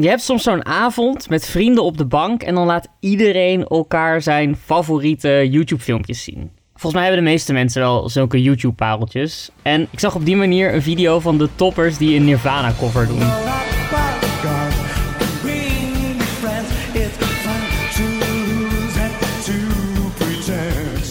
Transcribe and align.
Je 0.00 0.08
hebt 0.08 0.22
soms 0.22 0.42
zo'n 0.42 0.66
avond 0.66 1.28
met 1.28 1.46
vrienden 1.46 1.84
op 1.84 1.98
de 1.98 2.04
bank 2.04 2.42
en 2.42 2.54
dan 2.54 2.66
laat 2.66 2.88
iedereen 3.00 3.64
elkaar 3.66 4.22
zijn 4.22 4.56
favoriete 4.56 5.48
YouTube-filmpjes 5.50 6.22
zien. 6.22 6.50
Volgens 6.72 6.92
mij 6.92 7.02
hebben 7.02 7.24
de 7.24 7.30
meeste 7.30 7.52
mensen 7.52 7.80
wel 7.80 8.08
zulke 8.08 8.42
YouTube-pareltjes. 8.42 9.50
En 9.62 9.88
ik 9.90 10.00
zag 10.00 10.14
op 10.14 10.24
die 10.24 10.36
manier 10.36 10.74
een 10.74 10.82
video 10.82 11.20
van 11.20 11.38
de 11.38 11.48
toppers 11.54 11.98
die 11.98 12.16
een 12.16 12.24
Nirvana-cover 12.24 13.06
doen. 13.06 13.22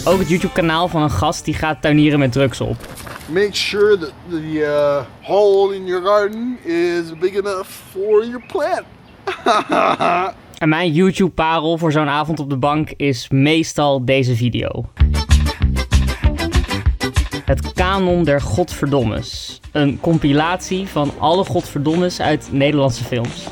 Ook 0.04 0.18
het 0.18 0.28
YouTube-kanaal 0.28 0.88
van 0.88 1.02
een 1.02 1.10
gast 1.10 1.44
die 1.44 1.54
gaat 1.54 1.82
tuinieren 1.82 2.18
met 2.18 2.32
drugs 2.32 2.60
op. 2.60 2.76
Make 3.28 3.54
sure 3.54 3.96
that 3.98 4.12
the 4.28 4.62
uh, 4.62 5.04
hole 5.22 5.74
in 5.74 5.86
your 5.86 6.02
garden 6.02 6.58
is 6.64 7.12
big 7.18 7.36
enough 7.36 7.66
for 7.66 8.24
your 8.24 8.42
plant. 8.46 8.84
En 10.58 10.68
mijn 10.68 10.92
YouTube-parel 10.92 11.78
voor 11.78 11.92
zo'n 11.92 12.08
avond 12.08 12.40
op 12.40 12.50
de 12.50 12.56
bank 12.56 12.90
is 12.96 13.28
meestal 13.28 14.04
deze 14.04 14.36
video. 14.36 14.84
Het 17.44 17.72
kanon 17.72 18.24
der 18.24 18.40
godverdommes. 18.40 19.60
Een 19.72 20.00
compilatie 20.00 20.86
van 20.86 21.10
alle 21.18 21.44
godverdommes 21.44 22.20
uit 22.20 22.48
Nederlandse 22.52 23.04
films. 23.04 23.46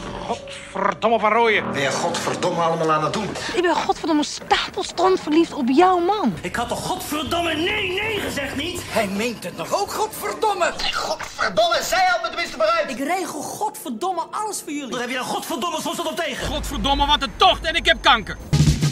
Godverdomme 0.72 1.18
van 1.18 1.32
Rooyen. 1.32 1.72
Ben 1.72 1.82
je 1.82 1.90
godverdomme 1.90 2.60
allemaal 2.60 2.92
aan 2.92 3.04
het 3.04 3.12
doen? 3.12 3.28
Ik 3.54 3.62
ben 3.62 3.74
godverdomme 3.74 4.24
stapelstand 4.24 5.20
verliefd 5.20 5.52
op 5.52 5.68
jouw 5.68 5.98
man. 5.98 6.32
Ik 6.40 6.56
had 6.56 6.68
toch 6.68 6.86
godverdomme 6.86 7.54
nee, 7.54 8.00
nee 8.00 8.20
gezegd 8.20 8.56
niet? 8.56 8.82
Hij 8.84 9.08
meent 9.08 9.44
het 9.44 9.56
nog 9.56 9.80
ook, 9.80 9.92
godverdomme. 9.92 10.72
Godverdomme, 10.92 11.78
zij 11.82 12.04
helpt 12.06 12.22
me 12.22 12.28
tenminste 12.28 12.56
maar 12.56 12.66
uit. 12.66 12.90
Ik 12.90 12.98
regel 12.98 13.42
godverdomme 13.42 14.22
alles 14.30 14.60
voor 14.60 14.72
jullie. 14.72 14.90
Wat 14.90 15.00
heb 15.00 15.08
je 15.08 15.14
nou 15.14 15.26
godverdomme 15.26 15.80
soms 15.80 15.98
op 16.02 16.16
tegen? 16.16 16.46
Godverdomme, 16.46 17.06
wat 17.06 17.22
een 17.22 17.32
tocht 17.36 17.64
en 17.64 17.74
ik 17.74 17.86
heb 17.86 17.96
kanker. 18.00 18.36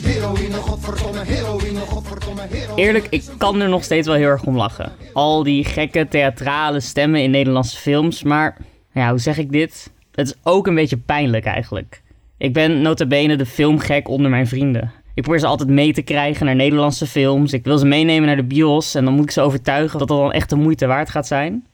Heroïne, 0.03 0.57
godverdomme, 0.57 1.25
heroïne, 1.25 1.81
godverdomme, 1.81 2.43
heroïne. 2.49 2.83
Eerlijk, 2.83 3.07
ik 3.11 3.25
kan 3.39 3.61
er 3.61 3.69
nog 3.69 3.85
steeds 3.85 4.07
wel 4.07 4.17
heel 4.17 4.29
erg 4.29 4.45
om 4.45 4.57
lachen. 4.57 4.93
Al 5.13 5.43
die 5.43 5.65
gekke 5.65 6.09
theatrale 6.09 6.81
stemmen 6.81 7.23
in 7.23 7.31
Nederlandse 7.31 7.77
films, 7.77 8.23
maar 8.23 8.57
ja, 8.93 9.11
hoe 9.11 9.19
zeg 9.19 9.39
ik 9.39 9.53
dit? 9.53 9.91
Het 10.15 10.27
is 10.27 10.35
ook 10.43 10.67
een 10.67 10.75
beetje 10.75 10.97
pijnlijk 10.97 11.45
eigenlijk. 11.45 12.03
Ik 12.39 12.53
ben 12.53 12.83
nota 12.83 13.07
bene 13.07 13.37
de 13.37 13.47
filmgek 13.47 14.09
onder 14.09 14.31
mijn 14.31 14.47
vrienden. 14.47 14.93
Ik 15.15 15.23
probeer 15.23 15.41
ze 15.41 15.47
altijd 15.47 15.69
mee 15.69 15.93
te 15.93 16.03
krijgen 16.03 16.47
naar 16.47 16.55
Nederlandse 16.55 17.07
films. 17.07 17.53
Ik 17.53 17.65
wil 17.65 17.79
ze 17.79 17.87
meenemen 17.87 18.27
naar 18.27 18.37
de 18.37 18.45
bios 18.45 18.95
en 18.95 19.05
dan 19.05 19.15
moet 19.15 19.25
ik 19.25 19.31
ze 19.31 19.41
overtuigen 19.41 19.99
dat 19.99 20.09
dat 20.09 20.19
dan 20.19 20.33
echt 20.33 20.51
de 20.51 20.57
moeite 20.57 20.87
waard 20.87 21.11
gaat 21.11 21.27
zijn. 21.27 21.67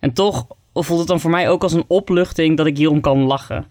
En 0.00 0.12
toch 0.12 0.46
voelt 0.74 0.98
het 0.98 1.08
dan 1.08 1.20
voor 1.20 1.30
mij 1.30 1.48
ook 1.48 1.62
als 1.62 1.72
een 1.72 1.84
opluchting 1.86 2.56
dat 2.56 2.66
ik 2.66 2.76
hierom 2.76 3.00
kan 3.00 3.22
lachen. 3.22 3.66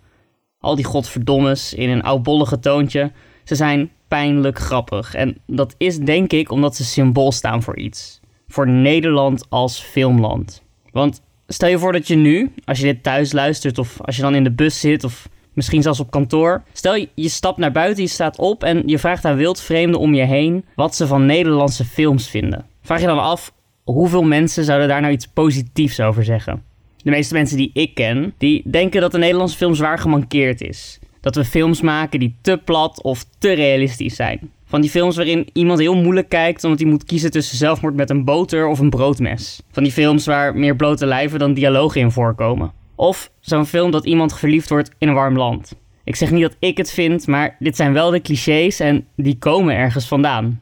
Al 0.60 0.76
die 0.76 0.86
godverdommes 0.86 1.74
in 1.74 1.90
een 1.90 2.04
oudbollige 2.04 2.60
toontje, 2.60 3.12
ze 3.44 3.56
zijn 3.56 3.92
pijnlijk 4.08 4.60
grappig. 4.60 5.16
En 5.16 5.38
dat 5.46 5.76
is 5.78 5.98
denk 5.98 6.32
ik 6.32 6.52
omdat 6.52 6.76
ze 6.76 6.84
symbool 6.84 7.32
staan 7.32 7.64
voor 7.64 7.78
iets. 7.78 8.20
Voor 8.48 8.68
Nederland 8.68 9.46
als 9.50 9.80
filmland. 9.80 10.64
Want 10.92 11.22
stel 11.50 11.70
je 11.70 11.80
voor 11.80 11.92
dat 11.92 12.08
je 12.08 12.16
nu, 12.16 12.54
als 12.66 12.80
je 12.80 12.86
dit 12.86 13.04
thuis 13.04 13.32
luistert 13.32 13.78
of 13.78 14.02
als 14.02 14.16
je 14.16 14.22
dan 14.22 14.36
in 14.36 14.44
de 14.44 14.52
bus 14.52 14.80
zit 14.80 15.04
of 15.04 15.30
misschien 15.54 15.82
zelfs 15.82 16.00
op 16.00 16.12
kantoor. 16.12 16.64
Stel 16.74 16.96
je, 16.96 17.10
je 17.16 17.30
stapt 17.30 17.58
naar 17.58 17.72
buiten, 17.72 18.04
je 18.04 18.10
staat 18.10 18.38
op 18.38 18.64
en 18.64 18.84
je 18.86 19.00
vraagt 19.00 19.26
aan 19.26 19.36
wildvreemden 19.36 20.00
om 20.00 20.14
je 20.14 20.26
heen 20.26 20.66
wat 20.76 20.96
ze 20.96 21.08
van 21.08 21.26
Nederlandse 21.26 21.86
films 21.86 22.30
vinden. 22.30 22.66
Vraag 22.82 23.00
je 23.00 23.08
dan 23.08 23.20
af 23.20 23.54
hoeveel 23.84 24.24
mensen 24.24 24.64
zouden 24.64 24.88
daar 24.88 25.02
nou 25.02 25.14
iets 25.14 25.28
positiefs 25.28 26.00
over 26.00 26.24
zeggen? 26.24 26.64
De 26.98 27.10
meeste 27.10 27.34
mensen 27.34 27.58
die 27.58 27.70
ik 27.74 27.94
ken, 27.94 28.34
die 28.38 28.64
denken 28.70 29.02
dat 29.02 29.12
de 29.12 29.18
Nederlandse 29.18 29.58
film 29.58 29.76
zwaar 29.76 30.00
gemankeerd 30.00 30.62
is. 30.62 31.00
Dat 31.22 31.36
we 31.36 31.46
films 31.46 31.82
maken 31.82 32.20
die 32.20 32.36
te 32.42 32.62
plat 32.66 33.04
of 33.04 33.26
te 33.38 33.52
realistisch 33.52 34.16
zijn. 34.16 34.52
Van 34.70 34.82
die 34.82 34.90
films 34.90 35.16
waarin 35.16 35.50
iemand 35.54 35.80
heel 35.80 35.96
moeilijk 35.96 36.30
kijkt 36.30 36.64
omdat 36.64 36.80
hij 36.80 36.90
moet 36.90 37.04
kiezen 37.04 37.32
tussen 37.32 37.58
zelfmoord 37.58 37.96
met 37.96 38.10
een 38.10 38.24
boter 38.24 38.68
of 38.68 38.80
een 38.80 38.90
broodmes. 38.90 39.62
Van 39.72 39.84
die 39.84 39.92
films 39.92 40.26
waar 40.26 40.56
meer 40.56 40.76
blote 40.76 41.06
lijven 41.06 41.40
dan 41.40 41.54
dialogen 41.54 42.02
in 42.02 42.12
voorkomen. 42.12 42.72
Of 42.96 43.32
zo'n 43.40 43.66
film 43.66 43.92
dat 43.92 44.06
iemand 44.06 44.38
verliefd 44.38 44.70
wordt 44.70 44.92
in 44.98 45.08
een 45.08 45.14
warm 45.14 45.38
land. 45.38 45.76
Ik 46.04 46.16
zeg 46.16 46.32
niet 46.32 46.42
dat 46.42 46.56
ik 46.60 46.78
het 46.78 46.92
vind, 46.92 47.28
maar 47.28 47.56
dit 47.60 47.76
zijn 47.76 47.94
wel 47.94 48.12
de 48.12 48.22
clichés 48.22 48.80
en 48.80 49.08
die 49.16 49.38
komen 49.38 49.76
ergens 49.76 50.08
vandaan. 50.08 50.62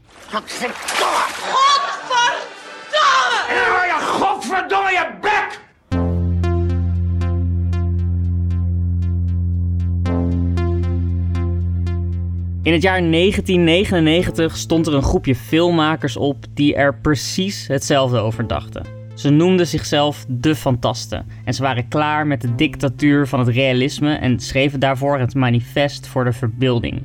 In 12.68 12.74
het 12.74 12.82
jaar 12.82 13.02
1999 13.02 14.58
stond 14.58 14.88
er 14.88 14.94
een 14.94 15.04
groepje 15.04 15.36
filmmakers 15.36 16.18
op 16.18 16.46
die 16.54 16.76
er 16.76 16.96
precies 16.96 17.68
hetzelfde 17.68 18.20
over 18.20 18.48
dachten. 18.48 18.86
Ze 19.16 19.30
noemden 19.30 19.68
zichzelf 19.68 20.26
de 20.28 20.56
Fantasten 20.56 21.26
en 21.46 21.54
ze 21.54 21.62
waren 21.62 21.88
klaar 21.88 22.28
met 22.28 22.42
de 22.42 22.56
dictatuur 22.56 23.28
van 23.28 23.40
het 23.40 23.48
realisme 23.48 24.14
en 24.14 24.40
schreven 24.40 24.80
daarvoor 24.80 25.20
het 25.20 25.36
Manifest 25.36 26.08
voor 26.08 26.24
de 26.24 26.34
Verbeelding. 26.34 27.02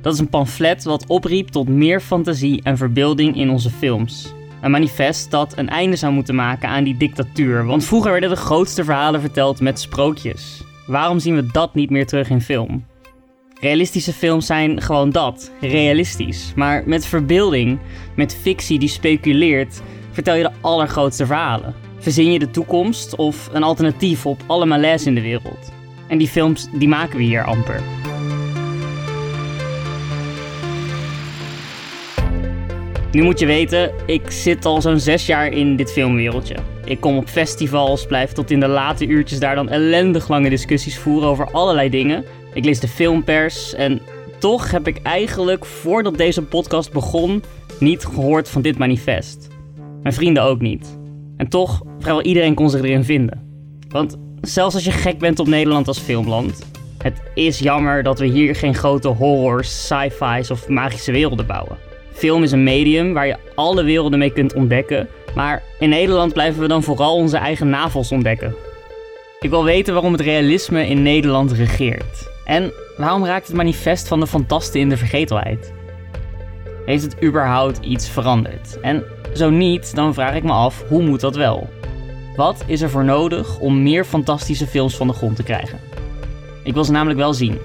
Dat 0.00 0.12
is 0.12 0.18
een 0.18 0.28
pamflet 0.28 0.84
wat 0.84 1.06
opriep 1.06 1.48
tot 1.48 1.68
meer 1.68 2.00
fantasie 2.00 2.62
en 2.62 2.76
verbeelding 2.76 3.36
in 3.36 3.50
onze 3.50 3.70
films. 3.70 4.34
Een 4.60 4.70
manifest 4.70 5.30
dat 5.30 5.58
een 5.58 5.68
einde 5.68 5.96
zou 5.96 6.12
moeten 6.12 6.34
maken 6.34 6.68
aan 6.68 6.84
die 6.84 6.96
dictatuur, 6.96 7.64
want 7.64 7.84
vroeger 7.84 8.10
werden 8.10 8.30
de 8.30 8.36
grootste 8.36 8.84
verhalen 8.84 9.20
verteld 9.20 9.60
met 9.60 9.80
sprookjes. 9.80 10.62
Waarom 10.86 11.18
zien 11.18 11.34
we 11.34 11.46
dat 11.46 11.74
niet 11.74 11.90
meer 11.90 12.06
terug 12.06 12.30
in 12.30 12.40
film? 12.40 12.84
Realistische 13.64 14.12
films 14.12 14.46
zijn 14.46 14.82
gewoon 14.82 15.10
dat, 15.10 15.50
realistisch. 15.60 16.52
Maar 16.56 16.82
met 16.86 17.06
verbeelding, 17.06 17.78
met 18.16 18.36
fictie 18.42 18.78
die 18.78 18.88
speculeert, 18.88 19.80
vertel 20.10 20.34
je 20.34 20.42
de 20.42 20.50
allergrootste 20.60 21.26
verhalen. 21.26 21.74
Verzin 21.98 22.32
je 22.32 22.38
de 22.38 22.50
toekomst 22.50 23.16
of 23.16 23.48
een 23.52 23.62
alternatief 23.62 24.26
op 24.26 24.42
alle 24.46 24.66
malaise 24.66 25.08
in 25.08 25.14
de 25.14 25.20
wereld. 25.20 25.72
En 26.08 26.18
die 26.18 26.28
films, 26.28 26.68
die 26.72 26.88
maken 26.88 27.16
we 27.16 27.22
hier 27.22 27.44
amper. 27.44 27.82
Nu 33.12 33.22
moet 33.22 33.38
je 33.38 33.46
weten, 33.46 33.92
ik 34.06 34.30
zit 34.30 34.64
al 34.64 34.82
zo'n 34.82 35.00
zes 35.00 35.26
jaar 35.26 35.46
in 35.46 35.76
dit 35.76 35.92
filmwereldje. 35.92 36.56
Ik 36.84 37.00
kom 37.00 37.16
op 37.16 37.28
festivals, 37.28 38.06
blijf 38.06 38.32
tot 38.32 38.50
in 38.50 38.60
de 38.60 38.68
late 38.68 39.06
uurtjes 39.06 39.38
daar 39.38 39.54
dan 39.54 39.68
ellendig 39.68 40.28
lange 40.28 40.50
discussies 40.50 40.98
voeren 40.98 41.28
over 41.28 41.50
allerlei 41.50 41.90
dingen. 41.90 42.24
Ik 42.54 42.64
lees 42.64 42.80
de 42.80 42.88
filmpers 42.88 43.74
en 43.74 44.00
toch 44.38 44.70
heb 44.70 44.86
ik 44.88 45.02
eigenlijk 45.02 45.64
voordat 45.64 46.16
deze 46.16 46.42
podcast 46.42 46.92
begon 46.92 47.42
niet 47.80 48.04
gehoord 48.04 48.48
van 48.48 48.62
dit 48.62 48.78
manifest. 48.78 49.48
Mijn 50.02 50.14
vrienden 50.14 50.42
ook 50.42 50.60
niet. 50.60 50.98
En 51.36 51.48
toch, 51.48 51.82
vrijwel 51.98 52.22
iedereen 52.22 52.54
kon 52.54 52.70
zich 52.70 52.82
erin 52.82 53.04
vinden. 53.04 53.42
Want 53.88 54.16
zelfs 54.40 54.74
als 54.74 54.84
je 54.84 54.90
gek 54.90 55.18
bent 55.18 55.38
op 55.38 55.46
Nederland 55.46 55.88
als 55.88 55.98
filmland, 55.98 56.66
het 56.98 57.22
is 57.34 57.58
jammer 57.58 58.02
dat 58.02 58.18
we 58.18 58.26
hier 58.26 58.54
geen 58.54 58.74
grote 58.74 59.08
horrors, 59.08 59.86
sci-fi's 59.86 60.50
of 60.50 60.68
magische 60.68 61.12
werelden 61.12 61.46
bouwen. 61.46 61.76
Film 62.12 62.42
is 62.42 62.52
een 62.52 62.62
medium 62.62 63.12
waar 63.12 63.26
je 63.26 63.36
alle 63.54 63.84
werelden 63.84 64.18
mee 64.18 64.32
kunt 64.32 64.54
ontdekken, 64.54 65.08
maar 65.34 65.62
in 65.78 65.88
Nederland 65.88 66.32
blijven 66.32 66.60
we 66.60 66.68
dan 66.68 66.82
vooral 66.82 67.16
onze 67.16 67.36
eigen 67.36 67.68
navels 67.68 68.12
ontdekken. 68.12 68.54
Ik 69.40 69.50
wil 69.50 69.64
weten 69.64 69.94
waarom 69.94 70.12
het 70.12 70.20
realisme 70.20 70.86
in 70.86 71.02
Nederland 71.02 71.52
regeert. 71.52 72.33
En 72.44 72.72
waarom 72.96 73.24
raakt 73.24 73.46
het 73.46 73.56
manifest 73.56 74.08
van 74.08 74.20
de 74.20 74.26
fantasten 74.26 74.80
in 74.80 74.88
de 74.88 74.96
vergetelheid? 74.96 75.72
Heeft 76.86 77.02
het 77.02 77.22
überhaupt 77.22 77.78
iets 77.84 78.08
veranderd? 78.08 78.80
En 78.80 79.04
zo 79.34 79.50
niet, 79.50 79.94
dan 79.94 80.14
vraag 80.14 80.34
ik 80.34 80.42
me 80.42 80.52
af, 80.52 80.84
hoe 80.88 81.02
moet 81.02 81.20
dat 81.20 81.36
wel? 81.36 81.68
Wat 82.36 82.64
is 82.66 82.80
er 82.80 82.90
voor 82.90 83.04
nodig 83.04 83.58
om 83.58 83.82
meer 83.82 84.04
fantastische 84.04 84.66
films 84.66 84.96
van 84.96 85.06
de 85.06 85.12
grond 85.12 85.36
te 85.36 85.42
krijgen? 85.42 85.80
Ik 86.64 86.74
wil 86.74 86.84
ze 86.84 86.92
namelijk 86.92 87.18
wel 87.18 87.34
zien. 87.34 87.58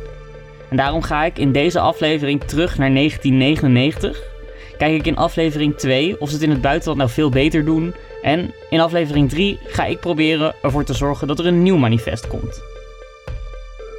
En 0.70 0.78
daarom 0.78 1.02
ga 1.02 1.26
ik 1.26 1.38
in 1.38 1.52
deze 1.52 1.80
aflevering 1.80 2.44
terug 2.44 2.78
naar 2.78 2.94
1999. 2.94 4.22
Kijk 4.78 4.94
ik 4.94 5.06
in 5.06 5.18
aflevering 5.18 5.78
2 5.78 6.22
of 6.22 6.28
ze 6.28 6.34
het 6.34 6.44
in 6.44 6.50
het 6.50 6.62
buitenland 6.62 6.98
nou 6.98 7.10
veel 7.10 7.30
beter 7.30 7.66
doen. 7.66 7.94
En 8.22 8.54
in 8.70 8.80
aflevering 8.80 9.30
3 9.30 9.60
ga 9.66 9.86
ik 9.86 10.00
proberen 10.00 10.56
ervoor 10.62 10.84
te 10.84 10.94
zorgen 10.94 11.28
dat 11.28 11.40
er 11.40 11.46
een 11.46 11.64
nieuw 11.64 11.78
manifest 11.78 12.28
komt. 12.28 12.62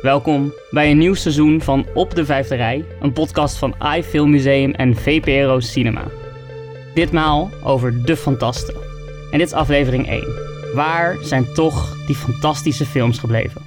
Welkom 0.03 0.53
bij 0.71 0.91
een 0.91 0.99
nieuw 0.99 1.15
seizoen 1.15 1.61
van 1.61 1.87
Op 1.95 2.15
de 2.15 2.25
Vijfde 2.25 2.55
Rij, 2.55 2.85
een 3.01 3.13
podcast 3.13 3.59
van 3.59 3.75
iFilm 3.97 4.31
Museum 4.31 4.73
en 4.73 4.97
VPRO 4.97 5.61
Cinema. 5.61 6.05
Ditmaal 6.95 7.51
over 7.65 8.07
De 8.07 8.17
Fantasten. 8.17 8.75
En 9.31 9.39
dit 9.39 9.47
is 9.47 9.53
aflevering 9.53 10.09
1. 10.09 10.25
Waar 10.75 11.17
zijn 11.23 11.45
toch 11.55 12.07
die 12.07 12.15
fantastische 12.15 12.87
films 12.87 13.19
gebleven? 13.19 13.63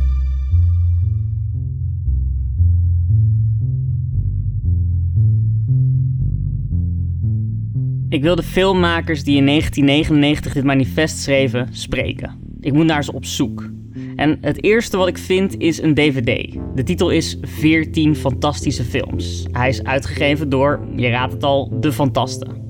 Ik 8.10 8.22
wil 8.22 8.36
de 8.36 8.44
filmmakers 8.44 9.24
die 9.24 9.38
in 9.38 9.46
1999 9.46 10.54
dit 10.54 10.64
manifest 10.64 11.18
schreven 11.18 11.68
spreken. 11.72 12.40
Ik 12.60 12.74
moet 12.74 12.86
naar 12.86 13.04
ze 13.04 13.14
op 13.14 13.26
zoek. 13.26 13.70
En 14.16 14.38
het 14.42 14.64
eerste 14.64 14.98
wat 14.98 15.08
ik 15.08 15.18
vind 15.18 15.58
is 15.58 15.82
een 15.82 15.94
DVD. 15.94 16.58
De 16.76 16.84
titel 16.84 17.10
is 17.10 17.38
14 17.42 18.16
fantastische 18.16 18.84
films. 18.84 19.46
Hij 19.52 19.70
is 19.70 19.84
uitgegeven 19.84 20.50
door, 20.50 20.80
je 20.96 21.10
raadt 21.10 21.34
het 21.34 21.44
al, 21.44 21.80
De 21.80 21.92
Fantasten. 21.92 22.62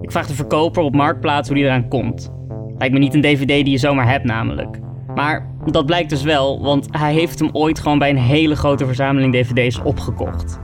Ik 0.00 0.10
vraag 0.10 0.26
de 0.26 0.34
verkoper 0.34 0.82
op 0.82 0.94
Marktplaats 0.94 1.48
hoe 1.48 1.56
die 1.56 1.66
eraan 1.66 1.88
komt. 1.88 2.32
Lijkt 2.78 2.94
me 2.94 3.00
niet 3.00 3.14
een 3.14 3.20
DVD 3.20 3.48
die 3.48 3.70
je 3.70 3.78
zomaar 3.78 4.10
hebt 4.10 4.24
namelijk. 4.24 4.78
Maar 5.14 5.54
dat 5.64 5.86
blijkt 5.86 6.10
dus 6.10 6.22
wel, 6.22 6.62
want 6.62 6.86
hij 6.90 7.12
heeft 7.12 7.38
hem 7.38 7.50
ooit 7.52 7.78
gewoon 7.78 7.98
bij 7.98 8.10
een 8.10 8.18
hele 8.18 8.56
grote 8.56 8.86
verzameling 8.86 9.32
DVD's 9.32 9.80
opgekocht. 9.84 10.58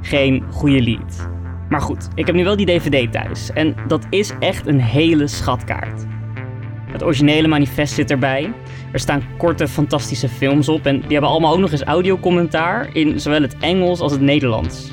Geen 0.00 0.42
goede 0.50 0.80
lied. 0.80 1.28
Maar 1.68 1.80
goed, 1.80 2.08
ik 2.14 2.26
heb 2.26 2.34
nu 2.34 2.44
wel 2.44 2.56
die 2.56 2.66
DVD 2.66 3.12
thuis 3.12 3.52
en 3.52 3.74
dat 3.86 4.06
is 4.10 4.32
echt 4.40 4.66
een 4.66 4.80
hele 4.80 5.26
schatkaart. 5.26 6.04
Het 6.92 7.02
originele 7.02 7.48
manifest 7.48 7.94
zit 7.94 8.10
erbij. 8.10 8.52
Er 8.94 9.00
staan 9.00 9.22
korte, 9.38 9.68
fantastische 9.68 10.28
films 10.28 10.68
op 10.68 10.86
en 10.86 11.00
die 11.00 11.12
hebben 11.12 11.30
allemaal 11.30 11.52
ook 11.52 11.58
nog 11.58 11.72
eens 11.72 11.82
audiocommentaar 11.82 12.88
in 12.92 13.20
zowel 13.20 13.42
het 13.42 13.56
Engels 13.58 14.00
als 14.00 14.12
het 14.12 14.20
Nederlands. 14.20 14.92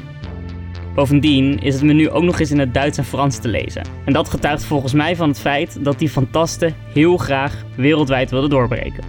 Bovendien 0.95 1.59
is 1.59 1.73
het 1.73 1.83
menu 1.83 2.09
ook 2.09 2.23
nog 2.23 2.39
eens 2.39 2.51
in 2.51 2.59
het 2.59 2.73
Duits 2.73 2.97
en 2.97 3.05
Frans 3.05 3.37
te 3.37 3.47
lezen. 3.47 3.83
En 4.05 4.13
dat 4.13 4.29
getuigt 4.29 4.63
volgens 4.63 4.93
mij 4.93 5.15
van 5.15 5.27
het 5.27 5.39
feit 5.39 5.83
dat 5.83 5.99
die 5.99 6.09
fantasten 6.09 6.75
heel 6.93 7.17
graag 7.17 7.65
wereldwijd 7.75 8.31
wilden 8.31 8.49
doorbreken. 8.49 9.03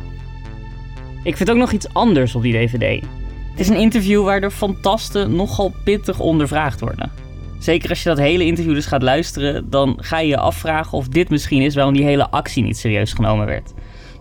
Ik 1.25 1.37
vind 1.37 1.51
ook 1.51 1.57
nog 1.57 1.73
iets 1.73 1.95
anders 1.95 2.35
op 2.35 2.43
die 2.43 2.53
DVD. 2.53 3.05
Het 3.51 3.61
is 3.61 3.69
een 3.69 3.77
interview 3.77 4.25
waar 4.25 4.41
de 4.41 4.51
fantasten 4.51 5.37
nogal 5.37 5.73
pittig 5.85 6.21
ondervraagd 6.21 6.81
worden. 6.81 7.13
Zeker 7.59 7.89
als 7.89 8.03
je 8.03 8.09
dat 8.09 8.19
hele 8.19 8.45
interview 8.45 8.75
dus 8.75 8.87
gaat 8.87 9.03
luisteren, 9.03 9.71
dan 9.71 9.97
ga 10.01 10.19
je 10.19 10.29
je 10.29 10.39
afvragen 10.39 10.99
of 10.99 11.09
dit 11.09 11.31
misschien 11.31 11.63
is 11.63 11.75
waarom 11.75 11.95
die 11.95 12.05
hele 12.05 12.31
actie 12.31 12.63
niet 12.63 12.79
serieus 12.79 13.13
genomen 13.13 13.47
werd. 13.47 13.73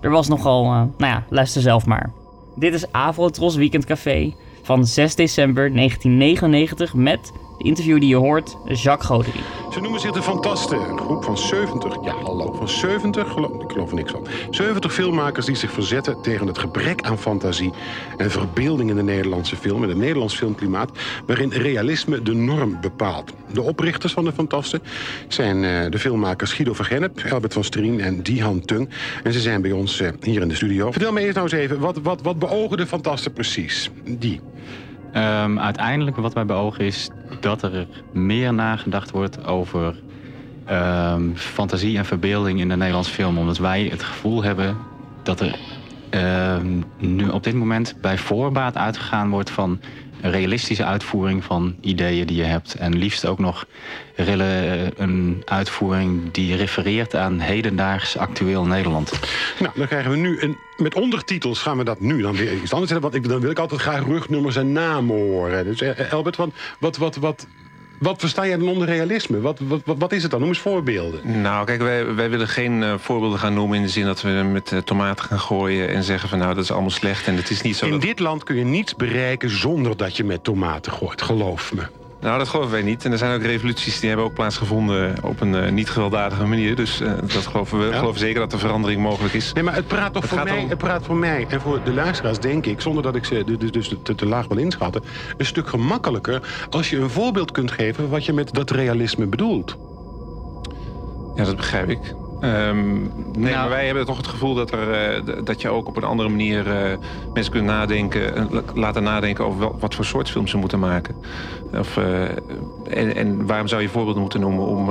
Er 0.01 0.09
was 0.09 0.27
nogal, 0.27 0.63
uh, 0.65 0.71
nou 0.71 0.91
ja, 0.97 1.23
luister 1.29 1.61
zelf 1.61 1.85
maar. 1.85 2.11
Dit 2.55 2.73
is 2.73 2.91
Avrotros 2.91 3.55
Weekend 3.55 3.85
Café 3.85 4.33
van 4.61 4.85
6 4.85 5.15
december 5.15 5.73
1999 5.73 6.93
met 6.93 7.31
de 7.61 7.67
interview 7.67 7.99
die 7.99 8.09
je 8.09 8.15
hoort, 8.15 8.57
Jacques 8.65 9.07
Godery. 9.07 9.39
Ze 9.73 9.79
noemen 9.79 9.99
zich 9.99 10.11
de 10.11 10.21
Fantasten. 10.21 10.89
Een 10.89 10.97
groep 10.97 11.23
van 11.23 11.37
70, 11.37 11.95
ja 12.03 12.13
hallo, 12.13 12.53
van 12.53 12.69
70, 12.69 13.31
geloof, 13.31 13.63
ik 13.63 13.71
geloof 13.71 13.89
er 13.89 13.95
niks 13.95 14.11
van. 14.11 14.27
70 14.49 14.93
filmmakers 14.93 15.45
die 15.45 15.55
zich 15.55 15.71
verzetten 15.71 16.21
tegen 16.21 16.47
het 16.47 16.57
gebrek 16.57 17.01
aan 17.01 17.17
fantasie 17.17 17.71
en 18.17 18.31
verbeelding 18.31 18.89
in 18.89 18.95
de 18.95 19.03
Nederlandse 19.03 19.55
film, 19.55 19.83
in 19.83 19.89
het 19.89 19.97
Nederlands 19.97 20.35
filmklimaat, 20.35 20.91
waarin 21.25 21.51
realisme 21.51 22.21
de 22.21 22.33
norm 22.33 22.77
bepaalt. 22.81 23.33
De 23.53 23.61
oprichters 23.61 24.13
van 24.13 24.23
de 24.23 24.31
Fantasten 24.31 24.81
zijn 25.27 25.63
uh, 25.63 25.91
de 25.91 25.99
filmmakers 25.99 26.53
Guido 26.53 26.73
van 26.73 26.85
Gennep, 26.85 27.21
Albert 27.31 27.53
van 27.53 27.63
Strien 27.63 28.01
en 28.01 28.23
Dihan 28.23 28.59
Tung. 28.59 28.89
En 29.23 29.33
ze 29.33 29.39
zijn 29.39 29.61
bij 29.61 29.71
ons 29.71 30.01
uh, 30.01 30.09
hier 30.21 30.41
in 30.41 30.47
de 30.47 30.55
studio. 30.55 30.91
Vertel 30.91 31.11
me 31.11 31.21
eerst 31.21 31.35
nou 31.35 31.49
eens 31.49 31.59
even, 31.59 31.79
wat, 31.79 31.99
wat, 32.03 32.21
wat 32.21 32.39
beogen 32.39 32.77
de 32.77 32.87
Fantasten 32.87 33.33
precies? 33.33 33.89
Die. 34.03 34.41
Um, 35.15 35.59
uiteindelijk 35.59 36.17
wat 36.17 36.33
wij 36.33 36.45
beogen 36.45 36.85
is 36.85 37.09
dat 37.39 37.63
er 37.63 37.87
meer 38.11 38.53
nagedacht 38.53 39.11
wordt 39.11 39.45
over 39.45 39.95
um, 40.69 41.35
fantasie 41.35 41.97
en 41.97 42.05
verbeelding 42.05 42.59
in 42.59 42.69
de 42.69 42.75
Nederlandse 42.75 43.11
film. 43.11 43.37
Omdat 43.37 43.57
wij 43.57 43.83
het 43.83 44.03
gevoel 44.03 44.43
hebben 44.43 44.77
dat 45.23 45.39
er 45.39 45.55
um, 46.55 46.83
nu 46.97 47.27
op 47.27 47.43
dit 47.43 47.53
moment 47.53 47.95
bij 48.01 48.17
voorbaat 48.17 48.77
uitgegaan 48.77 49.29
wordt 49.29 49.49
van 49.49 49.79
realistische 50.21 50.85
uitvoering 50.85 51.43
van 51.43 51.75
ideeën 51.81 52.27
die 52.27 52.37
je 52.37 52.43
hebt. 52.43 52.75
En 52.75 52.97
liefst 52.97 53.25
ook 53.25 53.39
nog 53.39 53.65
een 54.15 55.41
uitvoering 55.45 56.31
die 56.31 56.55
refereert 56.55 57.15
aan 57.15 57.39
hedendaags 57.39 58.17
actueel 58.17 58.65
Nederland. 58.65 59.11
Nou, 59.59 59.71
dan 59.75 59.87
krijgen 59.87 60.11
we 60.11 60.17
nu 60.17 60.41
een, 60.41 60.57
met 60.77 60.95
ondertitels 60.95 61.61
gaan 61.61 61.77
we 61.77 61.83
dat 61.83 61.99
nu 61.99 62.21
dan 62.21 62.35
weer 62.35 62.53
iets 62.53 62.73
anders 62.73 62.91
zetten. 62.91 63.01
Want 63.01 63.15
ik, 63.15 63.29
dan 63.29 63.39
wil 63.39 63.51
ik 63.51 63.59
altijd 63.59 63.81
graag 63.81 64.05
rugnummers 64.05 64.55
en 64.55 64.71
namen 64.71 65.15
horen. 65.15 65.63
Dus 65.63 65.81
eh, 65.81 66.13
Albert, 66.13 66.35
wat, 66.35 66.49
wat, 66.79 66.97
wat, 66.97 67.15
wat, 67.15 67.47
wat 68.01 68.19
versta 68.19 68.47
jij 68.47 68.57
dan 68.57 68.67
onder 68.67 68.87
realisme? 68.87 69.39
Wat, 69.39 69.59
wat, 69.59 69.81
wat 69.83 70.11
is 70.11 70.21
het 70.21 70.31
dan? 70.31 70.39
Noem 70.39 70.49
eens 70.49 70.59
voorbeelden. 70.59 71.41
Nou, 71.41 71.65
kijk, 71.65 71.81
wij, 71.81 72.13
wij 72.15 72.29
willen 72.29 72.47
geen 72.47 72.81
uh, 72.81 72.93
voorbeelden 72.97 73.39
gaan 73.39 73.53
noemen... 73.53 73.77
in 73.77 73.83
de 73.83 73.89
zin 73.89 74.05
dat 74.05 74.21
we 74.21 74.29
met 74.29 74.71
uh, 74.71 74.79
tomaten 74.79 75.25
gaan 75.25 75.39
gooien 75.39 75.89
en 75.89 76.03
zeggen 76.03 76.29
van... 76.29 76.37
nou, 76.37 76.53
dat 76.53 76.63
is 76.63 76.71
allemaal 76.71 76.89
slecht 76.89 77.27
en 77.27 77.35
het 77.35 77.49
is 77.49 77.61
niet 77.61 77.75
zo... 77.75 77.85
In 77.85 77.91
dat... 77.91 78.01
dit 78.01 78.19
land 78.19 78.43
kun 78.43 78.55
je 78.55 78.63
niets 78.63 78.95
bereiken 78.95 79.49
zonder 79.49 79.97
dat 79.97 80.17
je 80.17 80.23
met 80.23 80.43
tomaten 80.43 80.91
gooit, 80.91 81.21
geloof 81.21 81.73
me. 81.73 82.00
Nou, 82.21 82.37
dat 82.37 82.49
geloven 82.49 82.71
wij 82.71 82.81
niet. 82.81 83.05
En 83.05 83.11
er 83.11 83.17
zijn 83.17 83.35
ook 83.35 83.45
revoluties 83.45 83.99
die 83.99 84.07
hebben 84.07 84.25
ook 84.27 84.33
plaatsgevonden 84.33 85.15
op 85.23 85.41
een 85.41 85.53
uh, 85.53 85.69
niet 85.69 85.89
gewelddadige 85.89 86.45
manier. 86.45 86.75
Dus 86.75 87.01
uh, 87.01 87.13
dat 87.21 87.47
geloven 87.47 87.79
we. 87.79 87.85
Ja. 87.85 87.97
geloven 87.97 88.19
zeker 88.19 88.39
dat 88.39 88.53
er 88.53 88.59
verandering 88.59 89.01
mogelijk 89.01 89.33
is. 89.33 89.53
Nee, 89.53 89.63
maar 89.63 89.75
het 89.75 89.87
praat 89.87 90.13
toch 90.13 90.21
het 90.21 90.31
voor 90.31 90.43
mij, 90.43 90.57
om... 90.57 90.69
het 90.69 90.77
praat 90.77 91.05
voor 91.05 91.15
mij 91.15 91.45
en 91.49 91.61
voor 91.61 91.83
de 91.83 91.93
luisteraars, 91.93 92.39
denk 92.39 92.65
ik, 92.65 92.81
zonder 92.81 93.03
dat 93.03 93.15
ik 93.15 93.25
ze 93.25 93.43
dus, 93.57 93.71
dus 93.71 93.95
te, 94.03 94.15
te 94.15 94.25
laag 94.25 94.47
wil 94.47 94.57
inschatten, 94.57 95.03
een 95.37 95.45
stuk 95.45 95.67
gemakkelijker 95.67 96.41
als 96.69 96.89
je 96.89 96.97
een 96.97 97.09
voorbeeld 97.09 97.51
kunt 97.51 97.71
geven 97.71 98.09
wat 98.09 98.25
je 98.25 98.33
met 98.33 98.53
dat 98.53 98.71
realisme 98.71 99.25
bedoelt. 99.25 99.77
Ja, 101.35 101.43
dat 101.43 101.55
begrijp 101.55 101.89
ik. 101.89 102.20
Um, 102.43 103.01
nee, 103.33 103.51
nou, 103.51 103.55
maar 103.55 103.69
wij 103.69 103.85
hebben 103.85 104.05
toch 104.05 104.17
het 104.17 104.27
gevoel 104.27 104.53
dat, 104.53 104.71
er, 104.71 105.15
uh, 105.17 105.43
dat 105.43 105.61
je 105.61 105.69
ook 105.69 105.87
op 105.87 105.97
een 105.97 106.03
andere 106.03 106.29
manier 106.29 106.67
uh, 106.67 106.97
mensen 107.33 107.51
kunt 107.51 107.65
nadenken, 107.65 108.49
uh, 108.53 108.59
laten 108.73 109.03
nadenken 109.03 109.45
over 109.45 109.59
wel, 109.59 109.75
wat 109.79 109.95
voor 109.95 110.05
soort 110.05 110.29
film 110.29 110.47
ze 110.47 110.57
moeten 110.57 110.79
maken. 110.79 111.15
Of, 111.73 111.97
en, 112.89 113.15
en, 113.15 113.45
waarom 113.45 113.67
zou 113.67 113.81
je 113.81 113.89
voorbeelden 113.89 114.21
moeten 114.21 114.39
noemen 114.39 114.65
om, 114.65 114.89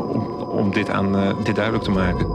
om, 0.00 0.26
om 0.42 0.72
dit, 0.72 0.90
aan, 0.90 1.36
dit 1.44 1.54
duidelijk 1.54 1.84
te 1.84 1.90
maken? 1.90 2.26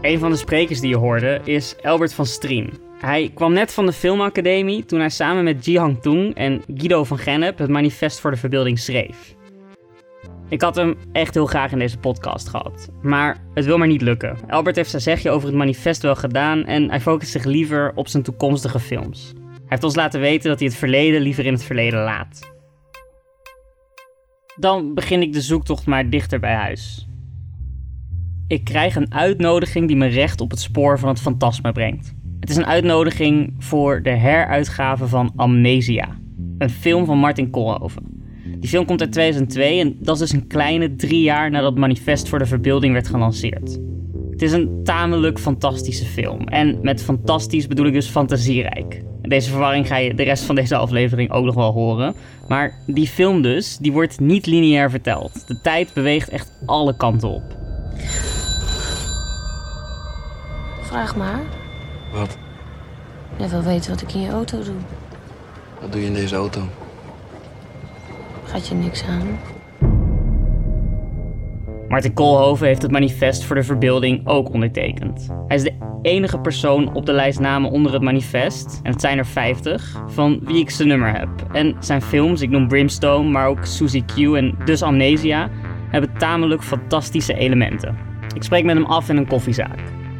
Een 0.00 0.18
van 0.18 0.30
de 0.30 0.36
sprekers 0.36 0.80
die 0.80 0.90
je 0.90 0.96
hoorde 0.96 1.40
is 1.44 1.74
Albert 1.82 2.12
van 2.12 2.26
Strien. 2.26 2.72
Hij 3.00 3.30
kwam 3.34 3.52
net 3.52 3.72
van 3.72 3.86
de 3.86 3.92
filmacademie 3.92 4.84
toen 4.84 4.98
hij 4.98 5.08
samen 5.08 5.44
met 5.44 5.64
Ji-Hang 5.64 6.00
Tung 6.00 6.34
en 6.34 6.62
Guido 6.74 7.04
van 7.04 7.18
Gennep 7.18 7.58
het 7.58 7.68
manifest 7.68 8.20
voor 8.20 8.30
de 8.30 8.36
verbeelding 8.36 8.78
schreef. 8.78 9.38
Ik 10.50 10.60
had 10.60 10.76
hem 10.76 10.96
echt 11.12 11.34
heel 11.34 11.46
graag 11.46 11.72
in 11.72 11.78
deze 11.78 11.98
podcast 11.98 12.48
gehad. 12.48 12.88
Maar 13.02 13.36
het 13.54 13.64
wil 13.64 13.78
maar 13.78 13.86
niet 13.86 14.02
lukken. 14.02 14.36
Albert 14.48 14.76
heeft 14.76 14.90
zijn 14.90 15.02
zegje 15.02 15.30
over 15.30 15.48
het 15.48 15.56
manifest 15.56 16.02
wel 16.02 16.16
gedaan 16.16 16.64
en 16.64 16.88
hij 16.88 17.00
focust 17.00 17.32
zich 17.32 17.44
liever 17.44 17.92
op 17.94 18.08
zijn 18.08 18.22
toekomstige 18.22 18.80
films. 18.80 19.32
Hij 19.34 19.64
heeft 19.66 19.84
ons 19.84 19.94
laten 19.94 20.20
weten 20.20 20.48
dat 20.48 20.58
hij 20.58 20.68
het 20.68 20.76
verleden 20.76 21.20
liever 21.20 21.46
in 21.46 21.52
het 21.52 21.64
verleden 21.64 22.02
laat. 22.02 22.52
Dan 24.56 24.94
begin 24.94 25.22
ik 25.22 25.32
de 25.32 25.40
zoektocht 25.40 25.86
maar 25.86 26.10
dichter 26.10 26.40
bij 26.40 26.54
huis. 26.54 27.08
Ik 28.46 28.64
krijg 28.64 28.96
een 28.96 29.14
uitnodiging 29.14 29.86
die 29.86 29.96
me 29.96 30.06
recht 30.06 30.40
op 30.40 30.50
het 30.50 30.60
spoor 30.60 30.98
van 30.98 31.08
het 31.08 31.20
fantasma 31.20 31.72
brengt. 31.72 32.14
Het 32.40 32.50
is 32.50 32.56
een 32.56 32.66
uitnodiging 32.66 33.54
voor 33.58 34.02
de 34.02 34.10
heruitgave 34.10 35.06
van 35.06 35.32
Amnesia, 35.36 36.08
een 36.58 36.70
film 36.70 37.04
van 37.04 37.18
Martin 37.18 37.50
Koolhoven. 37.50 38.09
Die 38.60 38.68
film 38.68 38.84
komt 38.84 39.00
uit 39.00 39.12
2002 39.12 39.80
en 39.80 39.96
dat 40.00 40.14
is 40.14 40.20
dus 40.20 40.32
een 40.32 40.46
kleine 40.46 40.96
drie 40.96 41.22
jaar 41.22 41.50
nadat 41.50 41.70
het 41.70 41.80
manifest 41.80 42.28
voor 42.28 42.38
de 42.38 42.46
verbeelding 42.46 42.92
werd 42.92 43.08
gelanceerd. 43.08 43.78
Het 44.30 44.42
is 44.42 44.52
een 44.52 44.80
tamelijk 44.84 45.38
fantastische 45.38 46.04
film. 46.04 46.48
En 46.48 46.78
met 46.82 47.02
fantastisch 47.02 47.66
bedoel 47.66 47.86
ik 47.86 47.92
dus 47.92 48.06
fantasierijk. 48.06 49.02
Deze 49.22 49.50
verwarring 49.50 49.86
ga 49.86 49.96
je 49.96 50.14
de 50.14 50.22
rest 50.22 50.44
van 50.44 50.54
deze 50.54 50.76
aflevering 50.76 51.30
ook 51.30 51.44
nog 51.44 51.54
wel 51.54 51.72
horen. 51.72 52.14
Maar 52.48 52.78
die 52.86 53.06
film 53.06 53.42
dus, 53.42 53.76
die 53.76 53.92
wordt 53.92 54.20
niet 54.20 54.46
lineair 54.46 54.90
verteld. 54.90 55.46
De 55.46 55.60
tijd 55.60 55.92
beweegt 55.94 56.28
echt 56.28 56.52
alle 56.66 56.96
kanten 56.96 57.28
op. 57.28 57.42
Vraag 60.80 61.16
maar. 61.16 61.42
Wat? 62.12 62.38
Jij 63.38 63.48
wil 63.48 63.62
weten 63.62 63.90
wat 63.90 64.02
ik 64.02 64.12
in 64.12 64.20
je 64.20 64.30
auto 64.30 64.62
doe. 64.62 64.74
Wat 65.80 65.92
doe 65.92 66.00
je 66.00 66.06
in 66.06 66.14
deze 66.14 66.34
auto? 66.34 66.60
Gaat 68.50 68.68
je 68.68 68.74
niks 68.74 69.04
aan. 69.04 69.38
Martin 71.88 72.12
Koolhoven 72.14 72.66
heeft 72.66 72.82
het 72.82 72.90
manifest 72.90 73.44
voor 73.44 73.56
de 73.56 73.62
verbeelding 73.62 74.26
ook 74.26 74.52
ondertekend. 74.52 75.28
Hij 75.46 75.56
is 75.56 75.62
de 75.62 75.72
enige 76.02 76.38
persoon 76.38 76.94
op 76.94 77.06
de 77.06 77.12
lijst 77.12 77.40
namen 77.40 77.70
onder 77.70 77.92
het 77.92 78.02
manifest, 78.02 78.80
en 78.82 78.92
het 78.92 79.00
zijn 79.00 79.18
er 79.18 79.26
50, 79.26 80.02
van 80.06 80.40
wie 80.44 80.58
ik 80.58 80.70
zijn 80.70 80.88
nummer 80.88 81.18
heb. 81.18 81.28
En 81.52 81.76
zijn 81.80 82.02
films, 82.02 82.40
ik 82.40 82.50
noem 82.50 82.68
Brimstone, 82.68 83.30
maar 83.30 83.48
ook 83.48 83.64
Suzy 83.64 84.04
Q 84.04 84.16
en 84.18 84.58
dus 84.64 84.82
Amnesia, 84.82 85.50
hebben 85.90 86.10
tamelijk 86.18 86.62
fantastische 86.62 87.34
elementen. 87.34 87.96
Ik 88.34 88.42
spreek 88.42 88.64
met 88.64 88.76
hem 88.76 88.84
af 88.84 89.08
in 89.08 89.16
een 89.16 89.26
koffiezaak. 89.26 89.78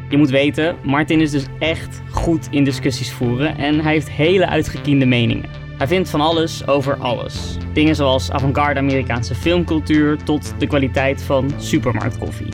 Je 0.09 0.17
moet 0.17 0.29
weten, 0.29 0.75
Martin 0.83 1.21
is 1.21 1.31
dus 1.31 1.45
echt 1.59 2.01
goed 2.11 2.47
in 2.51 2.63
discussies 2.63 3.11
voeren 3.11 3.57
en 3.57 3.79
hij 3.79 3.93
heeft 3.93 4.09
hele 4.09 4.47
uitgekiende 4.47 5.05
meningen. 5.05 5.49
Hij 5.81 5.89
vindt 5.89 6.09
van 6.09 6.21
alles 6.21 6.67
over 6.67 6.95
alles. 6.95 7.57
Dingen 7.73 7.95
zoals 7.95 8.31
avant-garde 8.31 8.79
Amerikaanse 8.79 9.35
filmcultuur 9.35 10.23
tot 10.23 10.53
de 10.59 10.67
kwaliteit 10.67 11.21
van 11.21 11.51
supermarktkoffie. 11.57 12.47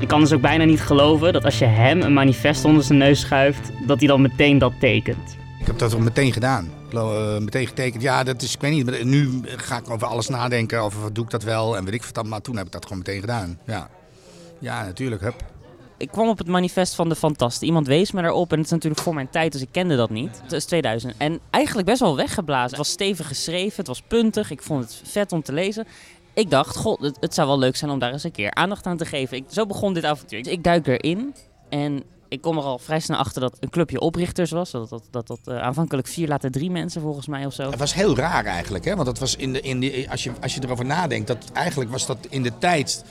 Ik 0.00 0.08
kan 0.08 0.20
dus 0.20 0.32
ook 0.32 0.40
bijna 0.40 0.64
niet 0.64 0.80
geloven 0.80 1.32
dat 1.32 1.44
als 1.44 1.58
je 1.58 1.64
hem 1.64 2.00
een 2.00 2.12
manifest 2.12 2.64
onder 2.64 2.82
zijn 2.82 2.98
neus 2.98 3.20
schuift, 3.20 3.70
dat 3.86 3.98
hij 3.98 4.08
dan 4.08 4.22
meteen 4.22 4.58
dat 4.58 4.72
tekent. 4.80 5.36
Ik 5.60 5.66
heb 5.66 5.78
dat 5.78 5.94
ook 5.94 6.00
meteen 6.00 6.32
gedaan. 6.32 6.70
Uh, 6.92 7.38
meteen 7.38 7.66
getekend. 7.66 8.02
Ja, 8.02 8.24
dat 8.24 8.42
is, 8.42 8.54
ik 8.54 8.60
weet 8.60 8.72
niet. 8.72 9.04
Nu 9.04 9.40
ga 9.44 9.76
ik 9.76 9.90
over 9.90 10.06
alles 10.06 10.28
nadenken. 10.28 10.80
Over 10.80 11.02
wat 11.02 11.14
doe 11.14 11.24
ik 11.24 11.30
dat 11.30 11.42
wel 11.42 11.76
en 11.76 11.84
weet 11.84 11.94
ik 11.94 12.04
wat. 12.12 12.26
Maar 12.26 12.40
toen 12.40 12.56
heb 12.56 12.66
ik 12.66 12.72
dat 12.72 12.82
gewoon 12.82 12.98
meteen 12.98 13.20
gedaan. 13.20 13.58
Ja, 13.66 13.88
ja 14.58 14.84
natuurlijk. 14.84 15.22
Hup. 15.22 15.44
Ik 16.02 16.10
kwam 16.10 16.28
op 16.28 16.38
het 16.38 16.46
manifest 16.46 16.94
van 16.94 17.08
de 17.08 17.14
Fantasten. 17.14 17.66
Iemand 17.66 17.86
wees 17.86 18.12
me 18.12 18.22
daarop 18.22 18.50
en 18.50 18.56
het 18.56 18.66
is 18.66 18.72
natuurlijk 18.72 19.02
voor 19.02 19.14
mijn 19.14 19.30
tijd, 19.30 19.52
dus 19.52 19.60
ik 19.60 19.68
kende 19.70 19.96
dat 19.96 20.10
niet. 20.10 20.40
Het 20.42 20.52
is 20.52 20.64
2000. 20.64 21.14
En 21.16 21.40
eigenlijk 21.50 21.86
best 21.86 22.00
wel 22.00 22.16
weggeblazen. 22.16 22.68
Het 22.68 22.76
was 22.76 22.90
stevig 22.90 23.26
geschreven, 23.26 23.76
het 23.76 23.86
was 23.86 24.02
puntig, 24.02 24.50
ik 24.50 24.62
vond 24.62 24.84
het 24.84 25.00
vet 25.04 25.32
om 25.32 25.42
te 25.42 25.52
lezen. 25.52 25.86
Ik 26.34 26.50
dacht, 26.50 26.76
god, 26.76 27.00
het, 27.00 27.16
het 27.20 27.34
zou 27.34 27.48
wel 27.48 27.58
leuk 27.58 27.76
zijn 27.76 27.90
om 27.90 27.98
daar 27.98 28.12
eens 28.12 28.24
een 28.24 28.32
keer 28.32 28.50
aandacht 28.50 28.86
aan 28.86 28.96
te 28.96 29.04
geven. 29.04 29.36
Ik, 29.36 29.44
zo 29.48 29.66
begon 29.66 29.94
dit 29.94 30.04
avontuur. 30.04 30.42
Dus 30.42 30.52
ik 30.52 30.64
duik 30.64 30.86
erin 30.86 31.34
en 31.68 32.02
ik 32.28 32.40
kom 32.40 32.56
er 32.56 32.64
al 32.64 32.78
vrij 32.78 33.00
snel 33.00 33.18
achter 33.18 33.40
dat 33.40 33.56
een 33.60 33.70
clubje 33.70 34.00
oprichters 34.00 34.50
was. 34.50 34.70
Dat 34.70 34.88
dat, 34.88 35.02
dat, 35.10 35.26
dat 35.26 35.40
uh, 35.44 35.58
aanvankelijk 35.58 36.06
vier, 36.08 36.28
later 36.28 36.50
drie 36.50 36.70
mensen 36.70 37.00
volgens 37.00 37.26
mij 37.26 37.46
of 37.46 37.52
zo. 37.52 37.70
Het 37.70 37.78
was 37.78 37.94
heel 37.94 38.16
raar 38.16 38.44
eigenlijk, 38.44 38.84
hè? 38.84 38.94
want 38.94 39.06
dat 39.06 39.18
was 39.18 39.36
in 39.36 39.52
de, 39.52 39.60
in 39.60 39.80
de, 39.80 40.06
als, 40.10 40.24
je, 40.24 40.32
als 40.40 40.54
je 40.54 40.60
erover 40.64 40.84
nadenkt, 40.84 41.26
dat 41.26 41.50
eigenlijk 41.52 41.90
was 41.90 42.06
dat 42.06 42.18
in 42.28 42.42
de 42.42 42.58
tijd 42.58 43.04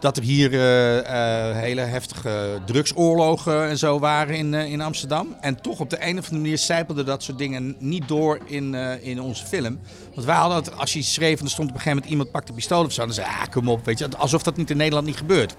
dat 0.00 0.16
er 0.16 0.22
hier 0.22 0.52
uh, 0.52 0.96
uh, 0.96 1.56
hele 1.56 1.80
heftige 1.80 2.58
drugsoorlogen 2.66 3.68
en 3.68 3.78
zo 3.78 3.98
waren 3.98 4.36
in, 4.36 4.52
uh, 4.52 4.72
in 4.72 4.80
Amsterdam. 4.80 5.36
En 5.40 5.60
toch 5.60 5.80
op 5.80 5.90
de 5.90 5.96
een 5.96 6.18
of 6.18 6.24
andere 6.24 6.42
manier 6.42 6.58
zijpelden 6.58 7.06
dat 7.06 7.22
soort 7.22 7.38
dingen 7.38 7.76
niet 7.78 8.08
door 8.08 8.38
in, 8.44 8.74
in 9.02 9.20
onze 9.20 9.46
film. 9.46 9.78
Want 10.14 10.26
wij 10.26 10.36
hadden 10.36 10.56
het, 10.56 10.76
als 10.76 10.92
je 10.92 11.02
schreef 11.02 11.38
en 11.38 11.44
er 11.44 11.50
stond 11.50 11.68
op 11.68 11.74
een 11.74 11.80
gegeven 11.80 11.90
moment 11.90 12.10
iemand 12.10 12.30
pakte 12.30 12.52
pistool 12.52 12.84
of 12.84 12.92
zo, 12.92 13.04
dan 13.04 13.14
zei 13.14 13.26
ah, 13.26 13.46
kom 13.50 13.68
op, 13.68 13.84
weet 13.84 13.98
je, 13.98 14.08
alsof 14.16 14.42
dat 14.42 14.56
niet 14.56 14.70
in 14.70 14.76
Nederland 14.76 15.06
niet 15.06 15.16
gebeurt. 15.16 15.56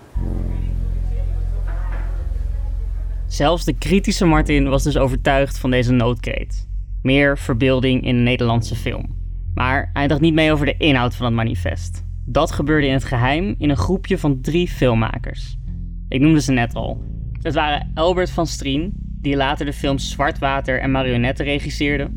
Zelfs 3.28 3.66
de 3.66 3.74
kritische 3.74 4.26
Martin 4.26 4.70
was 4.70 4.84
dus 4.84 4.98
overtuigd 4.98 5.58
van 5.58 5.72
deze 5.72 5.92
noodkreet. 5.92 6.68
Meer 7.02 7.38
verbeelding 7.38 8.04
in 8.04 8.16
een 8.16 8.24
Nederlandse 8.24 8.76
film. 8.76 9.16
Maar 9.54 9.90
hij 9.94 10.08
dacht 10.08 10.22
niet 10.22 10.34
mee 10.34 10.52
over 10.52 10.66
de 10.66 10.78
inhoud 10.78 11.16
van 11.16 11.26
het 11.26 11.36
manifest. 11.36 12.04
Dat 12.26 12.52
gebeurde 12.52 12.88
in 12.88 12.94
het 12.94 13.04
geheim 13.04 13.56
in 13.58 13.70
een 13.70 13.78
groepje 13.78 14.18
van 14.18 14.42
drie 14.42 14.68
filmmakers. 14.68 15.58
Ik 16.10 16.22
noemde 16.22 16.42
ze 16.42 16.52
net 16.52 16.76
al. 16.76 17.04
Het 17.42 17.54
waren 17.54 17.92
Albert 17.94 18.30
van 18.30 18.48
Strien, 18.48 18.94
die 18.96 19.36
later 19.36 19.66
de 19.66 19.74
films 19.74 20.10
Zwartwater 20.10 20.80
en 20.80 20.92
Marionetten 20.92 21.46
regisseerde. 21.46 22.10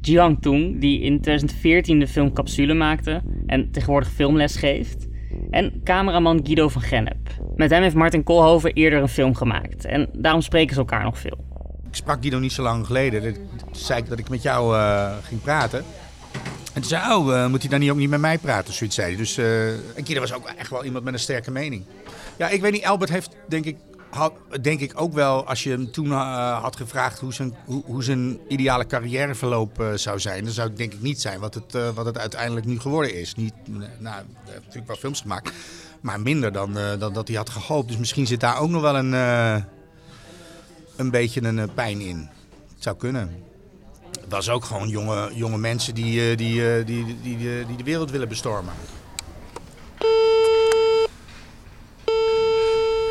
Jiang 0.00 0.40
Tung, 0.40 0.80
die 0.80 1.00
in 1.00 1.20
2014 1.20 1.98
de 1.98 2.06
film 2.06 2.32
Capsule 2.32 2.74
maakte 2.74 3.22
en 3.46 3.70
tegenwoordig 3.70 4.10
filmles 4.10 4.56
geeft. 4.56 5.08
En 5.50 5.80
cameraman 5.84 6.40
Guido 6.44 6.68
van 6.68 6.82
Gennep. 6.82 7.28
Met 7.56 7.70
hem 7.70 7.82
heeft 7.82 7.94
Martin 7.94 8.22
Koolhoven 8.22 8.72
eerder 8.72 9.00
een 9.00 9.08
film 9.08 9.34
gemaakt. 9.34 9.84
En 9.84 10.08
daarom 10.12 10.40
spreken 10.40 10.74
ze 10.74 10.80
elkaar 10.80 11.04
nog 11.04 11.18
veel. 11.18 11.44
Ik 11.88 11.94
sprak 11.94 12.20
Guido 12.20 12.38
niet 12.38 12.52
zo 12.52 12.62
lang 12.62 12.86
geleden. 12.86 13.22
Toen 13.22 13.42
zei 13.72 14.00
ik 14.00 14.08
dat 14.08 14.18
ik 14.18 14.28
met 14.28 14.42
jou 14.42 14.76
uh, 14.76 15.12
ging 15.22 15.42
praten. 15.42 15.84
En 16.74 16.80
toen 16.80 16.90
zei 16.90 17.14
oh, 17.14 17.26
uh, 17.26 17.46
moet 17.46 17.60
hij 17.60 17.70
dan 17.70 17.80
niet 17.80 17.90
ook 17.90 17.96
niet 17.96 18.10
met 18.10 18.20
mij 18.20 18.38
praten? 18.38 18.74
Zoiets 18.74 18.96
zei. 18.96 19.16
Dus 19.16 19.38
uh, 19.38 19.68
en 19.72 20.20
was 20.20 20.32
ook 20.32 20.48
echt 20.48 20.70
wel 20.70 20.84
iemand 20.84 21.04
met 21.04 21.14
een 21.14 21.20
sterke 21.20 21.50
mening. 21.50 21.84
Ja, 22.36 22.48
ik 22.48 22.60
weet 22.60 22.72
niet. 22.72 22.84
Albert 22.84 23.10
heeft 23.10 23.36
denk 23.48 23.64
ik, 23.64 23.76
denk 24.60 24.80
ik 24.80 25.00
ook 25.00 25.12
wel, 25.12 25.46
als 25.46 25.62
je 25.62 25.70
hem 25.70 25.92
toen 25.92 26.06
uh, 26.06 26.62
had 26.62 26.76
gevraagd 26.76 27.18
hoe 27.18 27.32
zijn, 27.32 27.54
hoe, 27.64 27.82
hoe 27.84 28.02
zijn 28.02 28.38
ideale 28.48 28.86
carrièreverloop 28.86 29.84
zou 29.94 30.20
zijn, 30.20 30.44
dan 30.44 30.52
zou 30.52 30.68
het 30.68 30.76
denk 30.76 30.92
ik 30.92 31.00
niet 31.00 31.20
zijn 31.20 31.40
wat 31.40 31.54
het, 31.54 31.94
wat 31.94 32.06
het 32.06 32.18
uiteindelijk 32.18 32.66
nu 32.66 32.80
geworden 32.80 33.14
is. 33.14 33.34
Niet, 33.34 33.54
nou, 33.98 34.22
heeft 34.44 34.60
natuurlijk 34.60 34.86
wel 34.86 34.96
films 34.96 35.20
gemaakt, 35.20 35.52
maar 36.00 36.20
minder 36.20 36.52
dan, 36.52 36.76
dan 36.98 37.12
dat 37.12 37.28
hij 37.28 37.36
had 37.36 37.50
gehoopt. 37.50 37.88
Dus 37.88 37.96
misschien 37.96 38.26
zit 38.26 38.40
daar 38.40 38.58
ook 38.58 38.70
nog 38.70 38.82
wel 38.82 38.96
een, 38.96 39.12
een 40.96 41.10
beetje 41.10 41.42
een 41.42 41.74
pijn 41.74 42.00
in. 42.00 42.28
Het 42.74 42.82
zou 42.82 42.96
kunnen. 42.96 43.53
Het 44.24 44.32
was 44.32 44.48
ook 44.48 44.64
gewoon 44.64 44.88
jonge, 44.88 45.30
jonge 45.34 45.58
mensen 45.58 45.94
die, 45.94 46.36
die, 46.36 46.84
die, 46.84 47.04
die, 47.04 47.16
die, 47.22 47.36
die 47.66 47.76
de 47.76 47.84
wereld 47.84 48.10
willen 48.10 48.28
bestormen. 48.28 48.72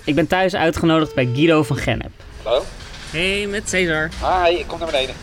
Ik 0.05 0.15
ben 0.15 0.27
thuis 0.27 0.55
uitgenodigd 0.55 1.15
bij 1.15 1.29
Guido 1.33 1.63
van 1.63 1.77
Gennep. 1.77 2.11
Hallo? 2.43 2.61
Hey, 3.11 3.47
met 3.47 3.69
Cesar. 3.69 4.09
Hi, 4.21 4.55
ik 4.55 4.67
kom 4.67 4.79
naar 4.79 4.91
beneden. 4.91 5.15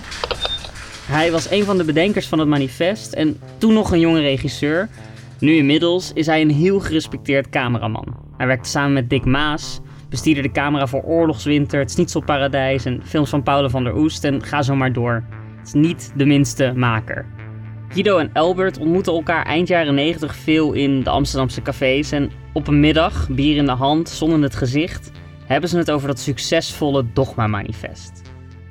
Hij 1.07 1.31
was 1.33 1.51
een 1.51 1.65
van 1.65 1.77
de 1.77 1.85
bedenkers 1.85 2.27
van 2.27 2.39
het 2.39 2.49
manifest 2.49 3.13
en 3.13 3.41
toen 3.59 3.73
nog 3.73 3.93
een 3.93 4.01
jonge 4.01 4.21
regisseur. 4.21 4.89
Nu 5.39 5.57
inmiddels 5.57 6.13
is 6.15 6.27
hij 6.27 6.41
een 6.41 6.51
heel 6.51 6.81
gerespecteerd 6.81 7.49
cameraman. 7.49 8.17
Hij 8.37 8.47
werkte 8.47 8.69
samen 8.69 8.93
met 8.93 9.11
Dick 9.11 9.25
Maas, 9.25 9.81
bestierde 10.09 10.43
de 10.43 10.51
camera 10.51 10.87
voor 10.87 11.03
Oorlogswinter, 11.03 11.81
Het 11.81 11.91
Snitselparadijs 11.91 12.85
en 12.85 13.03
films 13.05 13.31
van 13.31 13.43
Paul 13.43 13.71
van 13.71 13.85
der 13.85 13.97
Oest 13.97 14.25
en 14.25 14.45
ga 14.45 14.63
zo 14.63 14.75
maar 14.75 14.93
door. 14.93 15.25
Niet 15.73 16.13
de 16.17 16.27
minste 16.27 16.73
maker. 16.77 17.27
Guido 17.89 18.19
en 18.19 18.31
Albert 18.33 18.79
ontmoeten 18.79 19.13
elkaar 19.13 19.47
eind 19.47 19.69
jaren 19.69 19.95
90 19.95 20.37
veel 20.37 20.73
in 20.73 21.03
de 21.03 21.11
Amsterdamse 21.11 21.63
cafés 21.63 22.13
en 22.13 22.31
op 22.53 22.69
een 22.69 22.81
middag, 22.81 23.29
bier 23.29 23.57
in 23.57 23.67
de 23.67 23.73
hand, 23.73 24.09
zon 24.09 24.33
in 24.33 24.43
het 24.43 24.55
gezicht, 24.55 25.11
hebben 25.47 25.69
ze 25.69 25.77
het 25.77 25.91
over 25.91 26.09
dat 26.09 26.19
succesvolle 26.19 27.05
Dogma-manifest. 27.13 28.23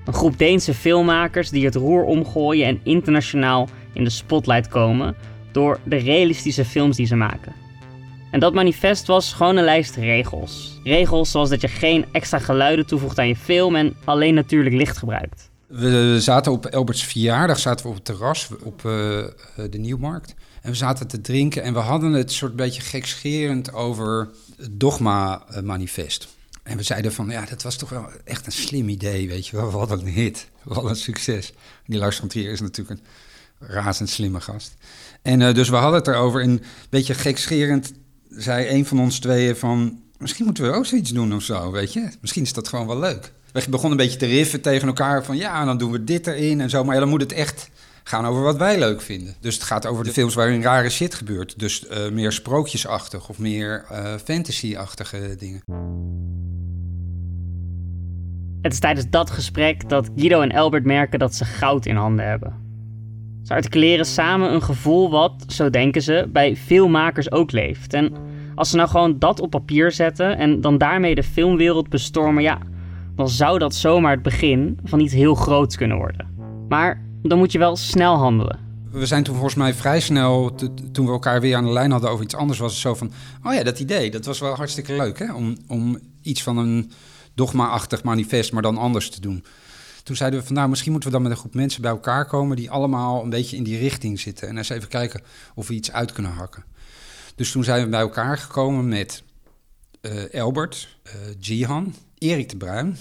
Een 0.05 0.13
groep 0.13 0.37
Deense 0.37 0.73
filmmakers 0.73 1.49
die 1.49 1.65
het 1.65 1.75
roer 1.75 2.03
omgooien 2.03 2.67
en 2.67 2.79
internationaal 2.83 3.69
in 3.93 4.03
de 4.03 4.09
spotlight 4.09 4.67
komen 4.67 5.15
door 5.51 5.79
de 5.83 5.95
realistische 5.95 6.65
films 6.65 6.95
die 6.95 7.05
ze 7.05 7.15
maken. 7.15 7.53
En 8.31 8.39
dat 8.39 8.53
manifest 8.53 9.07
was 9.07 9.33
gewoon 9.33 9.57
een 9.57 9.63
lijst 9.63 9.95
regels. 9.95 10.79
Regels 10.83 11.31
zoals 11.31 11.49
dat 11.49 11.61
je 11.61 11.67
geen 11.67 12.05
extra 12.11 12.39
geluiden 12.39 12.85
toevoegt 12.85 13.19
aan 13.19 13.27
je 13.27 13.35
film 13.35 13.75
en 13.75 13.95
alleen 14.05 14.33
natuurlijk 14.33 14.75
licht 14.75 14.97
gebruikt. 14.97 15.51
We 15.69 16.17
zaten 16.19 16.51
op 16.51 16.65
Alberts 16.65 17.03
verjaardag, 17.03 17.59
zaten 17.59 17.85
we 17.85 17.89
op 17.89 17.95
het 17.95 18.05
terras 18.05 18.49
op 18.63 18.83
uh, 18.83 19.25
de 19.69 19.77
Nieuwmarkt. 19.77 20.33
En 20.61 20.69
we 20.69 20.77
zaten 20.77 21.07
te 21.07 21.21
drinken 21.21 21.63
en 21.63 21.73
we 21.73 21.79
hadden 21.79 22.11
het 22.11 22.31
soort 22.31 22.55
beetje 22.55 22.81
gekscherend 22.81 23.73
over 23.73 24.29
het 24.57 24.79
dogma-manifest. 24.79 26.27
En 26.63 26.77
we 26.77 26.83
zeiden 26.83 27.13
van, 27.13 27.29
ja, 27.29 27.45
dat 27.45 27.63
was 27.63 27.75
toch 27.75 27.89
wel 27.89 28.09
echt 28.23 28.45
een 28.45 28.51
slim 28.51 28.89
idee, 28.89 29.27
weet 29.27 29.47
je 29.47 29.55
wel. 29.55 29.71
Wat 29.87 29.91
een 29.91 30.07
hit, 30.07 30.49
wat 30.63 30.83
een 30.83 30.95
succes. 30.95 31.53
Die 31.85 31.99
Lars 31.99 32.17
van 32.17 32.27
Trier 32.27 32.51
is 32.51 32.61
natuurlijk 32.61 32.99
een 32.99 33.67
razend 33.67 34.09
slimme 34.09 34.41
gast. 34.41 34.73
En 35.21 35.39
uh, 35.39 35.53
dus 35.53 35.69
we 35.69 35.75
hadden 35.75 35.99
het 35.99 36.07
erover 36.07 36.41
en 36.41 36.49
een 36.49 36.63
beetje 36.89 37.13
gekscherend 37.13 37.93
zei 38.29 38.69
een 38.69 38.85
van 38.85 38.99
ons 38.99 39.19
tweeën 39.19 39.55
van... 39.55 40.01
Misschien 40.17 40.45
moeten 40.45 40.63
we 40.63 40.77
ook 40.77 40.85
zoiets 40.85 41.11
doen 41.11 41.33
of 41.33 41.43
zo, 41.43 41.71
weet 41.71 41.93
je. 41.93 42.09
Misschien 42.21 42.43
is 42.43 42.53
dat 42.53 42.67
gewoon 42.67 42.87
wel 42.87 42.99
leuk. 42.99 43.31
We 43.51 43.69
begonnen 43.69 43.99
een 43.99 44.05
beetje 44.05 44.19
te 44.19 44.25
riffen 44.25 44.61
tegen 44.61 44.87
elkaar 44.87 45.23
van 45.25 45.37
ja, 45.37 45.65
dan 45.65 45.77
doen 45.77 45.91
we 45.91 46.03
dit 46.03 46.27
erin 46.27 46.61
en 46.61 46.69
zo. 46.69 46.83
Maar 46.83 46.93
ja, 46.93 46.99
dan 46.99 47.09
moet 47.09 47.21
het 47.21 47.33
echt 47.33 47.69
gaan 48.03 48.25
over 48.25 48.41
wat 48.41 48.57
wij 48.57 48.79
leuk 48.79 49.01
vinden. 49.01 49.35
Dus 49.39 49.53
het 49.53 49.63
gaat 49.63 49.85
over 49.85 50.03
de 50.03 50.11
films 50.11 50.33
waarin 50.33 50.61
rare 50.61 50.89
shit 50.89 51.13
gebeurt. 51.13 51.59
Dus 51.59 51.85
uh, 51.91 52.09
meer 52.09 52.31
sprookjesachtig 52.31 53.29
of 53.29 53.39
meer 53.39 53.85
uh, 53.91 54.13
fantasy-achtige 54.23 55.35
dingen. 55.37 55.61
Het 58.61 58.73
is 58.73 58.79
tijdens 58.79 59.09
dat 59.09 59.29
gesprek 59.29 59.89
dat 59.89 60.09
Guido 60.15 60.41
en 60.41 60.51
Albert 60.51 60.85
merken 60.85 61.19
dat 61.19 61.35
ze 61.35 61.45
goud 61.45 61.85
in 61.85 61.95
handen 61.95 62.27
hebben. 62.27 62.53
Ze 63.43 63.53
articuleren 63.53 64.05
samen 64.05 64.53
een 64.53 64.63
gevoel 64.63 65.09
wat, 65.09 65.43
zo 65.47 65.69
denken 65.69 66.01
ze, 66.01 66.29
bij 66.33 66.55
veel 66.55 66.87
makers 66.87 67.31
ook 67.31 67.51
leeft. 67.51 67.93
En 67.93 68.13
als 68.55 68.69
ze 68.69 68.75
nou 68.75 68.89
gewoon 68.89 69.19
dat 69.19 69.39
op 69.39 69.49
papier 69.49 69.91
zetten 69.91 70.37
en 70.37 70.61
dan 70.61 70.77
daarmee 70.77 71.15
de 71.15 71.23
filmwereld 71.23 71.89
bestormen, 71.89 72.43
ja, 72.43 72.59
dan 73.19 73.29
zou 73.29 73.59
dat 73.59 73.75
zomaar 73.75 74.11
het 74.11 74.21
begin 74.21 74.79
van 74.83 74.99
iets 74.99 75.13
heel 75.13 75.35
groots 75.35 75.75
kunnen 75.75 75.97
worden. 75.97 76.27
Maar 76.69 77.05
dan 77.21 77.37
moet 77.37 77.51
je 77.51 77.57
wel 77.57 77.75
snel 77.75 78.15
handelen. 78.15 78.59
We 78.91 79.05
zijn 79.05 79.23
toen 79.23 79.33
volgens 79.33 79.55
mij 79.55 79.73
vrij 79.73 79.99
snel, 79.99 80.55
toen 80.91 81.05
we 81.05 81.11
elkaar 81.11 81.41
weer 81.41 81.55
aan 81.55 81.63
de 81.63 81.71
lijn 81.71 81.91
hadden 81.91 82.09
over 82.09 82.23
iets 82.23 82.35
anders, 82.35 82.59
was 82.59 82.71
het 82.71 82.81
zo 82.81 82.95
van: 82.95 83.11
oh 83.43 83.53
ja, 83.53 83.63
dat 83.63 83.79
idee, 83.79 84.11
dat 84.11 84.25
was 84.25 84.39
wel 84.39 84.55
hartstikke 84.55 84.95
leuk 84.95 85.19
hè? 85.19 85.33
Om, 85.33 85.57
om 85.67 85.99
iets 86.21 86.43
van 86.43 86.57
een 86.57 86.91
dogma-achtig 87.33 88.03
manifest, 88.03 88.51
maar 88.51 88.61
dan 88.61 88.77
anders 88.77 89.09
te 89.09 89.21
doen. 89.21 89.45
Toen 90.03 90.15
zeiden 90.15 90.39
we 90.39 90.45
van 90.45 90.55
nou, 90.55 90.69
misschien 90.69 90.91
moeten 90.91 91.09
we 91.09 91.15
dan 91.15 91.25
met 91.25 91.35
een 91.35 91.41
groep 91.43 91.55
mensen 91.55 91.81
bij 91.81 91.91
elkaar 91.91 92.25
komen 92.25 92.55
die 92.55 92.71
allemaal 92.71 93.23
een 93.23 93.29
beetje 93.29 93.57
in 93.57 93.63
die 93.63 93.77
richting 93.77 94.19
zitten. 94.19 94.47
En 94.47 94.57
eens 94.57 94.69
even 94.69 94.89
kijken 94.89 95.21
of 95.55 95.67
we 95.67 95.73
iets 95.73 95.91
uit 95.91 96.11
kunnen 96.11 96.31
hakken. 96.31 96.63
Dus 97.35 97.51
toen 97.51 97.63
zijn 97.63 97.83
we 97.83 97.89
bij 97.89 97.99
elkaar 97.99 98.37
gekomen 98.37 98.87
met 98.87 99.23
uh, 100.01 100.41
Albert, 100.41 100.97
uh, 101.05 101.11
Jihan, 101.39 101.93
Erik 102.19 102.49
de 102.49 102.57
Bruin 102.57 102.97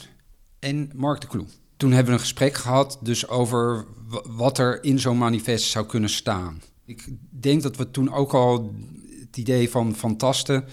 en 0.58 0.90
Mark 0.94 1.20
de 1.20 1.26
Kloe. 1.26 1.46
Toen 1.76 1.90
hebben 1.90 2.12
we 2.12 2.18
een 2.18 2.26
gesprek 2.26 2.54
gehad 2.54 2.98
dus 3.02 3.28
over 3.28 3.84
wat 4.26 4.58
er 4.58 4.84
in 4.84 4.98
zo'n 4.98 5.18
manifest 5.18 5.70
zou 5.70 5.86
kunnen 5.86 6.10
staan. 6.10 6.62
Ik 6.84 7.08
denk 7.30 7.62
dat 7.62 7.76
we 7.76 7.90
toen 7.90 8.12
ook 8.12 8.32
al 8.34 8.74
het 9.20 9.36
idee 9.36 9.70
van 9.70 9.94
fantasten 9.94 10.64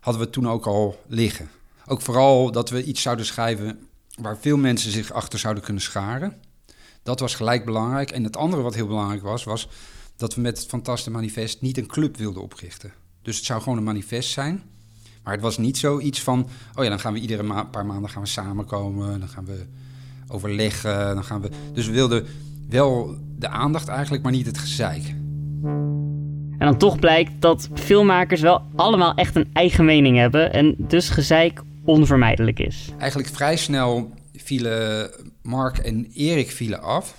hadden 0.00 0.22
we 0.22 0.30
toen 0.30 0.48
ook 0.48 0.66
al 0.66 1.02
liggen. 1.06 1.50
Ook 1.86 2.00
vooral 2.00 2.52
dat 2.52 2.70
we 2.70 2.84
iets 2.84 3.02
zouden 3.02 3.26
schrijven 3.26 3.86
waar 4.18 4.38
veel 4.38 4.56
mensen 4.56 4.90
zich 4.90 5.12
achter 5.12 5.38
zouden 5.38 5.62
kunnen 5.62 5.82
scharen. 5.82 6.40
Dat 7.02 7.20
was 7.20 7.34
gelijk 7.34 7.64
belangrijk. 7.64 8.10
En 8.10 8.24
het 8.24 8.36
andere 8.36 8.62
wat 8.62 8.74
heel 8.74 8.86
belangrijk 8.86 9.22
was, 9.22 9.44
was 9.44 9.68
dat 10.16 10.34
we 10.34 10.40
met 10.40 10.58
het 10.58 10.66
Fantasten 10.66 11.12
Manifest 11.12 11.60
niet 11.60 11.78
een 11.78 11.86
club 11.86 12.16
wilden 12.16 12.42
oprichten. 12.42 12.92
Dus 13.22 13.36
het 13.36 13.44
zou 13.44 13.62
gewoon 13.62 13.78
een 13.78 13.84
manifest 13.84 14.30
zijn. 14.30 14.62
Maar 15.24 15.32
het 15.32 15.42
was 15.42 15.58
niet 15.58 15.78
zoiets 15.78 16.22
van, 16.22 16.48
oh 16.74 16.82
ja, 16.84 16.90
dan 16.90 17.00
gaan 17.00 17.12
we 17.12 17.18
iedere 17.18 17.42
ma 17.42 17.64
paar 17.64 17.86
maanden 17.86 18.10
gaan 18.10 18.22
we 18.22 18.28
samenkomen, 18.28 19.20
dan 19.20 19.28
gaan 19.28 19.44
we 19.44 19.66
overleggen, 20.28 21.14
dan 21.14 21.24
gaan 21.24 21.40
we... 21.40 21.50
Dus 21.72 21.86
we 21.86 21.92
wilden 21.92 22.26
wel 22.68 23.16
de 23.38 23.48
aandacht 23.48 23.88
eigenlijk, 23.88 24.22
maar 24.22 24.32
niet 24.32 24.46
het 24.46 24.58
gezeik. 24.58 25.14
En 26.58 26.68
dan 26.68 26.78
toch 26.78 26.98
blijkt 26.98 27.40
dat 27.40 27.68
filmmakers 27.74 28.40
wel 28.40 28.62
allemaal 28.76 29.14
echt 29.14 29.36
een 29.36 29.50
eigen 29.52 29.84
mening 29.84 30.16
hebben 30.16 30.52
en 30.52 30.74
dus 30.78 31.08
gezeik 31.08 31.62
onvermijdelijk 31.84 32.58
is. 32.58 32.90
Eigenlijk 32.98 33.30
vrij 33.30 33.56
snel 33.56 34.10
vielen 34.36 35.10
Mark 35.42 35.78
en 35.78 36.10
Erik 36.14 36.50
vielen 36.50 36.82
af. 36.82 37.14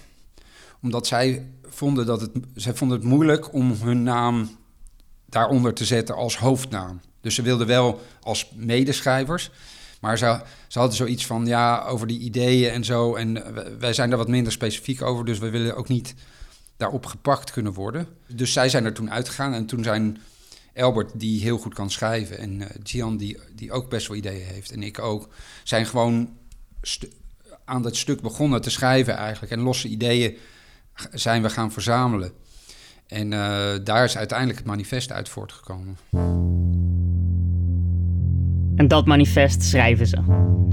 Omdat 0.81 1.07
zij 1.07 1.47
vonden, 1.63 2.05
dat 2.05 2.21
het, 2.21 2.31
zij 2.55 2.73
vonden 2.73 2.97
het 2.97 3.07
moeilijk 3.07 3.53
om 3.53 3.71
hun 3.71 4.03
naam 4.03 4.49
daaronder 5.25 5.73
te 5.73 5.85
zetten 5.85 6.15
als 6.15 6.37
hoofdnaam. 6.37 6.99
Dus 7.23 7.35
ze 7.35 7.41
wilden 7.41 7.67
wel 7.67 8.01
als 8.21 8.51
medeschrijvers. 8.55 9.51
Maar 9.99 10.17
ze, 10.17 10.41
ze 10.67 10.79
hadden 10.79 10.97
zoiets 10.97 11.25
van, 11.25 11.45
ja, 11.45 11.85
over 11.85 12.07
die 12.07 12.19
ideeën 12.19 12.71
en 12.71 12.83
zo. 12.83 13.15
En 13.15 13.43
wij 13.79 13.93
zijn 13.93 14.09
daar 14.09 14.17
wat 14.17 14.27
minder 14.27 14.51
specifiek 14.51 15.01
over. 15.01 15.25
Dus 15.25 15.39
we 15.39 15.49
willen 15.49 15.75
ook 15.75 15.87
niet 15.87 16.13
daarop 16.77 17.05
gepakt 17.05 17.51
kunnen 17.51 17.73
worden. 17.73 18.07
Dus 18.27 18.53
zij 18.53 18.69
zijn 18.69 18.85
er 18.85 18.93
toen 18.93 19.11
uitgegaan. 19.11 19.53
En 19.53 19.65
toen 19.65 19.83
zijn 19.83 20.17
Albert, 20.75 21.19
die 21.19 21.41
heel 21.41 21.57
goed 21.57 21.73
kan 21.73 21.91
schrijven... 21.91 22.37
en 22.37 22.61
uh, 22.61 22.67
Gian, 22.83 23.17
die, 23.17 23.39
die 23.55 23.71
ook 23.71 23.89
best 23.89 24.07
wel 24.07 24.17
ideeën 24.17 24.47
heeft... 24.47 24.71
en 24.71 24.83
ik 24.83 24.99
ook, 24.99 25.29
zijn 25.63 25.85
gewoon 25.85 26.37
aan 27.65 27.81
dat 27.81 27.95
stuk 27.95 28.21
begonnen 28.21 28.61
te 28.61 28.69
schrijven 28.69 29.15
eigenlijk. 29.15 29.51
En 29.51 29.59
losse 29.59 29.87
ideeën 29.87 30.37
zijn 31.11 31.41
we 31.41 31.49
gaan 31.49 31.71
verzamelen. 31.71 32.31
En 33.07 33.31
uh, 33.31 33.73
daar 33.83 34.03
is 34.03 34.17
uiteindelijk 34.17 34.59
het 34.59 34.67
manifest 34.67 35.11
uit 35.11 35.29
voortgekomen. 35.29 35.97
En 38.75 38.87
dat 38.87 39.05
manifest 39.05 39.63
schrijven 39.63 40.07
ze. 40.07 40.17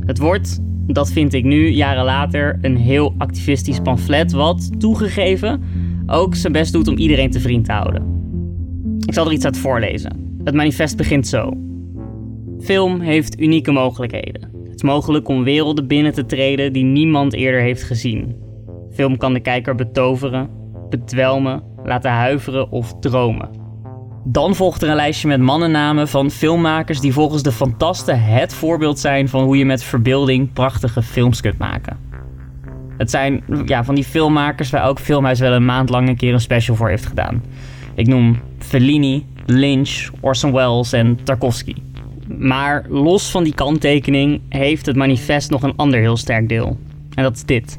Het 0.07 0.19
wordt, 0.19 0.61
dat 0.87 1.13
vind 1.13 1.33
ik 1.35 1.45
nu, 1.45 1.69
jaren 1.69 2.05
later, 2.05 2.59
een 2.61 2.77
heel 2.77 3.15
activistisch 3.19 3.81
pamflet... 3.81 4.33
wat, 4.33 4.81
toegegeven, 4.81 5.63
ook 6.07 6.35
zijn 6.35 6.53
best 6.53 6.73
doet 6.73 6.89
om 6.89 6.97
iedereen 6.97 7.31
te 7.31 7.41
vriend 7.41 7.65
te 7.65 7.73
houden. 7.73 8.19
Ik 9.07 9.15
zal 9.15 9.27
er 9.27 9.33
iets 9.33 9.45
uit 9.45 9.59
voorlezen. 9.59 10.39
Het 10.45 10.55
manifest 10.55 10.97
begint 10.97 11.27
zo. 11.27 11.53
Film 12.61 13.01
heeft 13.01 13.41
unieke 13.41 13.73
mogelijkheden. 13.73 14.51
Het 14.65 14.75
is 14.75 14.83
mogelijk 14.83 15.29
om 15.29 15.45
werelden 15.45 15.87
binnen 15.87 16.13
te 16.13 16.27
treden 16.27 16.73
die 16.73 16.85
niemand 16.85 17.33
eerder 17.33 17.61
heeft 17.61 17.83
gezien. 17.83 18.37
Film 18.93 19.17
kan 19.17 19.33
de 19.33 19.41
kijker 19.41 19.75
betoveren, 19.75 20.49
bedwelmen, 20.91 21.63
laten 21.85 22.11
huiveren 22.11 22.71
of 22.71 22.99
dromen. 23.01 23.60
Dan 24.25 24.55
volgt 24.55 24.83
er 24.83 24.89
een 24.89 24.97
lijstje 24.97 25.29
met 25.29 25.41
mannennamen 25.41 26.09
van 26.09 26.31
filmmakers 26.31 27.01
die 27.01 27.13
volgens 27.13 27.43
de 27.43 27.53
fantasten 27.53 28.23
het 28.23 28.55
voorbeeld 28.55 28.99
zijn 28.99 29.29
van 29.29 29.43
hoe 29.43 29.57
je 29.57 29.65
met 29.65 29.83
verbeelding 29.83 30.53
prachtige 30.53 31.03
films 31.03 31.41
kunt 31.41 31.59
maken. 31.59 31.97
Het 32.97 33.11
zijn 33.11 33.43
ja, 33.65 33.85
van 33.85 33.95
die 33.95 34.05
filmmakers 34.05 34.71
waar 34.71 34.83
elk 34.83 34.99
filmhuis 34.99 35.41
wel 35.41 35.53
een 35.53 35.65
maand 35.65 35.91
lang 35.91 36.09
een 36.09 36.17
keer 36.17 36.33
een 36.33 36.41
special 36.41 36.77
voor 36.77 36.89
heeft 36.89 37.07
gedaan. 37.07 37.43
Ik 37.95 38.07
noem 38.07 38.41
Fellini, 38.59 39.27
Lynch, 39.47 40.11
Orson 40.21 40.53
Welles 40.53 40.93
en 40.93 41.19
Tarkovsky. 41.25 41.75
Maar 42.39 42.85
los 42.89 43.31
van 43.31 43.45
die 43.45 43.55
kanttekening 43.55 44.41
heeft 44.49 44.87
het 44.87 44.97
manifest 44.97 45.51
nog 45.51 45.63
een 45.63 45.77
ander 45.77 46.01
heel 46.01 46.17
sterk 46.17 46.49
deel. 46.49 46.79
En 47.15 47.23
dat 47.23 47.37
is 47.37 47.45
dit. 47.45 47.79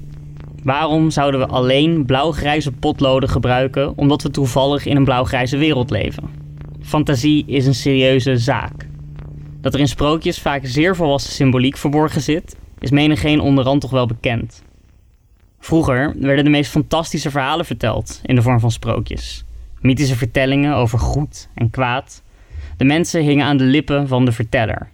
Waarom 0.63 1.09
zouden 1.09 1.39
we 1.39 1.47
alleen 1.47 2.05
blauw-grijze 2.05 2.71
potloden 2.71 3.29
gebruiken 3.29 3.97
omdat 3.97 4.21
we 4.21 4.31
toevallig 4.31 4.85
in 4.85 4.95
een 4.95 5.03
blauw-grijze 5.03 5.57
wereld 5.57 5.89
leven? 5.89 6.29
Fantasie 6.81 7.45
is 7.45 7.65
een 7.65 7.75
serieuze 7.75 8.37
zaak. 8.37 8.87
Dat 9.61 9.73
er 9.73 9.79
in 9.79 9.87
sprookjes 9.87 10.39
vaak 10.39 10.61
zeer 10.63 10.95
volwassen 10.95 11.33
symboliek 11.33 11.77
verborgen 11.77 12.21
zit, 12.21 12.55
is 12.79 12.91
menigeen 12.91 13.39
onderhand 13.39 13.81
toch 13.81 13.91
wel 13.91 14.05
bekend. 14.05 14.63
Vroeger 15.59 16.13
werden 16.19 16.43
de 16.43 16.49
meest 16.49 16.71
fantastische 16.71 17.31
verhalen 17.31 17.65
verteld 17.65 18.21
in 18.23 18.35
de 18.35 18.41
vorm 18.41 18.59
van 18.59 18.71
sprookjes. 18.71 19.45
Mythische 19.79 20.15
vertellingen 20.15 20.75
over 20.75 20.99
goed 20.99 21.49
en 21.53 21.69
kwaad. 21.69 22.23
De 22.77 22.85
mensen 22.85 23.21
hingen 23.21 23.45
aan 23.45 23.57
de 23.57 23.63
lippen 23.63 24.07
van 24.07 24.25
de 24.25 24.31
verteller. 24.31 24.89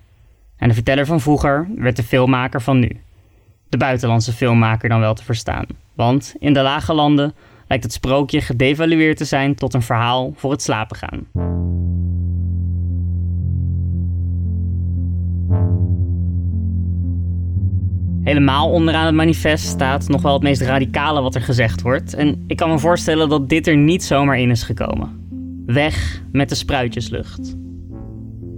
En 0.58 0.68
de 0.68 0.74
verteller 0.74 1.06
van 1.06 1.22
vroeger 1.22 1.68
werd 1.76 1.96
de 1.96 2.04
filmmaker 2.04 2.62
van 2.62 2.80
nu. 2.80 3.02
De 3.70 3.78
buitenlandse 3.78 4.34
filmmaker 4.34 4.90
dan 4.90 5.00
wel 5.00 5.14
te 5.14 5.24
verstaan. 5.24 5.66
Want 5.94 6.36
in 6.40 6.54
de 6.54 6.62
lage 6.62 6.94
landen 6.94 7.34
lijkt 7.68 7.84
het 7.84 7.94
sprookje 7.94 8.42
gedevalueerd 8.42 9.18
te 9.18 9.26
zijn 9.26 9.56
tot 9.56 9.74
een 9.74 9.82
verhaal 9.82 10.34
voor 10.36 10.52
het 10.52 10.62
slapen 10.62 10.98
gaan. 10.98 11.28
Helemaal 18.24 18.72
onderaan 18.72 19.06
het 19.06 19.16
manifest 19.16 19.68
staat 19.68 20.08
nog 20.08 20.22
wel 20.22 20.34
het 20.34 20.44
meest 20.44 20.62
radicale 20.62 21.22
wat 21.22 21.36
er 21.36 21.42
gezegd 21.42 21.82
wordt. 21.82 22.14
En 22.14 22.44
ik 22.48 22.58
kan 22.58 22.70
me 22.70 22.80
voorstellen 22.80 23.30
dat 23.30 23.50
dit 23.50 23.68
er 23.68 23.78
niet 23.78 24.04
zomaar 24.04 24.40
in 24.40 24.50
is 24.50 24.64
gekomen. 24.64 25.26
Weg 25.66 26.22
met 26.32 26.50
de 26.50 26.56
spruitjeslucht. 26.56 27.56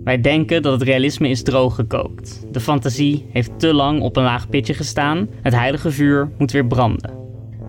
Wij 0.04 0.22
denken 0.22 0.62
dat 0.62 0.74
het 0.74 0.82
realisme 0.82 1.30
is 1.30 1.44
droog 1.44 1.76
gekookt. 1.76 2.46
De 2.52 2.60
fantasie 2.60 3.26
heeft 3.32 3.60
te 3.60 3.74
lang 3.74 4.02
op 4.02 4.16
een 4.16 4.24
laag 4.24 4.50
pitje 4.50 4.74
gestaan. 4.74 5.30
Het 5.42 5.56
heilige 5.56 5.92
vuur 5.92 6.32
moet 6.38 6.52
weer 6.52 6.68
branden. 6.68 7.14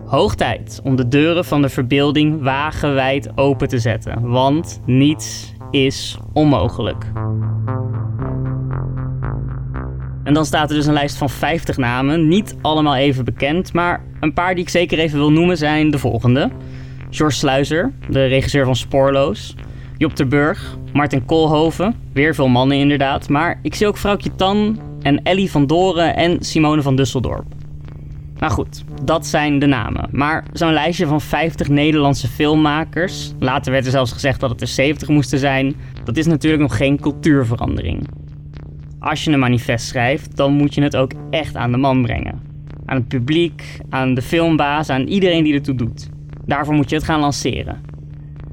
Hoog 0.05 0.35
tijd 0.35 0.79
om 0.83 0.95
de 0.95 1.07
deuren 1.07 1.45
van 1.45 1.61
de 1.61 1.69
verbeelding 1.69 2.41
wagenwijd 2.41 3.37
open 3.37 3.67
te 3.67 3.79
zetten. 3.79 4.29
Want 4.29 4.81
niets 4.85 5.53
is 5.71 6.17
onmogelijk. 6.33 7.05
En 10.23 10.33
dan 10.33 10.45
staat 10.45 10.69
er 10.69 10.75
dus 10.75 10.85
een 10.85 10.93
lijst 10.93 11.17
van 11.17 11.29
50 11.29 11.77
namen. 11.77 12.27
Niet 12.27 12.57
allemaal 12.61 12.95
even 12.95 13.25
bekend, 13.25 13.73
maar 13.73 14.03
een 14.19 14.33
paar 14.33 14.55
die 14.55 14.63
ik 14.63 14.69
zeker 14.69 14.99
even 14.99 15.17
wil 15.17 15.31
noemen 15.31 15.57
zijn 15.57 15.91
de 15.91 15.97
volgende. 15.97 16.49
George 17.09 17.35
Sluizer, 17.35 17.93
de 18.09 18.25
regisseur 18.25 18.65
van 18.65 18.75
Spoorloos. 18.75 19.55
Job 19.97 20.15
ter 20.15 20.27
Burg, 20.27 20.77
Martin 20.93 21.25
Koolhoven, 21.25 21.95
weer 22.13 22.35
veel 22.35 22.47
mannen 22.47 22.77
inderdaad. 22.77 23.29
Maar 23.29 23.59
ik 23.61 23.75
zie 23.75 23.87
ook 23.87 23.97
vrouwtje 23.97 24.35
Tan 24.35 24.79
en 25.01 25.23
Ellie 25.23 25.51
van 25.51 25.67
Doren 25.67 26.15
en 26.15 26.43
Simone 26.43 26.81
van 26.81 26.95
Dusseldorp. 26.95 27.45
Nou 28.35 28.53
goed, 28.53 28.83
dat 29.03 29.25
zijn 29.25 29.59
de 29.59 29.65
namen. 29.65 30.09
Maar 30.11 30.45
zo'n 30.53 30.73
lijstje 30.73 31.07
van 31.07 31.21
50 31.21 31.67
Nederlandse 31.67 32.27
filmmakers, 32.27 33.33
later 33.39 33.71
werd 33.71 33.85
er 33.85 33.91
zelfs 33.91 34.11
gezegd 34.11 34.39
dat 34.39 34.49
het 34.49 34.61
er 34.61 34.67
70 34.67 35.07
moesten 35.07 35.39
zijn, 35.39 35.75
dat 36.03 36.17
is 36.17 36.25
natuurlijk 36.25 36.61
nog 36.61 36.77
geen 36.77 36.99
cultuurverandering 36.99 38.07
als 39.01 39.23
je 39.23 39.31
een 39.31 39.39
manifest 39.39 39.87
schrijft, 39.87 40.37
dan 40.37 40.53
moet 40.53 40.73
je 40.73 40.81
het 40.81 40.95
ook 40.95 41.11
echt 41.29 41.55
aan 41.55 41.71
de 41.71 41.77
man 41.77 42.01
brengen. 42.01 42.41
Aan 42.85 42.95
het 42.95 43.07
publiek, 43.07 43.79
aan 43.89 44.13
de 44.13 44.21
filmbaas, 44.21 44.89
aan 44.89 45.07
iedereen 45.07 45.43
die 45.43 45.53
ertoe 45.53 45.75
doet. 45.75 46.09
Daarvoor 46.45 46.73
moet 46.73 46.89
je 46.89 46.95
het 46.95 47.05
gaan 47.05 47.19
lanceren. 47.19 47.81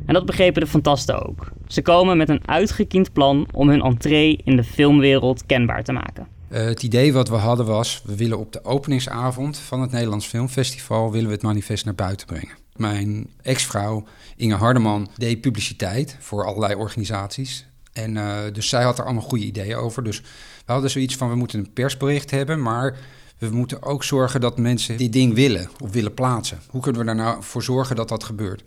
En 0.09 0.15
dat 0.15 0.27
begrepen 0.27 0.61
de 0.61 0.67
fantasten 0.67 1.27
ook. 1.27 1.49
Ze 1.67 1.83
komen 1.83 2.17
met 2.17 2.29
een 2.29 2.49
uitgekiend 2.49 3.13
plan 3.13 3.49
om 3.53 3.69
hun 3.69 3.83
entree 3.83 4.41
in 4.45 4.57
de 4.57 4.65
filmwereld 4.65 5.47
kenbaar 5.47 5.85
te 5.85 5.93
maken. 5.93 6.27
Uh, 6.51 6.61
het 6.61 6.83
idee 6.83 7.13
wat 7.13 7.29
we 7.29 7.35
hadden 7.35 7.67
was, 7.67 8.03
we 8.05 8.17
willen 8.17 8.39
op 8.39 8.53
de 8.53 8.65
openingsavond 8.65 9.59
van 9.59 9.81
het 9.81 9.91
Nederlands 9.91 10.27
Filmfestival 10.27 11.11
willen 11.11 11.27
we 11.27 11.33
het 11.33 11.43
manifest 11.43 11.85
naar 11.85 11.95
buiten 11.95 12.27
brengen. 12.27 12.57
Mijn 12.77 13.27
ex-vrouw 13.43 14.05
Inge 14.37 14.55
Hardeman 14.55 15.09
deed 15.17 15.41
publiciteit 15.41 16.17
voor 16.21 16.45
allerlei 16.45 16.75
organisaties. 16.75 17.67
En 17.93 18.15
uh, 18.15 18.37
dus 18.53 18.69
zij 18.69 18.83
had 18.83 18.99
er 18.99 19.05
allemaal 19.05 19.23
goede 19.23 19.45
ideeën 19.45 19.77
over. 19.77 20.05
Dus 20.05 20.21
we 20.67 20.73
hadden 20.73 20.91
zoiets 20.91 21.17
van, 21.17 21.29
we 21.29 21.37
moeten 21.37 21.59
een 21.59 21.73
persbericht 21.73 22.31
hebben, 22.31 22.63
maar 22.63 22.97
we 23.39 23.51
moeten 23.51 23.83
ook 23.83 24.05
zorgen 24.05 24.41
dat 24.41 24.59
mensen 24.59 24.97
dit 24.97 25.13
ding 25.13 25.35
willen 25.35 25.69
of 25.83 25.93
willen 25.93 26.15
plaatsen. 26.15 26.59
Hoe 26.69 26.81
kunnen 26.81 27.01
we 27.01 27.07
daar 27.07 27.17
nou 27.17 27.43
voor 27.43 27.63
zorgen 27.63 27.97
dat 27.97 28.09
dat 28.09 28.25
gebeurt? 28.25 28.63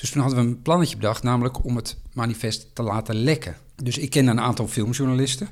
Dus 0.00 0.10
toen 0.10 0.22
hadden 0.22 0.40
we 0.40 0.46
een 0.46 0.62
plannetje 0.62 0.96
bedacht, 0.96 1.22
namelijk 1.22 1.64
om 1.64 1.76
het 1.76 1.96
manifest 2.12 2.74
te 2.74 2.82
laten 2.82 3.14
lekken. 3.14 3.56
Dus 3.82 3.98
ik 3.98 4.10
ken 4.10 4.26
een 4.26 4.40
aantal 4.40 4.68
filmjournalisten. 4.68 5.48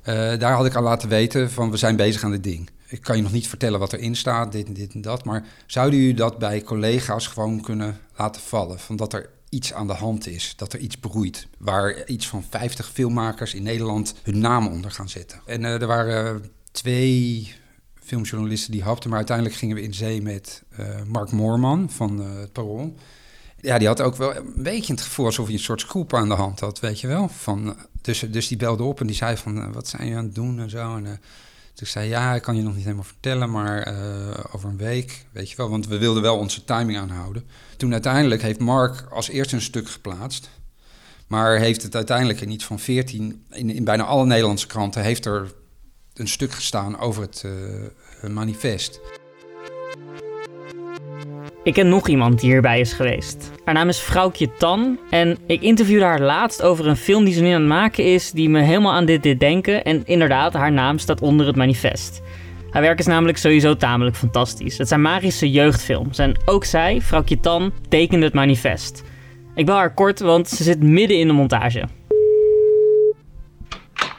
Uh, 0.00 0.14
daar 0.38 0.52
had 0.52 0.66
ik 0.66 0.74
al 0.74 0.82
laten 0.82 1.08
weten 1.08 1.50
van, 1.50 1.70
we 1.70 1.76
zijn 1.76 1.96
bezig 1.96 2.24
aan 2.24 2.30
dit 2.30 2.44
ding. 2.44 2.70
Ik 2.86 3.00
kan 3.00 3.16
je 3.16 3.22
nog 3.22 3.32
niet 3.32 3.48
vertellen 3.48 3.78
wat 3.78 3.92
erin 3.92 4.16
staat, 4.16 4.52
dit 4.52 4.66
en 4.66 4.72
dit 4.72 4.94
en 4.94 5.00
dat. 5.00 5.24
Maar 5.24 5.46
zouden 5.66 6.00
u 6.00 6.14
dat 6.14 6.38
bij 6.38 6.62
collega's 6.62 7.26
gewoon 7.26 7.60
kunnen 7.60 7.98
laten 8.16 8.42
vallen? 8.42 8.78
Van 8.78 8.96
dat 8.96 9.12
er 9.12 9.30
iets 9.48 9.72
aan 9.72 9.86
de 9.86 9.92
hand 9.92 10.26
is, 10.26 10.54
dat 10.56 10.72
er 10.72 10.78
iets 10.78 10.96
broeit. 10.96 11.46
Waar 11.58 12.06
iets 12.06 12.28
van 12.28 12.44
50 12.50 12.90
filmmakers 12.92 13.54
in 13.54 13.62
Nederland 13.62 14.14
hun 14.22 14.38
naam 14.38 14.66
onder 14.66 14.90
gaan 14.90 15.08
zetten. 15.08 15.40
En 15.46 15.62
uh, 15.62 15.80
er 15.80 15.86
waren 15.86 16.50
twee 16.70 17.52
filmjournalisten 17.94 18.72
die 18.72 18.82
hapten, 18.82 19.08
maar 19.08 19.18
uiteindelijk 19.18 19.56
gingen 19.56 19.76
we 19.76 19.82
in 19.82 19.94
zee 19.94 20.22
met 20.22 20.62
uh, 20.80 20.86
Mark 21.06 21.30
Moorman 21.30 21.90
van 21.90 22.18
het 22.18 22.52
Parool. 22.52 22.94
Ja, 23.60 23.78
die 23.78 23.86
had 23.86 24.00
ook 24.00 24.16
wel 24.16 24.36
een 24.36 24.52
beetje 24.56 24.92
het 24.92 25.02
gevoel 25.02 25.26
alsof 25.26 25.44
hij 25.44 25.54
een 25.54 25.60
soort 25.60 25.80
scoop 25.80 26.14
aan 26.14 26.28
de 26.28 26.34
hand 26.34 26.60
had, 26.60 26.80
weet 26.80 27.00
je 27.00 27.06
wel. 27.06 27.28
Van, 27.28 27.76
dus, 28.00 28.18
dus 28.30 28.48
die 28.48 28.56
belde 28.56 28.82
op 28.82 29.00
en 29.00 29.06
die 29.06 29.16
zei 29.16 29.36
van, 29.36 29.72
wat 29.72 29.88
zijn 29.88 30.08
je 30.08 30.16
aan 30.16 30.24
het 30.24 30.34
doen 30.34 30.60
en 30.60 30.70
zo. 30.70 30.96
En, 30.96 31.20
ik 31.80 31.86
zei, 31.86 32.08
ja, 32.08 32.34
ik 32.34 32.42
kan 32.42 32.56
je 32.56 32.62
nog 32.62 32.74
niet 32.74 32.84
helemaal 32.84 33.04
vertellen, 33.04 33.50
maar 33.50 33.92
uh, 33.92 34.44
over 34.52 34.68
een 34.68 34.76
week, 34.76 35.26
weet 35.32 35.50
je 35.50 35.56
wel. 35.56 35.68
Want 35.68 35.86
we 35.86 35.98
wilden 35.98 36.22
wel 36.22 36.38
onze 36.38 36.64
timing 36.64 36.98
aanhouden. 36.98 37.44
Toen 37.76 37.92
uiteindelijk 37.92 38.42
heeft 38.42 38.60
Mark 38.60 39.06
als 39.10 39.28
eerste 39.28 39.54
een 39.54 39.62
stuk 39.62 39.88
geplaatst. 39.88 40.50
Maar 41.26 41.58
heeft 41.58 41.82
het 41.82 41.94
uiteindelijk 41.94 42.40
in 42.40 42.50
iets 42.50 42.64
van 42.64 42.78
14, 42.78 43.44
in, 43.50 43.84
bijna 43.84 44.04
alle 44.04 44.26
Nederlandse 44.26 44.66
kranten, 44.66 45.02
heeft 45.02 45.24
er 45.24 45.54
een 46.14 46.28
stuk 46.28 46.52
gestaan 46.52 46.98
over 46.98 47.22
het 47.22 47.42
uh, 47.46 48.30
manifest. 48.30 49.00
Ik 51.66 51.74
ken 51.74 51.88
nog 51.88 52.08
iemand 52.08 52.40
die 52.40 52.50
hierbij 52.50 52.80
is 52.80 52.92
geweest. 52.92 53.50
Haar 53.64 53.74
naam 53.74 53.88
is 53.88 54.00
Vrouwtje 54.00 54.52
Tan 54.58 54.98
en 55.10 55.38
ik 55.46 55.62
interviewde 55.62 56.04
haar 56.04 56.20
laatst 56.20 56.62
over 56.62 56.86
een 56.86 56.96
film 56.96 57.24
die 57.24 57.34
ze 57.34 57.42
nu 57.42 57.50
aan 57.50 57.60
het 57.60 57.68
maken 57.68 58.04
is 58.04 58.30
die 58.30 58.48
me 58.48 58.60
helemaal 58.60 58.92
aan 58.92 59.04
dit 59.04 59.22
dit 59.22 59.40
denken 59.40 59.84
en 59.84 60.02
inderdaad, 60.04 60.52
haar 60.52 60.72
naam 60.72 60.98
staat 60.98 61.20
onder 61.20 61.46
het 61.46 61.56
manifest. 61.56 62.22
Haar 62.70 62.82
werk 62.82 62.98
is 62.98 63.06
namelijk 63.06 63.38
sowieso 63.38 63.76
tamelijk 63.76 64.16
fantastisch. 64.16 64.78
Het 64.78 64.88
zijn 64.88 65.02
magische 65.02 65.50
jeugdfilms 65.50 66.18
en 66.18 66.38
ook 66.44 66.64
zij, 66.64 67.00
Vrouwtje 67.00 67.40
Tan, 67.40 67.72
tekende 67.88 68.24
het 68.24 68.34
manifest. 68.34 69.02
Ik 69.54 69.66
bel 69.66 69.76
haar 69.76 69.94
kort, 69.94 70.20
want 70.20 70.48
ze 70.48 70.62
zit 70.62 70.82
midden 70.82 71.18
in 71.18 71.26
de 71.26 71.32
montage. 71.32 71.84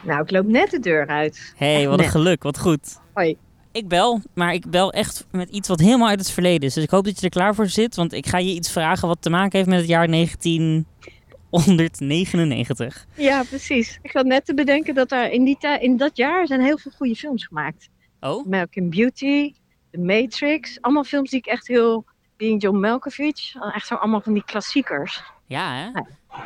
Nou, 0.02 0.22
ik 0.22 0.30
loop 0.30 0.46
net 0.46 0.70
de 0.70 0.78
deur 0.78 1.06
uit. 1.06 1.54
hey, 1.56 1.88
wat 1.88 1.98
een 1.98 2.04
Net. 2.04 2.10
geluk, 2.10 2.42
wat 2.42 2.58
goed. 2.58 3.00
Hoi. 3.14 3.36
Ik 3.72 3.88
bel, 3.88 4.20
maar 4.34 4.52
ik 4.52 4.70
bel 4.70 4.92
echt 4.92 5.26
met 5.30 5.48
iets 5.48 5.68
wat 5.68 5.80
helemaal 5.80 6.08
uit 6.08 6.18
het 6.18 6.30
verleden 6.30 6.68
is. 6.68 6.74
Dus 6.74 6.84
ik 6.84 6.90
hoop 6.90 7.04
dat 7.04 7.18
je 7.18 7.24
er 7.24 7.30
klaar 7.32 7.54
voor 7.54 7.68
zit, 7.68 7.96
want 7.96 8.12
ik 8.12 8.26
ga 8.26 8.38
je 8.38 8.54
iets 8.54 8.72
vragen 8.72 9.08
wat 9.08 9.22
te 9.22 9.30
maken 9.30 9.58
heeft 9.58 9.70
met 9.70 9.78
het 9.78 9.88
jaar 9.88 10.10
1999. 10.10 13.06
Ja, 13.14 13.42
precies. 13.42 13.98
Ik 14.02 14.10
zat 14.10 14.26
net 14.26 14.44
te 14.44 14.54
bedenken 14.54 14.94
dat 14.94 15.12
er 15.12 15.30
in, 15.30 15.44
die 15.44 15.58
in 15.80 15.96
dat 15.96 16.16
jaar 16.16 16.46
zijn 16.46 16.60
heel 16.60 16.78
veel 16.78 16.92
goede 16.96 17.16
films 17.16 17.46
gemaakt. 17.46 17.88
Oh? 18.20 18.46
American 18.46 18.90
Beauty, 18.90 19.54
The 19.90 19.98
Matrix. 19.98 20.80
Allemaal 20.80 21.04
films 21.04 21.30
die 21.30 21.38
ik 21.38 21.46
echt 21.46 21.66
heel... 21.66 22.04
Being 22.36 22.62
John 22.62 22.78
Malkovich. 22.78 23.54
Echt 23.74 23.86
zo 23.86 23.94
allemaal 23.94 24.20
van 24.20 24.32
die 24.32 24.44
klassiekers. 24.44 25.22
Ja, 25.46 25.74
hè? 25.74 25.90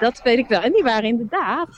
Dat 0.00 0.22
weet 0.22 0.38
ik 0.38 0.48
wel. 0.48 0.60
En 0.60 0.72
die 0.72 0.82
waren 0.82 1.08
inderdaad 1.08 1.68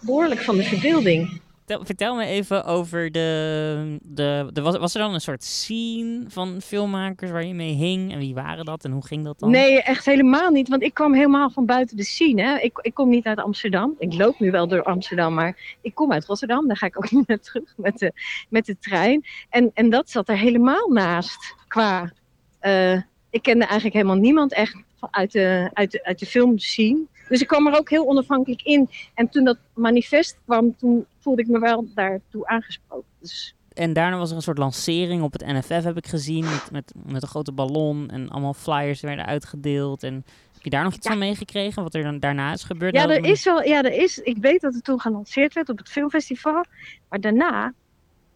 behoorlijk 0.00 0.40
van 0.40 0.56
de 0.56 0.62
verbeelding. 0.62 1.40
Vertel, 1.66 1.84
vertel 1.84 2.14
me 2.14 2.24
even 2.24 2.64
over 2.64 3.12
de... 3.12 3.98
de, 4.02 4.50
was, 4.62 4.76
was 4.76 4.94
er 4.94 5.00
dan 5.00 5.14
een 5.14 5.20
soort 5.20 5.44
scene 5.44 6.24
van 6.28 6.60
filmmakers 6.60 7.30
waar 7.30 7.44
je 7.44 7.54
mee 7.54 7.74
hing? 7.74 8.12
En 8.12 8.18
wie 8.18 8.34
waren 8.34 8.64
dat 8.64 8.84
en 8.84 8.90
hoe 8.90 9.06
ging 9.06 9.24
dat 9.24 9.38
dan? 9.38 9.50
Nee, 9.50 9.82
echt 9.82 10.04
helemaal 10.04 10.50
niet. 10.50 10.68
Want 10.68 10.82
ik 10.82 10.94
kwam 10.94 11.14
helemaal 11.14 11.50
van 11.50 11.66
buiten 11.66 11.96
de 11.96 12.04
scene. 12.04 12.42
Hè. 12.42 12.58
Ik, 12.58 12.78
ik 12.82 12.94
kom 12.94 13.08
niet 13.08 13.26
uit 13.26 13.38
Amsterdam. 13.38 13.94
Ik 13.98 14.14
loop 14.14 14.40
nu 14.40 14.50
wel 14.50 14.68
door 14.68 14.82
Amsterdam, 14.82 15.34
maar 15.34 15.76
ik 15.80 15.94
kom 15.94 16.12
uit 16.12 16.24
Rotterdam. 16.24 16.66
Daar 16.66 16.76
ga 16.76 16.86
ik 16.86 16.96
ook 16.96 17.10
niet 17.16 17.28
naar 17.28 17.40
terug 17.40 17.74
met 17.76 17.98
de, 17.98 18.12
met 18.48 18.66
de 18.66 18.78
trein. 18.78 19.24
En, 19.50 19.70
en 19.74 19.90
dat 19.90 20.10
zat 20.10 20.28
er 20.28 20.38
helemaal 20.38 20.88
naast. 20.88 21.54
Qua, 21.68 22.12
eh, 22.58 23.00
ik 23.30 23.42
kende 23.42 23.64
eigenlijk 23.64 23.94
helemaal 23.94 24.16
niemand 24.16 24.52
echt 24.52 24.76
uit 25.10 25.32
de, 25.32 25.70
uit 25.72 25.90
de, 25.90 26.04
uit 26.04 26.18
de 26.18 26.26
filmscene. 26.26 27.04
Dus 27.28 27.40
ik 27.40 27.46
kwam 27.46 27.66
er 27.66 27.78
ook 27.78 27.90
heel 27.90 28.08
onafhankelijk 28.08 28.62
in. 28.62 28.88
En 29.14 29.28
toen 29.28 29.44
dat 29.44 29.58
manifest 29.74 30.38
kwam, 30.44 30.76
toen 30.76 31.06
voelde 31.26 31.42
ik 31.42 31.48
me 31.48 31.58
wel 31.58 31.86
daartoe 31.94 32.46
aangesproken. 32.46 33.08
Dus 33.20 33.54
En 33.68 33.92
daarna 33.92 34.16
was 34.16 34.30
er 34.30 34.36
een 34.36 34.42
soort 34.42 34.58
lancering 34.58 35.22
op 35.22 35.32
het 35.32 35.46
NFF, 35.46 35.84
heb 35.84 35.96
ik 35.96 36.06
gezien. 36.06 36.44
Met, 36.44 36.70
met, 36.70 36.92
met 37.06 37.22
een 37.22 37.28
grote 37.28 37.52
ballon 37.52 38.10
en 38.10 38.28
allemaal 38.28 38.54
flyers 38.54 39.00
werden 39.00 39.26
uitgedeeld. 39.26 40.02
En 40.02 40.14
heb 40.52 40.62
je 40.62 40.70
daar 40.70 40.84
nog 40.84 40.94
iets 40.94 41.06
van 41.06 41.18
meegekregen? 41.18 41.82
Wat 41.82 41.94
er 41.94 42.02
dan 42.02 42.18
daarna 42.18 42.52
is 42.52 42.62
gebeurd? 42.64 42.94
Ja, 42.94 43.08
er 43.08 43.24
is 43.24 43.44
wel, 43.44 43.62
ja, 43.62 43.82
er 43.82 43.92
is. 43.92 44.18
Ik 44.18 44.36
weet 44.40 44.60
dat 44.60 44.74
het 44.74 44.84
toen 44.84 45.00
gelanceerd 45.00 45.54
werd 45.54 45.68
op 45.68 45.78
het 45.78 45.88
filmfestival. 45.88 46.64
Maar 47.08 47.20
daarna, 47.20 47.72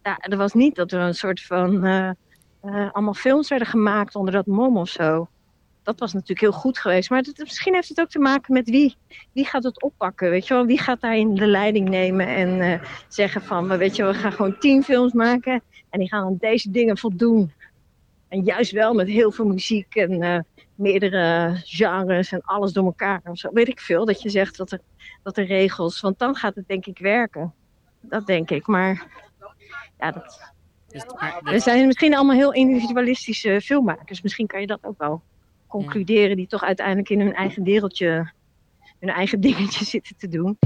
ja, 0.03 0.17
er 0.17 0.37
was 0.37 0.53
niet 0.53 0.75
dat 0.75 0.91
er 0.91 0.99
een 0.99 1.15
soort 1.15 1.41
van 1.41 1.85
eh, 1.85 2.09
eh, 2.09 2.91
allemaal 2.91 3.13
films 3.13 3.49
werden 3.49 3.67
gemaakt 3.67 4.15
onder 4.15 4.33
dat 4.33 4.45
mom 4.45 4.77
of 4.77 4.89
zo. 4.89 5.27
Dat 5.83 5.99
was 5.99 6.13
natuurlijk 6.13 6.39
heel 6.39 6.51
goed 6.51 6.77
geweest. 6.77 7.09
Maar 7.09 7.25
misschien 7.35 7.73
heeft 7.73 7.89
het 7.89 7.99
ook 7.99 8.09
te 8.09 8.19
maken 8.19 8.53
met 8.53 8.69
wie. 8.69 8.95
Wie 9.31 9.45
gaat 9.45 9.63
het 9.63 9.81
oppakken? 9.81 10.29
Weet 10.29 10.47
je 10.47 10.53
wel? 10.53 10.65
Wie 10.65 10.79
gaat 10.79 11.01
daarin 11.01 11.35
de 11.35 11.47
leiding 11.47 11.89
nemen 11.89 12.27
en 12.27 12.61
eh, 12.61 12.87
zeggen 13.07 13.41
van, 13.41 13.67
"Maar 13.67 13.77
weet 13.77 13.95
je, 13.95 14.03
we 14.05 14.13
gaan 14.13 14.31
gewoon 14.31 14.59
tien 14.59 14.83
films 14.83 15.13
maken 15.13 15.61
en 15.91 15.99
die 15.99 16.09
gaan 16.09 16.25
aan 16.25 16.37
deze 16.39 16.71
dingen 16.71 16.97
voldoen. 16.97 17.51
En 18.27 18.43
juist 18.43 18.71
wel 18.71 18.93
met 18.93 19.07
heel 19.07 19.31
veel 19.31 19.45
muziek 19.45 19.95
en 19.95 20.21
eh, 20.21 20.39
meerdere 20.75 21.55
genres 21.63 22.31
en 22.31 22.41
alles 22.41 22.73
door 22.73 22.85
elkaar. 22.85 23.21
Of 23.23 23.37
zo. 23.37 23.49
Weet 23.53 23.67
ik 23.67 23.79
veel, 23.79 24.05
dat 24.05 24.21
je 24.21 24.29
zegt 24.29 24.57
dat 24.57 24.71
er, 24.71 24.79
dat 25.23 25.37
er 25.37 25.45
regels... 25.45 26.01
Want 26.01 26.19
dan 26.19 26.35
gaat 26.35 26.55
het 26.55 26.67
denk 26.67 26.85
ik 26.85 26.97
werken. 26.99 27.53
Dat 28.01 28.25
denk 28.25 28.49
ik. 28.49 28.67
Maar 28.67 29.07
ja, 29.99 30.11
dat... 30.11 30.51
Dus, 30.87 31.05
maar, 31.05 31.39
We 31.43 31.59
zijn 31.59 31.87
misschien 31.87 32.15
allemaal 32.15 32.35
heel 32.35 32.53
individualistische 32.53 33.61
filmmakers. 33.61 34.21
Misschien 34.21 34.47
kan 34.47 34.61
je 34.61 34.67
dat 34.67 34.83
ook 34.83 34.97
wel 34.97 35.21
concluderen... 35.71 36.35
die 36.35 36.47
toch 36.47 36.63
uiteindelijk 36.63 37.09
in 37.09 37.19
hun 37.19 37.33
eigen 37.33 37.63
wereldje... 37.63 38.31
hun 38.99 39.09
eigen 39.09 39.41
dingetje 39.47 39.85
zitten 39.85 40.17
te 40.17 40.27
doen. 40.27 40.57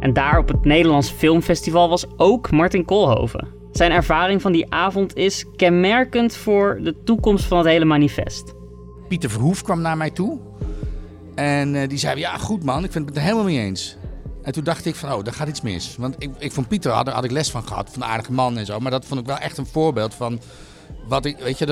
En 0.00 0.12
daar 0.12 0.38
op 0.38 0.48
het 0.48 0.64
Nederlands 0.64 1.10
Filmfestival 1.10 1.88
was 1.88 2.06
ook 2.16 2.50
Martin 2.50 2.84
Koolhoven. 2.84 3.48
Zijn 3.72 3.90
ervaring 3.90 4.42
van 4.42 4.52
die 4.52 4.72
avond 4.72 5.16
is 5.16 5.44
kenmerkend 5.56 6.36
voor 6.36 6.78
de 6.82 7.02
toekomst 7.04 7.44
van 7.44 7.58
het 7.58 7.66
hele 7.66 7.84
manifest. 7.84 8.54
Pieter 9.08 9.30
Verhoef 9.30 9.62
kwam 9.62 9.80
naar 9.80 9.96
mij 9.96 10.10
toe. 10.10 10.40
En 11.34 11.74
eh, 11.74 11.88
die 11.88 11.98
zei, 11.98 12.18
ja 12.18 12.36
goed 12.36 12.64
man, 12.64 12.84
ik 12.84 12.92
vind 12.92 13.08
het 13.08 13.16
er 13.16 13.22
helemaal 13.22 13.44
mee 13.44 13.58
eens. 13.58 13.96
En 14.42 14.52
toen 14.52 14.64
dacht 14.64 14.86
ik 14.86 14.94
van, 14.94 15.12
oh, 15.12 15.24
daar 15.24 15.34
gaat 15.34 15.48
iets 15.48 15.60
mis. 15.60 15.96
Want 15.98 16.14
ik, 16.18 16.30
ik 16.38 16.52
van 16.52 16.66
Pieter 16.66 16.92
had, 16.92 17.08
had 17.08 17.24
ik 17.24 17.30
les 17.30 17.50
van 17.50 17.62
gehad, 17.62 17.90
van 17.92 18.02
een 18.02 18.08
aardige 18.08 18.32
man 18.32 18.58
en 18.58 18.66
zo. 18.66 18.78
Maar 18.78 18.90
dat 18.90 19.04
vond 19.04 19.20
ik 19.20 19.26
wel 19.26 19.38
echt 19.38 19.58
een 19.58 19.66
voorbeeld 19.66 20.14
van 20.14 20.40
wat 21.06 21.24
ik, 21.24 21.38
weet 21.38 21.58
je, 21.58 21.64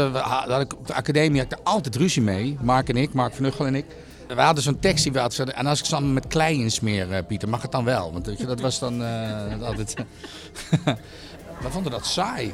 ik 0.61 0.75
op 0.75 0.87
de 0.87 0.95
academie 0.95 1.41
had 1.41 1.53
er 1.53 1.59
altijd 1.63 1.97
ruzie 1.97 2.23
mee. 2.23 2.57
Mark 2.61 2.89
en 2.89 2.97
ik, 2.97 3.13
Mark 3.13 3.35
van 3.35 3.45
Uggel 3.45 3.67
en 3.67 3.75
ik. 3.75 3.85
We 4.29 4.41
hadden 4.41 4.63
zo'n 4.63 4.79
tekst 4.79 5.03
die 5.03 5.13
we 5.13 5.19
hadden. 5.19 5.55
En 5.55 5.67
als 5.67 5.83
ik 5.83 5.93
allemaal 5.93 6.13
met 6.13 6.27
klei 6.27 6.59
insmeer, 6.59 7.13
eh, 7.13 7.27
Pieter, 7.27 7.49
mag 7.49 7.63
het 7.63 7.73
dan 7.73 7.85
wel? 7.85 8.13
Want 8.13 8.27
weet 8.27 8.39
je, 8.39 8.47
dat 8.47 8.61
was 8.61 8.79
dan 8.79 9.05
eh, 9.05 9.63
altijd... 9.63 9.95
we 11.63 11.71
vonden 11.71 11.93
dat 11.93 12.07
saai. 12.07 12.53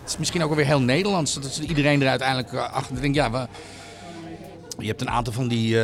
Het 0.00 0.10
is 0.10 0.16
misschien 0.16 0.42
ook 0.42 0.48
wel 0.48 0.56
weer 0.56 0.66
heel 0.66 0.80
Nederlands. 0.80 1.34
Dat 1.34 1.60
iedereen 1.68 2.02
er 2.02 2.08
uiteindelijk 2.08 2.52
eh, 2.52 2.72
achter 2.72 3.00
denkt, 3.00 3.16
ja, 3.16 3.30
we, 3.30 3.46
je 4.78 4.86
hebt 4.86 5.00
een 5.00 5.10
aantal 5.10 5.32
van 5.32 5.48
die 5.48 5.76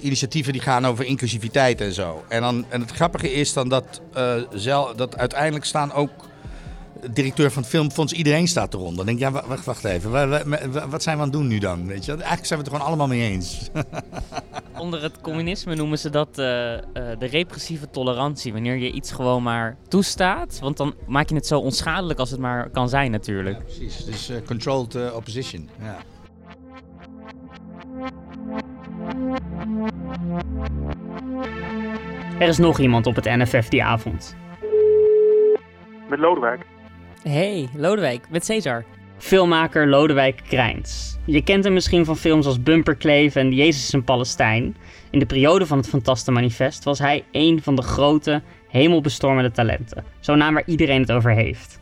initiatieven 0.00 0.52
die 0.52 0.62
gaan 0.62 0.86
over 0.86 1.04
inclusiviteit 1.04 1.80
en 1.80 1.92
zo. 1.92 2.24
En, 2.28 2.40
dan, 2.40 2.64
en 2.68 2.80
het 2.80 2.90
grappige 2.90 3.32
is 3.32 3.52
dan 3.52 3.68
dat, 3.68 4.00
eh, 4.14 4.34
zel, 4.54 4.96
dat 4.96 5.16
uiteindelijk 5.16 5.64
staan 5.64 5.92
ook 5.92 6.10
directeur 7.10 7.50
van 7.50 7.62
het 7.62 7.70
Filmfonds, 7.70 8.12
iedereen 8.12 8.48
staat 8.48 8.74
eronder. 8.74 8.96
Dan 8.96 9.06
denk 9.06 9.18
ik, 9.18 9.24
ja, 9.24 9.30
wa- 9.30 9.46
wacht, 9.46 9.64
wacht 9.64 9.84
even. 9.84 10.10
Wa- 10.10 10.28
wa- 10.28 10.44
wa- 10.70 10.88
Wat 10.88 11.02
zijn 11.02 11.16
we 11.16 11.22
aan 11.22 11.28
het 11.28 11.38
doen 11.38 11.46
nu 11.46 11.58
dan? 11.58 11.86
Weet 11.86 12.04
je? 12.04 12.12
Eigenlijk 12.12 12.46
zijn 12.46 12.58
we 12.60 12.64
het 12.64 12.74
er 12.74 12.80
gewoon 12.80 12.86
allemaal 12.86 13.08
mee 13.16 13.30
eens. 13.30 13.68
Onder 14.78 15.02
het 15.02 15.20
communisme 15.20 15.74
noemen 15.74 15.98
ze 15.98 16.10
dat 16.10 16.38
eh, 16.38 16.74
eh, 16.74 16.82
de 17.18 17.26
repressieve 17.26 17.90
tolerantie. 17.90 18.52
Wanneer 18.52 18.76
je 18.76 18.90
iets 18.92 19.12
gewoon 19.12 19.42
maar 19.42 19.76
toestaat. 19.88 20.58
Want 20.60 20.76
dan 20.76 20.94
maak 21.06 21.28
je 21.28 21.34
het 21.34 21.46
zo 21.46 21.58
onschadelijk 21.58 22.18
als 22.18 22.30
het 22.30 22.40
maar 22.40 22.70
kan 22.70 22.88
zijn 22.88 23.10
natuurlijk. 23.10 23.64
precies. 23.64 24.04
Dus 24.04 24.30
controlled 24.46 25.12
opposition. 25.14 25.68
Ja. 25.82 25.96
Er 32.38 32.48
is 32.48 32.58
nog 32.58 32.78
iemand 32.78 33.06
op 33.06 33.14
het 33.14 33.24
NFF 33.24 33.68
die 33.68 33.84
avond. 33.84 34.36
Met 36.08 36.18
Lodewijk. 36.18 36.66
Hey, 37.22 37.68
Lodewijk, 37.76 38.26
met 38.30 38.44
Cesar. 38.44 38.84
Filmmaker 39.18 39.88
Lodewijk 39.88 40.40
Krijns. 40.48 41.18
Je 41.24 41.42
kent 41.42 41.64
hem 41.64 41.72
misschien 41.72 42.04
van 42.04 42.16
films 42.16 42.46
als 42.46 42.62
Bumperkleef 42.62 43.36
en 43.36 43.52
Jezus 43.52 43.92
een 43.92 44.04
Palestijn. 44.04 44.76
In 45.10 45.18
de 45.18 45.26
periode 45.26 45.66
van 45.66 45.78
het 45.78 45.88
Fantaste 45.88 46.30
Manifest 46.30 46.84
was 46.84 46.98
hij 46.98 47.24
een 47.32 47.62
van 47.62 47.76
de 47.76 47.82
grote, 47.82 48.42
hemelbestormende 48.68 49.50
talenten. 49.50 50.04
Zo'n 50.20 50.38
naam 50.38 50.54
waar 50.54 50.62
iedereen 50.66 51.00
het 51.00 51.12
over 51.12 51.32
heeft. 51.32 51.80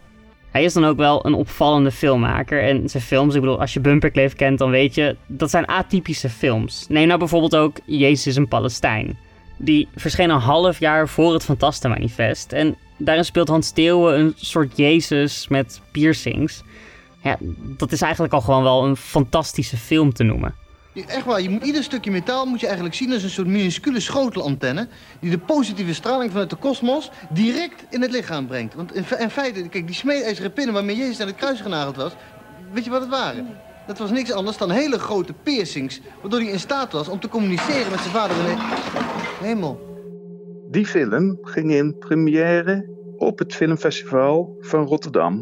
Hij 0.51 0.65
is 0.65 0.73
dan 0.73 0.85
ook 0.85 0.97
wel 0.97 1.27
een 1.27 1.35
opvallende 1.35 1.91
filmmaker 1.91 2.63
en 2.63 2.89
zijn 2.89 3.03
films, 3.03 3.35
ik 3.35 3.41
bedoel, 3.41 3.61
als 3.61 3.73
je 3.73 3.81
Bumperkleef 3.81 4.35
kent 4.35 4.59
dan 4.59 4.71
weet 4.71 4.95
je, 4.95 5.17
dat 5.27 5.51
zijn 5.51 5.67
atypische 5.67 6.29
films. 6.29 6.87
Neem 6.89 7.07
nou 7.07 7.19
bijvoorbeeld 7.19 7.57
ook 7.57 7.79
Jezus 7.85 8.27
is 8.27 8.37
een 8.37 8.49
Palestijn. 8.49 9.19
Die 9.57 9.89
verscheen 9.95 10.31
een 10.31 10.41
half 10.41 10.79
jaar 10.79 11.09
voor 11.09 11.33
het 11.33 11.45
Fantaste 11.45 11.89
Manifest 11.89 12.53
en 12.53 12.77
daarin 12.99 13.25
speelt 13.25 13.49
Hans 13.49 13.67
Steeuwen 13.67 14.19
een 14.19 14.35
soort 14.37 14.77
Jezus 14.77 15.49
met 15.49 15.81
piercings. 15.91 16.63
Ja, 17.23 17.37
dat 17.77 17.93
is 17.93 18.01
eigenlijk 18.01 18.33
al 18.33 18.41
gewoon 18.41 18.63
wel 18.63 18.85
een 18.85 18.97
fantastische 18.97 19.77
film 19.77 20.13
te 20.13 20.23
noemen. 20.23 20.55
Echt 21.07 21.25
waar, 21.25 21.43
je 21.43 21.51
moet, 21.51 21.65
ieder 21.65 21.83
stukje 21.83 22.11
metaal 22.11 22.47
moet 22.47 22.61
je 22.61 22.67
eigenlijk 22.67 22.97
zien 22.97 23.13
als 23.13 23.23
een 23.23 23.31
soort 23.31 23.47
minuscule 23.47 24.01
schotelantenne... 24.01 24.89
die 25.21 25.31
de 25.31 25.39
positieve 25.39 25.95
straling 25.95 26.31
vanuit 26.31 26.51
de 26.51 26.57
kosmos 26.57 27.11
direct 27.31 27.85
in 27.91 28.03
het 28.03 28.11
lichaam 28.11 28.47
brengt. 28.47 28.75
Want 28.75 28.95
in, 28.95 29.05
fe- 29.05 29.17
in 29.17 29.31
feite, 29.31 29.69
kijk, 29.69 29.87
die 29.87 29.97
smeedijzeren 29.97 30.53
pinnen 30.53 30.75
waarmee 30.75 30.97
Jezus 30.97 31.21
aan 31.21 31.27
het 31.27 31.37
kruis 31.37 31.61
genageld 31.61 31.97
was... 31.97 32.13
weet 32.73 32.85
je 32.85 32.91
wat 32.91 33.01
het 33.01 33.11
waren? 33.11 33.59
Dat 33.87 33.99
was 33.99 34.11
niks 34.11 34.33
anders 34.33 34.57
dan 34.57 34.71
hele 34.71 34.99
grote 34.99 35.33
piercings... 35.33 36.01
waardoor 36.21 36.41
hij 36.41 36.49
in 36.49 36.61
staat 36.61 36.93
was 36.93 37.09
om 37.09 37.21
te 37.21 37.29
communiceren 37.29 37.91
met 37.91 38.01
zijn 38.01 38.15
vader 38.15 38.37
in 38.37 38.45
de 38.45 39.47
hemel. 39.47 39.88
Die 40.71 40.87
film 40.87 41.39
ging 41.43 41.73
in 41.73 41.99
première 41.99 42.89
op 43.17 43.39
het 43.39 43.55
filmfestival 43.55 44.57
van 44.61 44.87
Rotterdam 44.87 45.35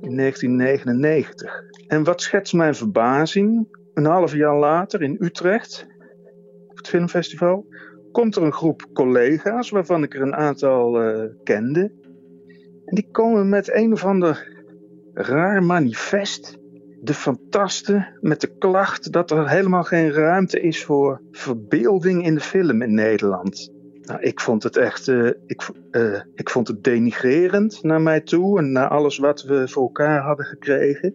in 0.00 0.16
1999. 0.16 1.64
En 1.86 2.04
wat 2.04 2.20
schetst 2.20 2.52
mijn 2.52 2.74
verbazing, 2.74 3.68
een 3.94 4.04
half 4.04 4.34
jaar 4.34 4.58
later 4.58 5.02
in 5.02 5.16
Utrecht, 5.20 5.86
op 6.68 6.76
het 6.76 6.88
filmfestival, 6.88 7.66
komt 8.12 8.36
er 8.36 8.42
een 8.42 8.52
groep 8.52 8.86
collega's 8.92 9.70
waarvan 9.70 10.02
ik 10.02 10.14
er 10.14 10.22
een 10.22 10.34
aantal 10.34 11.00
eh, 11.00 11.28
kende. 11.44 11.92
En 12.84 12.94
die 12.94 13.08
komen 13.10 13.48
met 13.48 13.74
een 13.74 13.92
of 13.92 14.04
ander 14.04 14.62
raar 15.14 15.62
manifest. 15.62 16.58
De 17.00 17.14
fantasten 17.14 18.18
met 18.20 18.40
de 18.40 18.56
klacht 18.58 19.12
dat 19.12 19.30
er 19.30 19.48
helemaal 19.48 19.82
geen 19.82 20.12
ruimte 20.12 20.60
is 20.60 20.84
voor 20.84 21.20
verbeelding 21.30 22.24
in 22.24 22.34
de 22.34 22.40
film 22.40 22.82
in 22.82 22.94
Nederland. 22.94 23.71
Nou, 24.02 24.20
ik 24.20 24.40
vond 24.40 24.62
het 24.62 24.76
echt, 24.76 25.08
uh, 25.08 25.30
ik, 25.46 25.68
uh, 25.90 26.20
ik 26.34 26.50
vond 26.50 26.68
het 26.68 26.84
denigrerend 26.84 27.82
naar 27.82 28.00
mij 28.00 28.20
toe 28.20 28.58
en 28.58 28.72
naar 28.72 28.88
alles 28.88 29.18
wat 29.18 29.42
we 29.42 29.68
voor 29.68 29.82
elkaar 29.82 30.22
hadden 30.22 30.46
gekregen 30.46 31.14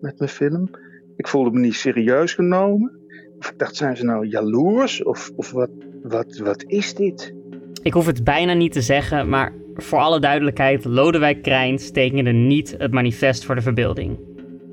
met 0.00 0.18
mijn 0.18 0.30
film. 0.30 0.70
Ik 1.16 1.28
voelde 1.28 1.50
me 1.50 1.60
niet 1.60 1.74
serieus 1.74 2.34
genomen. 2.34 2.98
Of 3.38 3.50
ik 3.50 3.58
dacht, 3.58 3.76
zijn 3.76 3.96
ze 3.96 4.04
nou 4.04 4.26
jaloers? 4.26 5.02
Of, 5.02 5.30
of 5.36 5.52
wat, 5.52 5.70
wat, 6.02 6.36
wat 6.36 6.64
is 6.66 6.94
dit? 6.94 7.34
Ik 7.82 7.92
hoef 7.92 8.06
het 8.06 8.24
bijna 8.24 8.52
niet 8.52 8.72
te 8.72 8.80
zeggen, 8.80 9.28
maar 9.28 9.52
voor 9.74 9.98
alle 9.98 10.20
duidelijkheid, 10.20 10.84
Lodewijk 10.84 11.42
Krijns 11.42 11.90
tekende 11.90 12.32
niet 12.32 12.74
het 12.78 12.92
manifest 12.92 13.44
voor 13.44 13.54
de 13.54 13.60
verbeelding. 13.60 14.18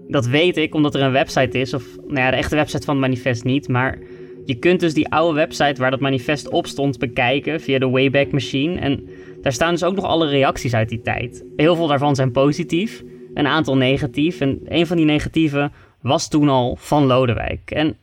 Dat 0.07 0.27
weet 0.27 0.57
ik 0.57 0.73
omdat 0.73 0.95
er 0.95 1.01
een 1.01 1.11
website 1.11 1.59
is, 1.59 1.73
of 1.73 1.95
nou 1.97 2.19
ja, 2.19 2.29
de 2.29 2.37
echte 2.37 2.55
website 2.55 2.85
van 2.85 2.95
het 2.95 3.03
manifest 3.03 3.43
niet, 3.43 3.67
maar 3.67 3.99
je 4.45 4.59
kunt 4.59 4.79
dus 4.79 4.93
die 4.93 5.09
oude 5.09 5.35
website 5.35 5.81
waar 5.81 5.91
dat 5.91 5.99
manifest 5.99 6.49
op 6.49 6.67
stond 6.67 6.99
bekijken 6.99 7.61
via 7.61 7.79
de 7.79 7.89
Wayback 7.89 8.31
Machine. 8.31 8.79
En 8.79 9.09
daar 9.41 9.51
staan 9.51 9.71
dus 9.71 9.83
ook 9.83 9.95
nog 9.95 10.05
alle 10.05 10.27
reacties 10.27 10.73
uit 10.73 10.89
die 10.89 11.01
tijd. 11.01 11.43
Heel 11.55 11.75
veel 11.75 11.87
daarvan 11.87 12.15
zijn 12.15 12.31
positief, 12.31 13.03
een 13.33 13.47
aantal 13.47 13.77
negatief. 13.77 14.39
En 14.39 14.59
een 14.63 14.87
van 14.87 14.97
die 14.97 15.05
negatieve 15.05 15.71
was 16.01 16.29
toen 16.29 16.49
al 16.49 16.75
van 16.75 17.05
Lodewijk. 17.05 17.71
En 17.71 17.97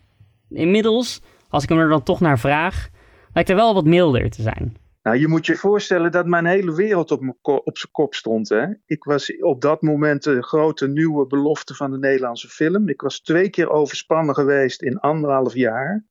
inmiddels, 0.48 1.22
als 1.48 1.62
ik 1.62 1.68
hem 1.68 1.78
er 1.78 1.88
dan 1.88 2.02
toch 2.02 2.20
naar 2.20 2.38
vraag, 2.38 2.88
lijkt 3.32 3.50
er 3.50 3.56
wel 3.56 3.74
wat 3.74 3.84
milder 3.84 4.30
te 4.30 4.42
zijn. 4.42 4.76
Nou, 5.02 5.18
je 5.18 5.28
moet 5.28 5.46
je 5.46 5.56
voorstellen 5.56 6.10
dat 6.10 6.26
mijn 6.26 6.46
hele 6.46 6.74
wereld 6.74 7.10
op, 7.10 7.20
op 7.42 7.78
zijn 7.78 7.92
kop 7.92 8.14
stond. 8.14 8.48
Hè? 8.48 8.66
Ik 8.86 9.04
was 9.04 9.36
op 9.40 9.60
dat 9.60 9.82
moment 9.82 10.22
de 10.22 10.42
grote 10.42 10.88
nieuwe 10.88 11.26
belofte 11.26 11.74
van 11.74 11.90
de 11.90 11.98
Nederlandse 11.98 12.48
film. 12.48 12.88
Ik 12.88 13.00
was 13.00 13.20
twee 13.20 13.50
keer 13.50 13.70
overspannen 13.70 14.34
geweest 14.34 14.82
in 14.82 14.98
anderhalf 14.98 15.54
jaar. 15.54 16.04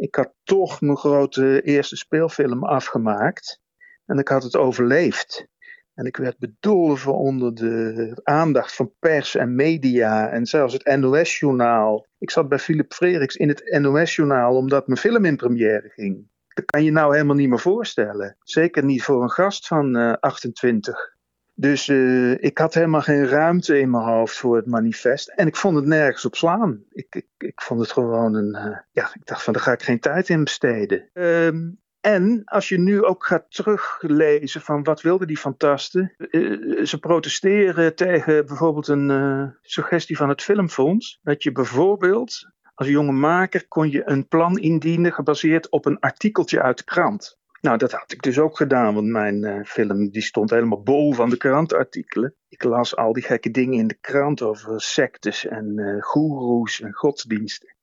Ik 0.00 0.14
had 0.14 0.32
toch 0.44 0.80
mijn 0.80 0.96
grote 0.96 1.62
eerste 1.62 1.96
speelfilm 1.96 2.64
afgemaakt. 2.64 3.60
En 4.06 4.18
ik 4.18 4.28
had 4.28 4.42
het 4.42 4.56
overleefd. 4.56 5.46
En 5.94 6.06
ik 6.06 6.16
werd 6.16 6.38
bedolven 6.38 7.14
onder 7.14 7.54
de 7.54 8.20
aandacht 8.22 8.74
van 8.74 8.92
pers 8.98 9.34
en 9.34 9.54
media 9.54 10.28
en 10.28 10.46
zelfs 10.46 10.72
het 10.72 10.96
NOS-journaal. 10.96 12.06
Ik 12.18 12.30
zat 12.30 12.48
bij 12.48 12.58
Philip 12.58 12.92
Frederiks 12.92 13.36
in 13.36 13.48
het 13.48 13.78
NOS-journaal 13.80 14.56
omdat 14.56 14.86
mijn 14.86 14.98
film 14.98 15.24
in 15.24 15.36
première 15.36 15.88
ging. 15.88 16.28
Dat 16.48 16.64
kan 16.64 16.84
je 16.84 16.90
nou 16.90 17.12
helemaal 17.12 17.36
niet 17.36 17.48
meer 17.48 17.58
voorstellen. 17.58 18.36
Zeker 18.42 18.84
niet 18.84 19.02
voor 19.02 19.22
een 19.22 19.30
gast 19.30 19.66
van 19.66 19.96
uh, 19.96 20.12
28. 20.12 21.16
Dus 21.60 21.88
uh, 21.88 22.42
ik 22.42 22.58
had 22.58 22.74
helemaal 22.74 23.00
geen 23.00 23.26
ruimte 23.26 23.78
in 23.78 23.90
mijn 23.90 24.04
hoofd 24.04 24.36
voor 24.36 24.56
het 24.56 24.66
manifest. 24.66 25.28
En 25.28 25.46
ik 25.46 25.56
vond 25.56 25.76
het 25.76 25.84
nergens 25.84 26.24
op 26.24 26.36
slaan. 26.36 26.84
Ik, 26.90 27.22
ik, 27.38 27.60
vond 27.60 27.80
het 27.80 27.92
gewoon 27.92 28.34
een. 28.34 28.56
Uh, 28.68 28.78
ja, 28.92 29.10
ik 29.14 29.26
dacht 29.26 29.42
van 29.42 29.52
daar 29.52 29.62
ga 29.62 29.72
ik 29.72 29.82
geen 29.82 30.00
tijd 30.00 30.28
in 30.28 30.44
besteden. 30.44 31.10
Um, 31.12 31.80
en 32.00 32.42
als 32.44 32.68
je 32.68 32.78
nu 32.78 33.04
ook 33.04 33.26
gaat 33.26 33.44
teruglezen 33.48 34.60
van 34.60 34.82
wat 34.82 35.00
wilden 35.00 35.26
die 35.26 35.36
fantasten. 35.36 36.14
Uh, 36.18 36.84
ze 36.84 36.98
protesteren 36.98 37.94
tegen 37.94 38.46
bijvoorbeeld 38.46 38.88
een 38.88 39.54
suggestie 39.62 40.16
van 40.16 40.28
het 40.28 40.42
Filmfonds. 40.42 41.18
Dat 41.22 41.42
je 41.42 41.52
bijvoorbeeld 41.52 42.50
als 42.74 42.88
jonge 42.88 43.12
maker 43.12 43.68
kon 43.68 43.90
je 43.90 44.02
een 44.04 44.28
plan 44.28 44.58
indienen 44.58 45.12
gebaseerd 45.12 45.70
op 45.70 45.86
een 45.86 45.98
artikeltje 45.98 46.62
uit 46.62 46.78
de 46.78 46.84
krant. 46.84 47.39
Nou, 47.60 47.78
dat 47.78 47.92
had 47.92 48.12
ik 48.12 48.22
dus 48.22 48.38
ook 48.38 48.56
gedaan, 48.56 48.94
want 48.94 49.06
mijn 49.06 49.44
uh, 49.44 49.64
film 49.64 50.10
die 50.10 50.22
stond 50.22 50.50
helemaal 50.50 50.82
bol 50.82 51.12
van 51.12 51.30
de 51.30 51.36
krantartikelen. 51.36 52.34
Ik 52.48 52.62
las 52.62 52.96
al 52.96 53.12
die 53.12 53.22
gekke 53.22 53.50
dingen 53.50 53.78
in 53.78 53.86
de 53.86 53.98
krant 54.00 54.42
over 54.42 54.80
sectes 54.80 55.46
en 55.46 55.78
uh, 55.78 56.02
goeroes 56.02 56.80
en 56.80 56.92
godsdiensten. 56.92 57.74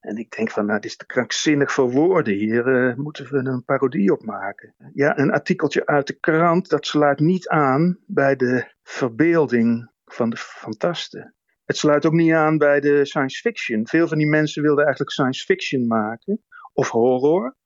En 0.00 0.16
ik 0.16 0.36
denk 0.36 0.50
van, 0.50 0.66
nou, 0.66 0.80
dit 0.80 0.90
is 0.90 0.96
te 0.96 1.06
krankzinnig 1.06 1.72
voor 1.72 1.90
woorden. 1.90 2.34
Hier 2.34 2.66
uh, 2.66 2.94
moeten 2.96 3.30
we 3.30 3.36
een 3.36 3.64
parodie 3.64 4.12
op 4.12 4.24
maken. 4.24 4.74
Ja, 4.92 5.18
een 5.18 5.30
artikeltje 5.30 5.86
uit 5.86 6.06
de 6.06 6.18
krant, 6.18 6.68
dat 6.68 6.86
sluit 6.86 7.18
niet 7.18 7.48
aan 7.48 7.98
bij 8.06 8.36
de 8.36 8.74
verbeelding 8.82 9.90
van 10.04 10.30
de 10.30 10.36
fantasten. 10.36 11.34
Het 11.64 11.76
sluit 11.76 12.06
ook 12.06 12.12
niet 12.12 12.32
aan 12.32 12.58
bij 12.58 12.80
de 12.80 13.04
science 13.04 13.40
fiction. 13.40 13.86
Veel 13.86 14.08
van 14.08 14.18
die 14.18 14.28
mensen 14.28 14.62
wilden 14.62 14.84
eigenlijk 14.84 15.12
science 15.12 15.44
fiction 15.44 15.86
maken. 15.86 16.42
Of 16.72 16.90
horror. 16.90 17.56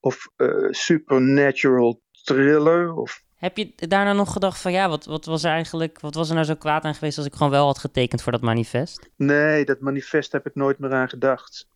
Of 0.00 0.28
uh, 0.36 0.70
supernatural 0.70 2.00
thriller. 2.24 2.94
Of... 2.94 3.22
Heb 3.36 3.56
je 3.56 3.72
daarna 3.76 4.12
nog 4.12 4.32
gedacht 4.32 4.60
van 4.60 4.72
ja, 4.72 4.88
wat, 4.88 5.04
wat 5.04 5.24
was 5.24 5.44
er 5.44 5.50
eigenlijk, 5.50 6.00
wat 6.00 6.14
was 6.14 6.28
er 6.28 6.34
nou 6.34 6.46
zo 6.46 6.54
kwaad 6.54 6.84
aan 6.84 6.94
geweest 6.94 7.18
als 7.18 7.26
ik 7.26 7.34
gewoon 7.34 7.52
wel 7.52 7.66
had 7.66 7.78
getekend 7.78 8.22
voor 8.22 8.32
dat 8.32 8.40
manifest? 8.40 9.10
Nee, 9.16 9.64
dat 9.64 9.80
manifest 9.80 10.32
heb 10.32 10.46
ik 10.46 10.54
nooit 10.54 10.78
meer 10.78 10.92
aan 10.92 11.08
gedacht. 11.08 11.68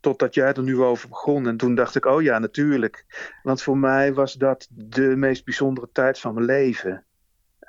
Totdat 0.00 0.34
jij 0.34 0.52
er 0.52 0.62
nu 0.62 0.82
over 0.82 1.08
begon. 1.08 1.46
En 1.46 1.56
toen 1.56 1.74
dacht 1.74 1.96
ik, 1.96 2.04
oh 2.04 2.22
ja, 2.22 2.38
natuurlijk. 2.38 3.04
Want 3.42 3.62
voor 3.62 3.78
mij 3.78 4.14
was 4.14 4.34
dat 4.34 4.68
de 4.70 5.16
meest 5.16 5.44
bijzondere 5.44 5.88
tijd 5.92 6.18
van 6.18 6.34
mijn 6.34 6.46
leven 6.46 7.04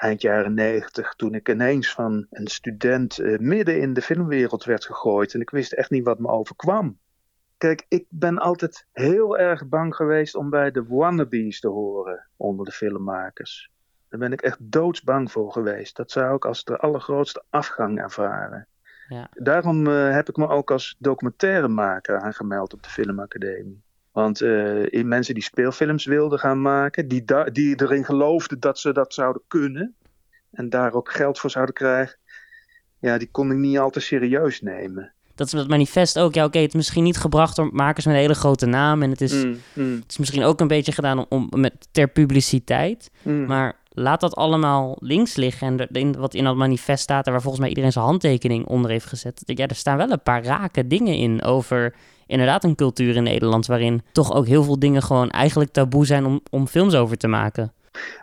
eind 0.02 0.22
jaren 0.22 0.54
negentig, 0.54 1.14
toen 1.16 1.34
ik 1.34 1.50
ineens 1.50 1.92
van 1.92 2.28
een 2.30 2.48
student 2.48 3.20
uh, 3.20 3.40
midden 3.40 3.82
in 3.82 3.94
de 3.94 4.02
filmwereld 4.02 4.64
werd 4.64 4.86
gegooid. 4.86 5.34
En 5.34 5.42
ik 5.42 5.50
wist 5.50 5.72
echt 5.72 5.90
niet 5.90 6.04
wat 6.04 6.20
me 6.20 6.28
overkwam. 6.28 6.98
Kijk, 7.62 7.86
ik 7.88 8.06
ben 8.10 8.38
altijd 8.38 8.86
heel 8.92 9.38
erg 9.38 9.68
bang 9.68 9.96
geweest 9.96 10.36
om 10.36 10.50
bij 10.50 10.72
de 10.72 10.84
wannabes 10.88 11.60
te 11.60 11.68
horen 11.68 12.28
onder 12.38 12.66
de 12.66 12.72
filmmakers. 12.72 13.72
Daar 14.10 14.20
ben 14.20 14.32
ik 14.32 14.42
echt 14.42 14.58
doodsbang 14.60 15.32
voor 15.32 15.52
geweest. 15.52 15.96
Dat 15.96 16.12
zou 16.12 16.36
ik 16.36 16.46
als 16.46 16.64
de 16.64 16.78
allergrootste 16.78 17.44
afgang 17.50 18.00
ervaren. 18.00 18.68
Ja. 19.08 19.30
Daarom 19.34 19.88
uh, 19.88 20.12
heb 20.12 20.30
ik 20.30 20.36
me 20.36 20.48
ook 20.48 20.72
als 20.72 20.96
documentairemaker 21.00 22.20
aangemeld 22.20 22.74
op 22.74 22.84
de 22.84 22.90
Filmacademie. 22.90 23.82
Want 24.12 24.42
uh, 24.42 25.04
mensen 25.04 25.34
die 25.34 25.44
speelfilms 25.44 26.06
wilden 26.06 26.40
gaan 26.40 26.62
maken, 26.62 27.08
die, 27.08 27.24
die 27.52 27.82
erin 27.82 28.06
geloofden 28.06 28.60
dat 28.60 28.80
ze 28.80 28.94
dat 28.94 29.14
zouden 29.14 29.42
kunnen 29.48 29.96
en 30.52 30.70
daar 30.70 30.94
ook 30.94 31.12
geld 31.12 31.40
voor 31.40 31.50
zouden 31.50 31.76
krijgen, 31.76 32.18
ja, 33.00 33.18
die 33.18 33.32
kon 33.32 33.52
ik 33.52 33.58
niet 33.58 33.80
al 33.80 33.90
te 33.90 34.00
serieus 34.00 34.62
nemen. 34.62 35.14
Dat 35.36 35.48
is 35.48 35.54
met 35.54 35.62
het 35.62 35.72
manifest 35.72 36.20
ook. 36.20 36.34
Ja, 36.34 36.46
oké, 36.46 36.60
het 36.60 36.68
is 36.68 36.76
misschien 36.76 37.04
niet 37.04 37.18
gebracht 37.18 37.56
door 37.56 37.70
makers 37.72 38.06
met 38.06 38.16
een 38.16 38.22
hele 38.22 38.34
grote 38.34 38.66
naam. 38.66 39.02
En 39.02 39.10
het 39.10 39.22
is, 39.22 39.44
mm, 39.44 39.58
mm. 39.74 39.96
Het 39.96 40.12
is 40.12 40.18
misschien 40.18 40.44
ook 40.44 40.60
een 40.60 40.68
beetje 40.68 40.92
gedaan 40.92 41.26
om, 41.30 41.48
om 41.50 41.60
met, 41.60 41.88
ter 41.92 42.08
publiciteit. 42.08 43.12
Mm. 43.22 43.46
Maar 43.46 43.76
laat 43.90 44.22
dat 44.22 44.36
allemaal 44.36 44.98
links 45.00 45.36
liggen. 45.36 45.80
En 45.80 45.88
in, 45.88 46.18
wat 46.18 46.34
in 46.34 46.44
dat 46.44 46.56
manifest 46.56 47.04
staat, 47.04 47.26
en 47.26 47.32
waar 47.32 47.42
volgens 47.42 47.62
mij 47.62 47.70
iedereen 47.70 47.92
zijn 47.92 48.06
handtekening 48.06 48.66
onder 48.66 48.92
heeft 48.92 49.06
gezet. 49.06 49.42
Ja, 49.46 49.68
er 49.68 49.76
staan 49.76 49.98
wel 49.98 50.12
een 50.12 50.24
paar 50.24 50.44
rake 50.44 50.88
dingen 50.88 51.16
in 51.16 51.44
over 51.44 51.94
inderdaad 52.28 52.64
een 52.64 52.76
cultuur 52.76 53.16
in 53.16 53.24
Nederland 53.24 53.66
waarin 53.66 54.02
toch 54.12 54.34
ook 54.34 54.48
heel 54.48 54.64
veel 54.64 54.80
dingen 54.80 55.02
gewoon 55.02 55.30
eigenlijk 55.30 55.72
taboe 55.72 56.06
zijn 56.06 56.26
om, 56.26 56.42
om 56.50 56.68
films 56.68 56.96
over 56.96 57.18
te 57.18 57.28
maken. 57.28 57.74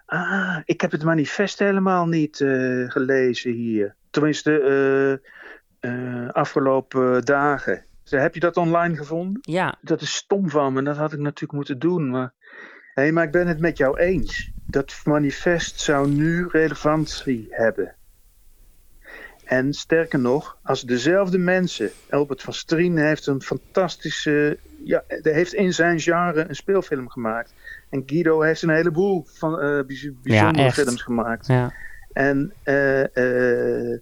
Ah, 0.07 0.57
ik 0.65 0.81
heb 0.81 0.91
het 0.91 1.03
manifest 1.03 1.59
helemaal 1.59 2.07
niet 2.07 2.41
uh, 2.41 2.91
gelezen 2.91 3.53
hier. 3.53 3.95
Tenminste, 4.11 4.51
uh, 4.51 5.31
uh, 5.81 6.29
afgelopen 6.31 7.25
dagen. 7.25 7.85
Heb 8.05 8.35
je 8.35 8.41
dat 8.41 8.57
online 8.57 8.97
gevonden? 8.97 9.39
Ja. 9.41 9.75
Dat 9.81 10.01
is 10.01 10.15
stom 10.15 10.51
van 10.51 10.73
me, 10.73 10.83
dat 10.83 10.97
had 10.97 11.13
ik 11.13 11.19
natuurlijk 11.19 11.53
moeten 11.53 11.79
doen. 11.79 12.11
Maar, 12.11 12.33
hey, 12.95 13.13
maar 13.13 13.25
ik 13.25 13.31
ben 13.31 13.47
het 13.47 13.61
met 13.61 13.79
jou 13.79 13.99
eens. 13.99 14.51
Dat 14.67 15.01
manifest 15.05 15.81
zou 15.81 16.09
nu 16.09 16.47
relevantie 16.51 17.47
hebben. 17.51 17.95
En 19.45 19.73
sterker 19.73 20.19
nog, 20.19 20.59
als 20.63 20.83
dezelfde 20.83 21.39
mensen, 21.39 21.91
Albert 22.11 22.43
van 22.43 22.53
Strien 22.53 22.97
heeft 22.97 23.27
een 23.27 23.43
fantastische, 23.43 24.59
ja, 24.85 25.05
heeft 25.23 25.53
in 25.53 25.73
zijn 25.73 26.01
genre 26.01 26.49
een 26.49 26.55
speelfilm 26.55 27.09
gemaakt. 27.09 27.55
En 27.91 28.03
Guido 28.07 28.41
heeft 28.41 28.63
een 28.63 28.71
heleboel 28.71 29.27
van 29.29 29.65
uh, 29.65 29.85
bijzondere 29.87 30.63
ja, 30.63 30.71
films 30.71 31.03
gemaakt. 31.03 31.47
Ja. 31.47 31.73
En 32.13 32.53
uh, 32.65 33.05
uh, 33.15 33.99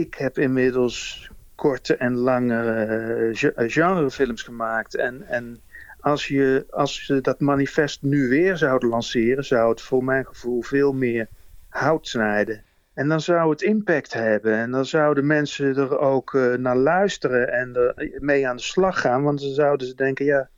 ik 0.00 0.14
heb 0.14 0.38
inmiddels 0.38 1.30
korte 1.54 1.96
en 1.96 2.14
lange 2.14 3.30
genrefilms 3.56 4.42
gemaakt. 4.42 4.94
En, 4.94 5.22
en 5.22 5.60
als, 6.00 6.26
je, 6.26 6.66
als 6.70 7.04
ze 7.04 7.20
dat 7.20 7.40
manifest 7.40 8.02
nu 8.02 8.28
weer 8.28 8.56
zouden 8.56 8.88
lanceren, 8.88 9.44
zou 9.44 9.70
het 9.70 9.80
voor 9.80 10.04
mijn 10.04 10.26
gevoel 10.26 10.62
veel 10.62 10.92
meer 10.92 11.28
hout 11.68 12.08
snijden. 12.08 12.62
En 12.94 13.08
dan 13.08 13.20
zou 13.20 13.50
het 13.50 13.62
impact 13.62 14.12
hebben. 14.12 14.54
En 14.54 14.70
dan 14.70 14.84
zouden 14.86 15.26
mensen 15.26 15.76
er 15.76 15.98
ook 15.98 16.32
uh, 16.32 16.54
naar 16.54 16.76
luisteren 16.76 17.52
en 17.52 17.74
er 17.74 18.12
mee 18.18 18.48
aan 18.48 18.56
de 18.56 18.62
slag 18.62 19.00
gaan. 19.00 19.22
Want 19.22 19.40
dan 19.40 19.50
zouden 19.50 19.86
ze 19.86 19.94
denken, 19.94 20.24
ja, 20.24 20.48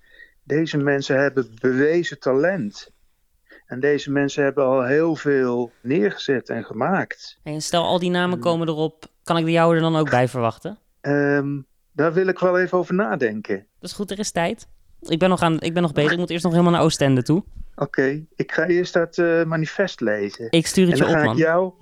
deze 0.42 0.79
mensen 0.79 1.20
hebben 1.20 1.48
bewezen 1.61 2.18
talent. 2.18 2.92
En 3.66 3.81
deze 3.81 4.11
mensen 4.11 4.44
hebben 4.44 4.64
al 4.64 4.85
heel 4.85 5.16
veel 5.16 5.72
neergezet 5.81 6.48
en 6.48 6.64
gemaakt. 6.64 7.38
En 7.42 7.61
stel, 7.61 7.85
al 7.85 7.98
die 7.98 8.11
namen 8.11 8.38
komen 8.38 8.68
erop. 8.68 9.10
Kan 9.31 9.38
ik 9.38 9.45
de 9.45 9.51
jouwe 9.51 9.75
er 9.75 9.81
dan 9.81 9.97
ook 9.97 10.11
bij 10.11 10.29
verwachten? 10.29 10.79
Um, 11.01 11.66
daar 11.93 12.12
wil 12.12 12.27
ik 12.27 12.38
wel 12.38 12.59
even 12.59 12.79
over 12.79 12.95
nadenken. 12.95 13.57
Dat 13.57 13.90
is 13.90 13.97
goed, 13.97 14.11
er 14.11 14.19
is 14.19 14.31
tijd. 14.31 14.69
Ik 15.01 15.19
ben 15.19 15.29
nog, 15.29 15.40
aan, 15.40 15.61
ik 15.61 15.75
ben 15.75 15.83
nog 15.83 15.93
bezig. 15.93 16.12
Ik 16.12 16.19
moet 16.19 16.31
eerst 16.31 16.45
nog 16.45 16.53
helemaal 16.53 16.73
naar 16.73 16.83
Oostende 16.83 17.23
toe. 17.23 17.45
Oké, 17.75 17.83
okay. 17.83 18.27
ik 18.37 18.53
ga 18.53 18.66
eerst 18.66 18.93
dat 18.93 19.16
uh, 19.16 19.45
manifest 19.45 20.01
lezen. 20.01 20.47
Ik 20.51 20.66
stuur 20.66 20.87
het 20.87 21.01
en 21.01 21.07
je 21.07 21.12
dan 21.12 21.21
op, 21.21 21.27
ga. 21.27 21.33
Ik 21.33 21.38
jou, 21.38 21.73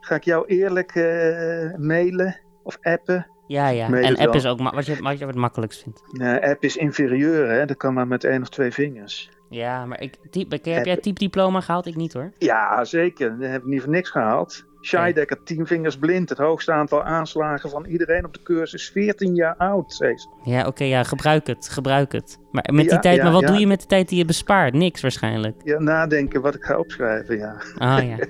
Ga 0.00 0.14
ik 0.14 0.24
jou 0.24 0.46
eerlijk 0.46 0.94
eh, 0.94 1.74
mailen 1.78 2.40
of 2.62 2.78
appen? 2.80 3.26
Ja, 3.46 3.68
ja. 3.68 3.92
En 3.92 4.16
app 4.16 4.34
is 4.34 4.46
ook 4.46 4.60
wat 4.72 4.86
je, 4.86 5.02
wat 5.02 5.18
je 5.18 5.26
het 5.26 5.34
makkelijkst 5.34 5.82
vindt. 5.82 6.02
Nee, 6.10 6.46
app 6.46 6.62
is 6.62 6.76
inferieur, 6.76 7.48
hè? 7.48 7.66
Dat 7.66 7.76
kan 7.76 7.94
maar 7.94 8.06
met 8.06 8.24
één 8.24 8.42
of 8.42 8.48
twee 8.48 8.72
vingers. 8.72 9.30
Ja, 9.50 9.84
maar 9.84 10.00
ik, 10.00 10.16
typ, 10.30 10.50
heb 10.50 10.64
jij 10.64 10.96
typediploma 10.96 11.60
gehaald? 11.60 11.86
Ik 11.86 11.96
niet 11.96 12.12
hoor. 12.12 12.32
Ja, 12.38 12.84
zeker. 12.84 13.38
Dat 13.38 13.50
heb 13.50 13.62
ik 13.62 13.68
niet 13.68 13.80
voor 13.80 13.90
niks 13.90 14.10
gehaald. 14.10 14.65
Scheidegger, 14.86 15.42
tien 15.44 15.66
vingers 15.66 15.96
blind. 15.98 16.28
Het 16.28 16.38
hoogste 16.38 16.72
aantal 16.72 17.02
aanslagen 17.02 17.70
van 17.70 17.84
iedereen 17.84 18.24
op 18.24 18.34
de 18.34 18.42
cursus. 18.42 18.88
14 18.90 19.34
jaar 19.34 19.54
oud, 19.56 19.92
zei 19.92 20.18
ze. 20.18 20.28
Ja, 20.42 20.66
oké, 20.66 20.84
ja, 20.84 21.02
gebruik 21.02 21.46
het, 21.46 21.68
gebruik 21.68 22.12
het. 22.12 22.38
Maar 22.50 22.64
met 22.72 22.84
die 22.84 22.92
Ja, 22.94 22.98
tijd, 22.98 23.16
ja, 23.16 23.22
maar 23.22 23.32
wat 23.32 23.40
ja. 23.40 23.46
doe 23.46 23.58
je 23.58 23.66
met 23.66 23.80
de 23.80 23.86
tijd 23.86 24.08
die 24.08 24.18
je 24.18 24.24
bespaart? 24.24 24.74
Niks 24.74 25.00
waarschijnlijk. 25.00 25.54
Ja, 25.64 25.78
nadenken 25.78 26.40
wat 26.40 26.54
ik 26.54 26.62
ga 26.62 26.78
opschrijven, 26.78 27.36
ja. 27.38 27.56
Ah 27.78 28.02
ja, 28.08 28.16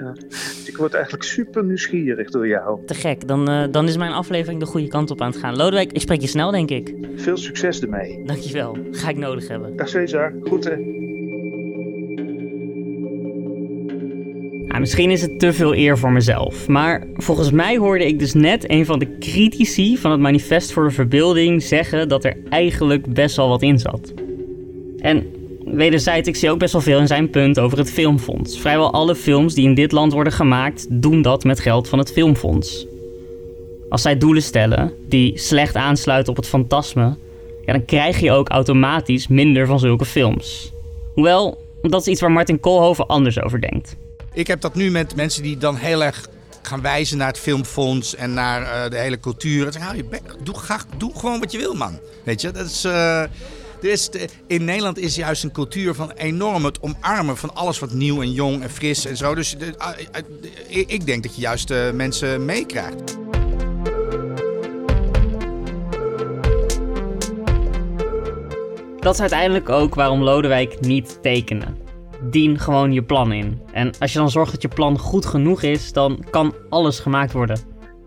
ja. 0.00 0.12
Dus 0.12 0.68
ik 0.68 0.76
word 0.76 0.94
eigenlijk 0.94 1.24
super 1.24 1.64
nieuwsgierig 1.64 2.30
door 2.30 2.48
jou. 2.48 2.86
te 2.86 2.94
gek. 2.94 3.28
Dan, 3.28 3.48
eh, 3.48 3.64
dan 3.70 3.88
is 3.88 3.96
mijn 3.96 4.12
aflevering 4.12 4.60
de 4.60 4.66
goede 4.66 4.88
kant 4.88 5.10
op 5.10 5.20
aan 5.20 5.30
het 5.30 5.38
gaan. 5.40 5.56
Lodewijk, 5.56 5.92
ik 5.92 6.00
spreek 6.00 6.20
je 6.20 6.26
snel, 6.26 6.50
denk 6.50 6.70
ik. 6.70 6.94
Veel 7.16 7.36
succes 7.36 7.80
ermee. 7.80 8.22
Dankjewel. 8.24 8.78
Ga 8.90 9.08
ik 9.08 9.16
nodig 9.16 9.48
hebben. 9.48 9.76
Dag 9.76 9.88
Cesar, 9.88 10.32
groeten. 10.42 11.02
Ja, 14.74 14.80
misschien 14.80 15.10
is 15.10 15.22
het 15.22 15.38
te 15.38 15.52
veel 15.52 15.74
eer 15.74 15.98
voor 15.98 16.12
mezelf, 16.12 16.68
maar 16.68 17.06
volgens 17.16 17.50
mij 17.50 17.76
hoorde 17.76 18.06
ik 18.06 18.18
dus 18.18 18.32
net 18.32 18.70
een 18.70 18.86
van 18.86 18.98
de 18.98 19.18
critici 19.18 19.98
van 19.98 20.10
het 20.10 20.20
Manifest 20.20 20.72
voor 20.72 20.84
de 20.84 20.90
Verbeelding 20.90 21.62
zeggen 21.62 22.08
dat 22.08 22.24
er 22.24 22.36
eigenlijk 22.48 23.12
best 23.12 23.36
wel 23.36 23.48
wat 23.48 23.62
in 23.62 23.78
zat. 23.78 24.12
En 24.98 25.26
wederzijds, 25.64 26.28
ik 26.28 26.36
zie 26.36 26.50
ook 26.50 26.58
best 26.58 26.72
wel 26.72 26.82
veel 26.82 26.98
in 26.98 27.06
zijn 27.06 27.30
punt 27.30 27.58
over 27.58 27.78
het 27.78 27.90
Filmfonds. 27.90 28.58
Vrijwel 28.58 28.92
alle 28.92 29.14
films 29.14 29.54
die 29.54 29.64
in 29.64 29.74
dit 29.74 29.92
land 29.92 30.12
worden 30.12 30.32
gemaakt, 30.32 30.86
doen 30.90 31.22
dat 31.22 31.44
met 31.44 31.60
geld 31.60 31.88
van 31.88 31.98
het 31.98 32.12
Filmfonds. 32.12 32.86
Als 33.88 34.02
zij 34.02 34.18
doelen 34.18 34.42
stellen 34.42 34.92
die 35.08 35.38
slecht 35.38 35.76
aansluiten 35.76 36.30
op 36.30 36.36
het 36.36 36.48
fantasme, 36.48 37.16
ja, 37.66 37.72
dan 37.72 37.84
krijg 37.84 38.20
je 38.20 38.32
ook 38.32 38.48
automatisch 38.48 39.28
minder 39.28 39.66
van 39.66 39.78
zulke 39.78 40.04
films. 40.04 40.72
Hoewel, 41.12 41.58
dat 41.82 42.00
is 42.00 42.06
iets 42.06 42.20
waar 42.20 42.32
Martin 42.32 42.60
Koolhoven 42.60 43.06
anders 43.06 43.40
over 43.40 43.60
denkt. 43.60 43.96
Ik 44.34 44.46
heb 44.46 44.60
dat 44.60 44.74
nu 44.74 44.90
met 44.90 45.16
mensen 45.16 45.42
die 45.42 45.56
dan 45.56 45.76
heel 45.76 46.04
erg 46.04 46.28
gaan 46.62 46.80
wijzen 46.82 47.18
naar 47.18 47.26
het 47.26 47.38
filmfonds 47.38 48.14
en 48.14 48.34
naar 48.34 48.62
eh, 48.62 48.90
de 48.90 48.96
hele 48.96 49.20
cultuur. 49.20 49.66
En 49.66 49.72
zeggen, 49.72 49.96
je 49.96 50.04
bek, 50.04 50.22
doe, 50.42 50.54
doe 50.96 51.12
gewoon 51.18 51.40
wat 51.40 51.52
je 51.52 51.58
wil, 51.58 51.74
man. 51.74 51.98
Weet 52.24 52.40
je, 52.40 52.50
dat 52.50 52.66
is... 52.66 52.84
eh, 52.84 53.22
in 54.46 54.64
Nederland 54.64 54.98
is 54.98 55.16
juist 55.16 55.44
een 55.44 55.52
cultuur 55.52 55.94
van 55.94 56.10
enorm 56.10 56.64
het 56.64 56.80
omarmen 56.80 57.36
van 57.36 57.54
alles 57.54 57.78
wat 57.78 57.92
nieuw 57.92 58.22
en 58.22 58.32
jong 58.32 58.62
en 58.62 58.70
fris 58.70 59.04
en 59.06 59.16
zo. 59.16 59.34
Dus 59.34 59.56
ah, 59.76 59.90
eh, 60.12 60.84
ik 60.86 61.06
denk 61.06 61.22
dat 61.22 61.34
je 61.34 61.40
juist 61.40 61.72
mensen 61.92 62.44
meekrijgt. 62.44 63.16
Dat 69.00 69.14
is 69.14 69.20
uiteindelijk 69.20 69.68
ook 69.68 69.94
waarom 69.94 70.22
Lodewijk 70.22 70.80
niet 70.80 71.18
tekende. 71.22 71.83
Dien 72.34 72.58
gewoon 72.58 72.92
je 72.92 73.02
plan 73.02 73.32
in. 73.32 73.62
En 73.72 73.92
als 73.98 74.12
je 74.12 74.18
dan 74.18 74.30
zorgt 74.30 74.52
dat 74.52 74.62
je 74.62 74.68
plan 74.68 74.98
goed 74.98 75.26
genoeg 75.26 75.62
is, 75.62 75.92
dan 75.92 76.24
kan 76.30 76.54
alles 76.68 77.00
gemaakt 77.00 77.32
worden. 77.32 77.58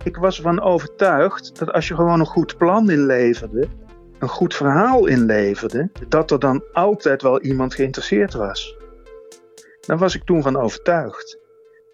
Ik 0.04 0.18
was 0.18 0.38
ervan 0.38 0.62
overtuigd 0.62 1.60
dat 1.60 1.72
als 1.72 1.88
je 1.88 1.96
gewoon 1.96 2.20
een 2.20 2.26
goed 2.26 2.58
plan 2.58 2.90
inleverde, 2.90 3.68
een 4.20 4.28
goed 4.28 4.56
verhaal 4.56 5.06
inleverde, 5.06 5.90
dat 6.08 6.32
er 6.32 6.40
dan 6.40 6.63
altijd 6.74 7.22
wel 7.22 7.42
iemand 7.42 7.74
geïnteresseerd 7.74 8.34
was. 8.34 8.78
Daar 9.86 9.98
was 9.98 10.16
ik 10.16 10.24
toen 10.24 10.42
van 10.42 10.58
overtuigd. 10.58 11.40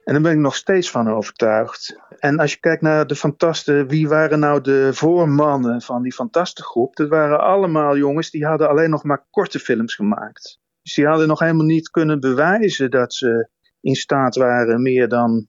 En 0.04 0.14
daar 0.14 0.22
ben 0.22 0.32
ik 0.32 0.38
nog 0.38 0.56
steeds 0.56 0.92
van 0.92 1.10
overtuigd. 1.10 2.00
En 2.20 2.40
als 2.40 2.54
je 2.54 2.60
kijkt 2.60 2.82
naar 2.82 3.08
de 3.08 3.16
fantasten, 3.16 3.88
wie 3.88 4.08
waren 4.08 4.40
nou 4.40 4.62
de 4.62 4.90
voormannen 4.94 5.82
van 5.82 6.02
die 6.02 6.14
fantastengroep? 6.14 6.96
Dat 6.96 7.10
waren 7.10 7.40
allemaal 7.40 7.98
jongens 7.98 8.32
die 8.32 8.46
hadden 8.46 8.70
alleen 8.70 8.90
nog 8.90 9.04
maar 9.04 9.26
korte 9.32 9.60
films 9.60 9.96
gemaakt. 9.96 10.62
Dus 10.84 10.94
die 10.94 11.08
hadden 11.08 11.28
nog 11.28 11.40
helemaal 11.40 11.66
niet 11.66 11.90
kunnen 11.90 12.20
bewijzen 12.20 12.92
dat 12.92 13.14
ze 13.14 13.50
in 13.82 13.96
staat 13.96 14.36
waren 14.36 14.82
meer 14.82 15.08
dan 15.08 15.48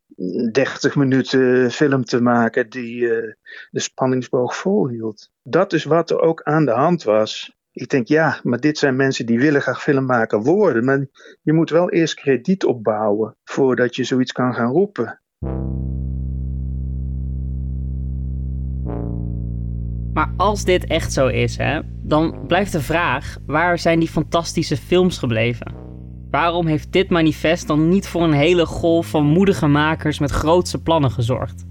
30 0.53 0.97
minuten 0.97 1.71
film 1.71 2.05
te 2.05 2.21
maken 2.21 2.71
die 2.71 3.15
eh, 3.15 3.33
de 3.71 3.81
spanningsboog 3.81 4.57
volhield. 4.57 5.31
Dat 5.43 5.73
is 5.73 5.85
wat 5.85 6.11
er 6.11 6.21
ook 6.21 6.43
aan 6.43 6.65
de 6.65 6.73
hand 6.73 7.03
was. 7.03 7.57
Ik 7.73 7.89
denk, 7.89 8.09
ja, 8.09 8.41
maar 8.43 8.61
dit 8.61 8.79
zijn 8.79 8.97
mensen 8.97 9.27
die 9.27 9.39
willen 9.39 9.63
graag 9.63 9.83
filmmaker 9.83 10.43
worden. 10.43 10.85
Maar 10.85 11.07
je 11.43 11.53
moet 11.53 11.71
wel 11.71 11.91
eerst 11.91 12.15
krediet 12.15 12.65
opbouwen 12.65 13.37
voordat 13.45 13.97
je 13.97 14.05
zoiets 14.05 14.33
kan 14.33 14.55
gaan 14.55 14.71
roepen. 14.71 15.21
Maar 20.15 20.33
als 20.37 20.65
dit 20.65 20.87
echt 20.87 21.13
zo 21.13 21.27
is, 21.27 21.57
hè, 21.57 21.81
dan 22.03 22.35
blijft 22.47 22.73
de 22.73 22.81
vraag: 22.81 23.37
waar 23.47 23.79
zijn 23.79 23.99
die 23.99 24.09
fantastische 24.09 24.77
films 24.77 25.19
gebleven? 25.19 25.73
Waarom 26.31 26.67
heeft 26.67 26.93
dit 26.93 27.11
manifest 27.11 27.67
dan 27.67 27.89
niet 27.89 28.09
voor 28.09 28.23
een 28.23 28.33
hele 28.33 28.67
golf 28.67 29.07
van 29.07 29.27
moedige 29.27 29.67
makers 29.67 30.19
met 30.19 30.31
grootse 30.31 30.83
plannen 30.83 31.11
gezorgd? 31.11 31.65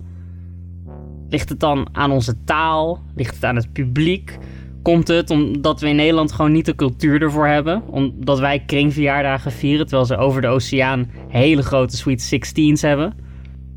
Ligt 1.29 1.49
het 1.49 1.59
dan 1.59 1.87
aan 1.91 2.11
onze 2.11 2.43
taal? 2.43 3.01
Ligt 3.15 3.35
het 3.35 3.43
aan 3.43 3.55
het 3.55 3.73
publiek? 3.73 4.37
Komt 4.81 5.07
het 5.07 5.29
omdat 5.29 5.81
we 5.81 5.87
in 5.87 5.95
Nederland 5.95 6.31
gewoon 6.31 6.51
niet 6.51 6.65
de 6.65 6.75
cultuur 6.75 7.21
ervoor 7.21 7.47
hebben? 7.47 7.83
Omdat 7.87 8.39
wij 8.39 8.59
kringverjaardagen 8.59 9.51
vieren 9.51 9.85
terwijl 9.85 10.07
ze 10.07 10.17
over 10.17 10.41
de 10.41 10.47
oceaan 10.47 11.11
hele 11.27 11.61
grote 11.61 11.97
Sweet 11.97 12.21
Sixteens 12.21 12.81
hebben? 12.81 13.13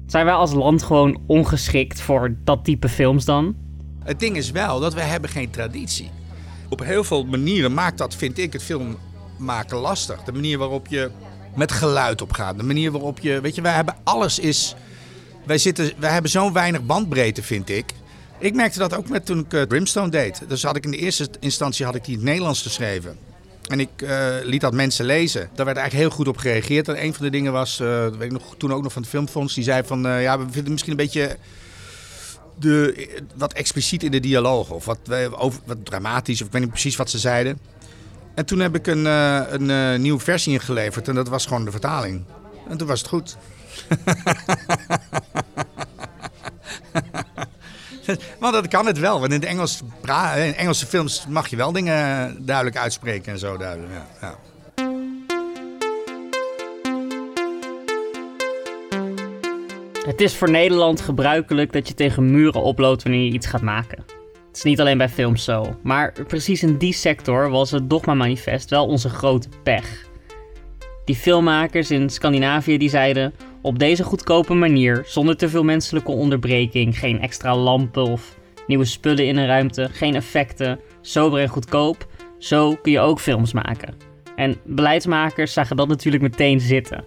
Zijn 0.07 0.25
wij 0.25 0.35
als 0.35 0.53
land 0.53 0.83
gewoon 0.83 1.21
ongeschikt 1.27 2.01
voor 2.01 2.37
dat 2.45 2.65
type 2.65 2.89
films 2.89 3.25
dan? 3.25 3.66
Het 4.07 4.21
ding 4.21 4.37
is 4.37 4.51
wel 4.51 4.81
dat 4.81 4.95
we 4.95 5.01
hebben 5.01 5.31
geen 5.31 5.51
traditie. 5.51 6.11
Op 6.69 6.81
heel 6.81 7.05
veel 7.05 7.25
manieren 7.25 7.75
maakt 7.75 7.99
dat, 7.99 8.15
vind 8.15 8.39
ik, 8.39 8.53
het 8.53 8.63
filmmaken 8.63 9.77
lastig. 9.77 10.23
De 10.23 10.33
manier 10.33 10.59
waarop 10.59 10.87
je 10.87 11.11
met 11.55 11.73
geluid 11.73 12.23
opgaat. 12.23 12.57
De 12.57 12.63
manier 12.63 12.91
waarop 12.91 13.19
je... 13.19 13.41
Weet 13.41 13.55
je, 13.55 13.61
wij 13.61 13.73
hebben 13.73 13.97
alles 14.05 14.39
is... 14.39 14.75
Wij, 15.47 15.59
zitten, 15.59 15.93
wij 15.99 16.13
hebben 16.13 16.31
zo'n 16.31 16.53
weinig 16.53 16.87
bandbreedte, 16.87 17.43
vind 17.43 17.69
ik. 17.69 17.85
Ik 18.39 18.55
merkte 18.55 18.79
dat 18.79 18.95
ook 18.97 19.09
met 19.09 19.27
toen 19.27 19.39
ik 19.39 19.53
eh, 19.53 19.63
Brimstone 19.67 20.09
deed. 20.11 20.43
Dus 20.49 20.63
had 20.63 20.77
ik 20.77 20.85
in 20.85 20.91
de 20.91 20.97
eerste 20.97 21.29
instantie 21.41 21.85
had 21.85 21.95
ik 21.95 22.05
die 22.05 22.13
in 22.13 22.21
het 22.21 22.29
Nederlands 22.29 22.63
geschreven. 22.63 23.19
En 23.69 23.81
ik 23.81 24.03
eh, 24.03 24.35
liet 24.43 24.61
dat 24.61 24.73
mensen 24.73 25.05
lezen. 25.05 25.41
Daar 25.55 25.67
werd 25.67 25.77
eigenlijk 25.77 26.09
heel 26.09 26.17
goed 26.17 26.29
op 26.29 26.37
gereageerd. 26.37 26.89
En 26.89 27.05
een 27.05 27.15
van 27.15 27.25
de 27.25 27.31
dingen 27.31 27.53
was, 27.53 27.77
dat 27.77 28.17
weet 28.17 28.33
ik 28.33 28.33
nog, 28.33 28.55
toen 28.59 28.73
ook 28.73 28.83
nog 28.83 28.93
van 28.93 29.03
het 29.03 29.11
Filmfonds, 29.11 29.55
die 29.55 29.65
zei 29.65 29.83
van... 29.85 30.03
ja, 30.03 30.39
we 30.39 30.43
vinden 30.43 30.63
het 30.63 30.69
misschien 30.69 30.91
een 30.91 30.97
beetje 30.97 31.37
de, 32.59 33.09
wat 33.35 33.53
expliciet 33.53 34.03
in 34.03 34.11
de 34.11 34.21
dialoog. 34.21 34.71
Of 34.71 34.85
wat, 34.85 34.99
eh, 35.09 35.43
over, 35.43 35.61
wat 35.65 35.85
dramatisch, 35.85 36.41
of 36.41 36.47
ik 36.47 36.53
weet 36.53 36.63
niet 36.63 36.71
precies 36.71 36.97
wat 36.97 37.11
ze 37.11 37.19
zeiden. 37.19 37.59
En 38.35 38.47
toen 38.47 38.59
heb 38.59 38.75
ik 38.75 38.87
een, 38.87 39.07
eh, 39.07 39.43
een 39.49 39.71
eh, 39.71 39.99
nieuwe 39.99 40.21
versie 40.21 40.53
ingeleverd. 40.53 41.09
En 41.09 41.15
dat 41.15 41.29
was 41.29 41.47
gewoon 41.47 41.65
de 41.65 41.71
vertaling. 41.71 42.25
En 42.69 42.77
toen 42.77 42.89
was 42.89 42.99
het 42.99 43.09
goed. 43.09 43.37
Want 48.41 48.53
dat 48.55 48.69
kan 48.69 48.87
het 48.87 48.99
wel. 48.99 49.21
Want 49.21 49.33
in, 49.33 49.41
de 49.41 49.47
Engels, 49.47 49.83
in 50.37 50.55
Engelse 50.55 50.87
films 50.87 51.27
mag 51.29 51.49
je 51.49 51.57
wel 51.57 51.73
dingen 51.73 52.37
duidelijk 52.45 52.77
uitspreken 52.77 53.33
en 53.33 53.39
zo 53.39 53.57
duidelijk. 53.57 53.93
Ja, 53.93 54.07
ja. 54.21 54.39
Het 60.07 60.21
is 60.21 60.37
voor 60.37 60.51
Nederland 60.51 61.01
gebruikelijk 61.01 61.73
dat 61.73 61.89
je 61.89 61.95
tegen 61.95 62.31
muren 62.31 62.63
oploopt 62.63 63.03
wanneer 63.03 63.25
je 63.25 63.33
iets 63.33 63.47
gaat 63.47 63.63
maken. 63.63 64.05
Het 64.47 64.57
is 64.57 64.63
niet 64.63 64.81
alleen 64.81 64.99
bij 64.99 65.09
films 65.09 65.45
zo, 65.45 65.77
maar 65.83 66.13
precies 66.27 66.63
in 66.63 66.77
die 66.77 66.93
sector 66.93 67.51
was 67.51 67.71
het 67.71 67.91
Dogma 67.91 68.15
Manifest 68.15 68.71
wel 68.71 68.87
onze 68.87 69.09
grote 69.09 69.49
pech. 69.63 70.09
Die 71.05 71.15
filmmakers 71.15 71.91
in 71.91 72.11
Scandinavië 72.11 72.79
die 72.79 72.89
zeiden: 72.89 73.35
op 73.63 73.79
deze 73.79 74.05
goedkope 74.05 74.55
manier, 74.55 75.03
zonder 75.07 75.37
te 75.37 75.49
veel 75.49 75.65
menselijke 75.65 76.11
onderbreking, 76.11 76.99
geen 76.99 77.21
extra 77.21 77.57
lampen 77.57 78.05
of 78.05 78.37
nieuwe 78.67 78.85
spullen 78.85 79.27
in 79.27 79.37
een 79.37 79.47
ruimte, 79.47 79.89
geen 79.93 80.15
effecten, 80.15 80.81
sober 81.01 81.41
en 81.41 81.49
goedkoop, 81.49 82.07
zo 82.39 82.75
kun 82.83 82.93
je 82.93 83.01
ook 83.01 83.21
films 83.21 83.53
maken. 83.53 83.95
En 84.37 84.57
beleidsmakers 84.65 85.53
zagen 85.53 85.77
dat 85.77 85.89
natuurlijk 85.89 86.23
meteen 86.23 86.61
zitten 86.61 87.05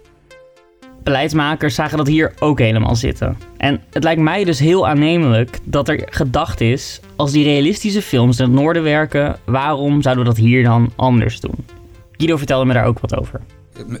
beleidsmakers 1.02 1.74
zagen 1.74 1.98
dat 1.98 2.06
hier 2.06 2.32
ook 2.38 2.58
helemaal 2.58 2.96
zitten. 2.96 3.36
En 3.56 3.80
het 3.90 4.04
lijkt 4.04 4.20
mij 4.20 4.44
dus 4.44 4.58
heel 4.58 4.88
aannemelijk 4.88 5.58
dat 5.64 5.88
er 5.88 6.02
gedacht 6.10 6.60
is: 6.60 7.00
als 7.16 7.32
die 7.32 7.44
realistische 7.44 8.02
films 8.02 8.38
in 8.38 8.44
het 8.44 8.54
noorden 8.54 8.82
werken, 8.82 9.36
waarom 9.44 10.02
zouden 10.02 10.24
we 10.24 10.30
dat 10.30 10.38
hier 10.38 10.62
dan 10.62 10.92
anders 10.96 11.40
doen? 11.40 11.66
Guido 12.12 12.36
vertelde 12.36 12.64
me 12.64 12.72
daar 12.72 12.86
ook 12.86 12.98
wat 12.98 13.16
over. 13.16 13.40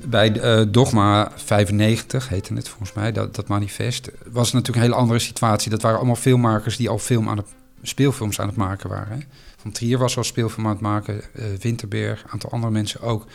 Bij 0.08 0.32
eh, 0.32 0.66
Dogma 0.68 1.32
95 1.36 2.28
heette 2.28 2.54
het 2.54 2.68
volgens 2.68 2.92
mij, 2.92 3.12
dat, 3.12 3.34
dat 3.34 3.48
manifest, 3.48 4.10
was 4.30 4.52
natuurlijk 4.52 4.76
een 4.76 4.90
hele 4.90 5.02
andere 5.02 5.18
situatie. 5.18 5.70
Dat 5.70 5.82
waren 5.82 5.96
allemaal 5.96 6.16
filmmakers 6.16 6.76
die 6.76 6.88
al 6.88 6.98
film 6.98 7.28
aan 7.28 7.36
het, 7.36 7.46
speelfilms 7.82 8.40
aan 8.40 8.46
het 8.46 8.56
maken 8.56 8.88
waren. 8.88 9.18
Hè. 9.18 9.18
Van 9.56 9.72
Trier 9.72 9.98
was 9.98 10.16
al 10.16 10.24
speelfilm 10.24 10.66
aan 10.66 10.72
het 10.72 10.80
maken, 10.80 11.22
eh, 11.34 11.44
Winterberg, 11.60 12.22
een 12.22 12.30
aantal 12.30 12.50
andere 12.50 12.72
mensen 12.72 13.00
ook. 13.00 13.26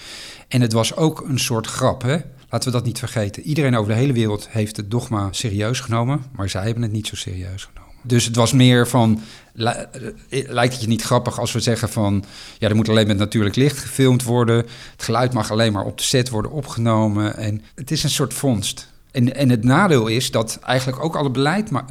En 0.48 0.62
het 0.62 0.74
was 0.74 0.96
ook 0.96 1.24
een 1.28 1.40
soort 1.40 1.68
grap, 1.68 2.02
hè. 2.02 2.18
Laten 2.50 2.70
we 2.72 2.76
dat 2.78 2.86
niet 2.86 3.00
vergeten. 3.00 3.44
Iedereen 3.44 3.76
over 3.76 3.92
de 3.94 3.98
hele 4.00 4.14
wereld 4.14 4.48
heeft 4.50 4.78
het 4.78 4.92
dogma 4.92 5.28
serieus 5.32 5.80
genomen, 5.80 6.24
maar 6.36 6.50
zij 6.50 6.64
hebben 6.64 6.84
het 6.84 6.92
niet 6.92 7.08
zo 7.08 7.16
serieus 7.16 7.64
genomen. 7.64 7.94
Dus 8.08 8.26
het 8.26 8.36
was 8.36 8.54
meer 8.54 8.88
van, 8.88 9.20
li- 9.54 9.86
eh, 10.30 10.50
lijkt 10.50 10.74
het 10.74 10.82
je 10.82 10.88
niet 10.88 11.02
grappig 11.02 11.40
als 11.40 11.52
we 11.52 11.60
zeggen 11.60 11.90
van, 11.90 12.24
ja, 12.60 12.70
er 12.70 12.76
moet 12.76 12.90
alleen 12.90 13.08
met 13.08 13.18
natuurlijk 13.18 13.56
licht 13.56 13.78
gefilmd 13.78 14.24
worden. 14.24 14.56
Het 14.92 15.04
geluid 15.04 15.34
mag 15.34 15.52
alleen 15.52 15.74
maar 15.74 15.86
op 15.86 15.98
de 15.98 16.04
set 16.04 16.30
worden 16.30 16.52
opgenomen. 16.52 17.38
En 17.38 17.62
het 17.76 17.92
is 17.92 18.04
een 18.04 18.10
soort 18.10 18.34
vondst. 18.34 18.94
En, 19.12 19.36
en 19.36 19.50
het 19.50 19.64
nadeel 19.64 20.08
is 20.08 20.32
dat 20.32 20.60
eigenlijk 20.62 21.04
ook 21.04 21.16
alle 21.16 21.32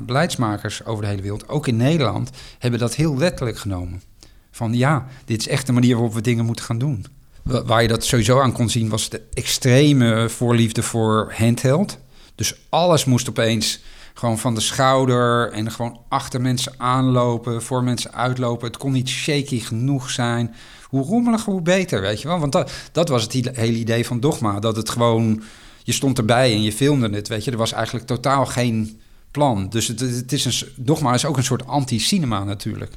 beleidsmakers 0.04 0.84
over 0.84 1.02
de 1.02 1.08
hele 1.08 1.22
wereld, 1.22 1.48
ook 1.48 1.66
in 1.66 1.76
Nederland, 1.76 2.30
hebben 2.58 2.80
dat 2.80 2.94
heel 2.94 3.16
letterlijk 3.16 3.58
genomen. 3.58 4.02
Van 4.50 4.74
ja, 4.74 5.06
dit 5.24 5.40
is 5.40 5.48
echt 5.48 5.66
de 5.66 5.72
manier 5.72 5.94
waarop 5.94 6.14
we 6.14 6.20
dingen 6.20 6.44
moeten 6.44 6.64
gaan 6.64 6.78
doen. 6.78 7.06
Wa- 7.44 7.64
Waar 7.64 7.82
je 7.82 7.88
dat 7.88 8.04
sowieso 8.04 8.40
aan 8.40 8.52
kon 8.52 8.70
zien 8.70 8.88
was 8.88 9.08
de 9.08 9.20
extreme 9.34 10.28
voorliefde 10.28 10.82
voor 10.82 11.32
handheld. 11.36 11.98
Dus 12.34 12.54
alles 12.68 13.04
moest 13.04 13.28
opeens 13.28 13.80
gewoon 14.14 14.38
van 14.38 14.54
de 14.54 14.60
schouder 14.60 15.52
en 15.52 15.70
gewoon 15.72 16.00
achter 16.08 16.40
mensen 16.40 16.72
aanlopen, 16.76 17.62
voor 17.62 17.84
mensen 17.84 18.14
uitlopen. 18.14 18.66
Het 18.66 18.76
kon 18.76 18.92
niet 18.92 19.08
shaky 19.08 19.60
genoeg 19.60 20.10
zijn. 20.10 20.54
Hoe 20.82 21.04
rommeliger, 21.04 21.52
hoe 21.52 21.62
beter, 21.62 22.00
weet 22.00 22.22
je 22.22 22.28
wel. 22.28 22.38
Want 22.38 22.52
dat, 22.52 22.70
dat 22.92 23.08
was 23.08 23.22
het 23.22 23.32
hele 23.32 23.76
idee 23.76 24.06
van 24.06 24.20
Dogma. 24.20 24.60
Dat 24.60 24.76
het 24.76 24.90
gewoon, 24.90 25.42
je 25.82 25.92
stond 25.92 26.18
erbij 26.18 26.52
en 26.52 26.62
je 26.62 26.72
filmde 26.72 27.10
het, 27.10 27.28
weet 27.28 27.44
je. 27.44 27.50
Er 27.50 27.56
was 27.56 27.72
eigenlijk 27.72 28.06
totaal 28.06 28.46
geen 28.46 29.00
plan. 29.30 29.68
Dus 29.68 29.88
het, 29.88 30.00
het 30.00 30.32
is 30.32 30.44
een, 30.44 30.68
Dogma 30.76 31.14
is 31.14 31.24
ook 31.24 31.36
een 31.36 31.44
soort 31.44 31.66
anti-cinema 31.66 32.44
natuurlijk. 32.44 32.92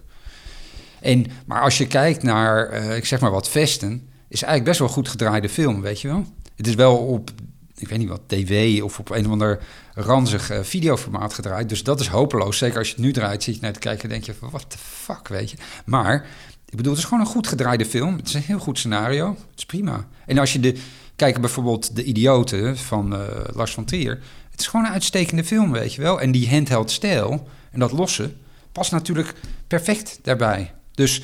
En, 1.01 1.25
maar 1.45 1.61
als 1.61 1.77
je 1.77 1.87
kijkt 1.87 2.23
naar, 2.23 2.69
eh, 2.69 2.95
ik 2.95 3.05
zeg 3.05 3.19
maar 3.19 3.31
wat, 3.31 3.49
Vesten, 3.49 4.06
is 4.27 4.41
eigenlijk 4.41 4.63
best 4.63 4.79
wel 4.79 4.87
goed 4.87 5.07
gedraaide 5.07 5.49
film, 5.49 5.81
weet 5.81 6.01
je 6.01 6.07
wel. 6.07 6.25
Het 6.55 6.67
is 6.67 6.75
wel 6.75 6.97
op, 6.97 7.31
ik 7.75 7.87
weet 7.87 7.99
niet 7.99 8.07
wat, 8.07 8.21
tv 8.27 8.81
of 8.81 8.99
op 8.99 9.09
een 9.09 9.25
of 9.25 9.31
ander 9.31 9.59
ranzig 9.93 10.49
eh, 10.49 10.59
videoformaat 10.61 11.33
gedraaid. 11.33 11.69
Dus 11.69 11.83
dat 11.83 11.99
is 11.99 12.07
hopeloos. 12.07 12.57
Zeker 12.57 12.77
als 12.77 12.87
je 12.87 12.93
het 12.93 13.03
nu 13.03 13.11
draait, 13.11 13.43
zit 13.43 13.55
je 13.55 13.61
naar 13.61 13.73
te 13.73 13.79
kijken 13.79 14.03
en 14.03 14.09
denk 14.09 14.23
je 14.23 14.33
van, 14.33 14.49
what 14.49 14.69
the 14.69 14.77
fuck, 14.77 15.27
weet 15.27 15.51
je. 15.51 15.57
Maar, 15.85 16.25
ik 16.69 16.75
bedoel, 16.75 16.91
het 16.91 17.01
is 17.01 17.07
gewoon 17.07 17.23
een 17.23 17.31
goed 17.31 17.47
gedraaide 17.47 17.85
film. 17.85 18.17
Het 18.17 18.27
is 18.27 18.33
een 18.33 18.41
heel 18.41 18.59
goed 18.59 18.77
scenario. 18.77 19.29
Het 19.29 19.57
is 19.57 19.65
prima. 19.65 20.07
En 20.25 20.37
als 20.37 20.53
je 20.53 20.59
de, 20.59 20.75
kijk 21.15 21.41
bijvoorbeeld 21.41 21.95
De 21.95 22.03
Idioten 22.03 22.77
van 22.77 23.15
eh, 23.15 23.21
Lars 23.53 23.73
van 23.73 23.85
Trier. 23.85 24.19
Het 24.51 24.59
is 24.59 24.67
gewoon 24.67 24.85
een 24.85 24.91
uitstekende 24.91 25.43
film, 25.43 25.71
weet 25.71 25.93
je 25.93 26.01
wel. 26.01 26.21
En 26.21 26.31
die 26.31 26.49
handheld 26.49 26.91
stijl 26.91 27.47
en 27.71 27.79
dat 27.79 27.91
losse 27.91 28.33
past 28.71 28.91
natuurlijk 28.91 29.33
perfect 29.67 30.19
daarbij. 30.21 30.73
Dus 30.93 31.21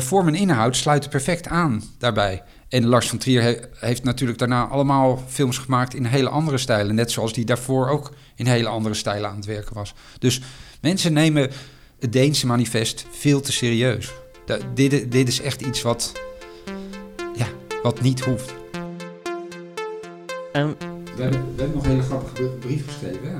vorm 0.00 0.28
en 0.28 0.34
inhoud 0.34 0.76
sluiten 0.76 1.10
perfect 1.10 1.46
aan 1.46 1.82
daarbij. 1.98 2.42
En 2.68 2.86
Lars 2.86 3.08
van 3.08 3.18
Trier 3.18 3.42
he- 3.42 3.58
heeft 3.74 4.04
natuurlijk 4.04 4.38
daarna 4.38 4.66
allemaal 4.66 5.22
films 5.28 5.58
gemaakt 5.58 5.94
in 5.94 6.04
hele 6.04 6.28
andere 6.28 6.58
stijlen. 6.58 6.94
Net 6.94 7.10
zoals 7.10 7.32
die 7.32 7.44
daarvoor 7.44 7.88
ook 7.88 8.12
in 8.34 8.46
hele 8.46 8.68
andere 8.68 8.94
stijlen 8.94 9.30
aan 9.30 9.36
het 9.36 9.44
werken 9.44 9.74
was. 9.74 9.94
Dus 10.18 10.40
mensen 10.80 11.12
nemen 11.12 11.50
het 12.00 12.12
Deense 12.12 12.46
manifest 12.46 13.06
veel 13.10 13.40
te 13.40 13.52
serieus. 13.52 14.12
Da- 14.46 14.58
dit, 14.74 15.12
dit 15.12 15.28
is 15.28 15.40
echt 15.40 15.60
iets 15.60 15.82
wat, 15.82 16.12
ja, 17.36 17.46
wat 17.82 18.00
niet 18.00 18.20
hoeft. 18.20 18.54
We, 20.52 20.58
hebben, 20.58 20.76
we 21.16 21.22
hebben 21.62 21.72
nog 21.74 21.84
een 21.84 21.90
hele 21.90 22.02
grappige 22.02 22.42
brief 22.42 22.86
geschreven. 22.86 23.20
Hè? 23.30 23.36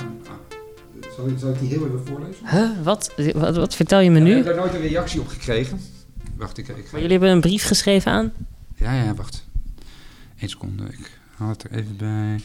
Zal, 1.16 1.26
ik, 1.26 1.34
zal 1.38 1.50
ik 1.50 1.58
die 1.58 1.68
heel 1.68 1.86
even 1.86 2.02
voorlezen? 2.06 2.46
Huh? 2.50 2.70
Wat? 2.84 3.10
wat? 3.34 3.56
Wat 3.56 3.74
vertel 3.74 4.00
je 4.00 4.10
me 4.10 4.18
nu? 4.20 4.34
hebben 4.34 4.54
daar 4.54 4.64
nooit 4.64 4.74
een 4.74 4.88
reactie 4.88 5.20
op 5.20 5.28
gekregen. 5.28 5.80
Wacht, 6.36 6.58
ik, 6.58 6.68
ik 6.68 6.74
ga... 6.74 6.82
Maar 6.82 7.00
jullie 7.00 7.18
hebben 7.18 7.30
een 7.30 7.40
brief 7.40 7.66
geschreven 7.66 8.12
aan? 8.12 8.32
Ja, 8.76 8.92
ja, 9.04 9.14
wacht. 9.14 9.44
Eén 10.38 10.48
seconde, 10.48 10.84
ik 10.84 11.18
haal 11.36 11.48
het 11.48 11.64
er 11.64 11.70
even 11.70 11.96
bij. 11.96 12.40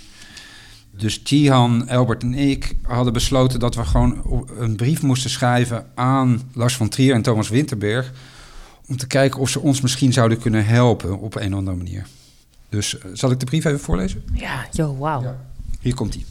Dus 0.92 1.22
Tihan, 1.22 1.88
Albert 1.88 2.24
en 2.24 2.34
ik 2.34 2.76
hadden 2.82 3.14
besloten 3.14 3.60
dat 3.60 3.76
we 3.76 3.86
gewoon 3.86 4.48
een 4.58 4.76
brief 4.76 5.02
moesten 5.02 5.30
schrijven 5.30 5.86
aan 5.96 6.42
Lars 6.54 6.76
van 6.76 6.90
Trier 6.90 7.14
en 7.14 7.22
Thomas 7.22 7.50
Winterberg. 7.50 8.12
Om 8.88 8.98
te 8.98 9.08
kijken 9.08 9.40
of 9.40 9.50
ze 9.50 9.60
ons 9.60 9.82
misschien 9.82 10.14
zouden 10.14 10.40
kunnen 10.40 10.66
helpen 10.66 11.20
op 11.20 11.36
een 11.36 11.54
of 11.54 11.60
andere 11.60 11.78
manier. 11.78 12.06
Dus 12.70 12.98
eh, 12.98 13.12
zal 13.14 13.32
ik 13.32 13.40
de 13.40 13.46
brief 13.46 13.66
even 13.66 13.80
voorlezen? 13.80 14.24
Ja, 14.34 14.68
yo, 14.72 14.98
wauw. 14.98 15.36
Hier 15.80 15.94
komt 15.94 16.14
hij. 16.14 16.26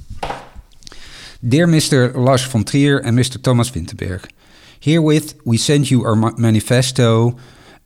Dear 1.40 1.68
Mr. 1.68 2.18
Lars 2.18 2.44
von 2.44 2.64
Trier 2.64 3.02
and 3.02 3.14
Mr. 3.14 3.40
Thomas 3.40 3.70
Winterberg, 3.70 4.26
herewith 4.86 5.34
we 5.44 5.56
send 5.56 5.90
you 5.90 6.04
our 6.04 6.14
manifesto 6.38 7.36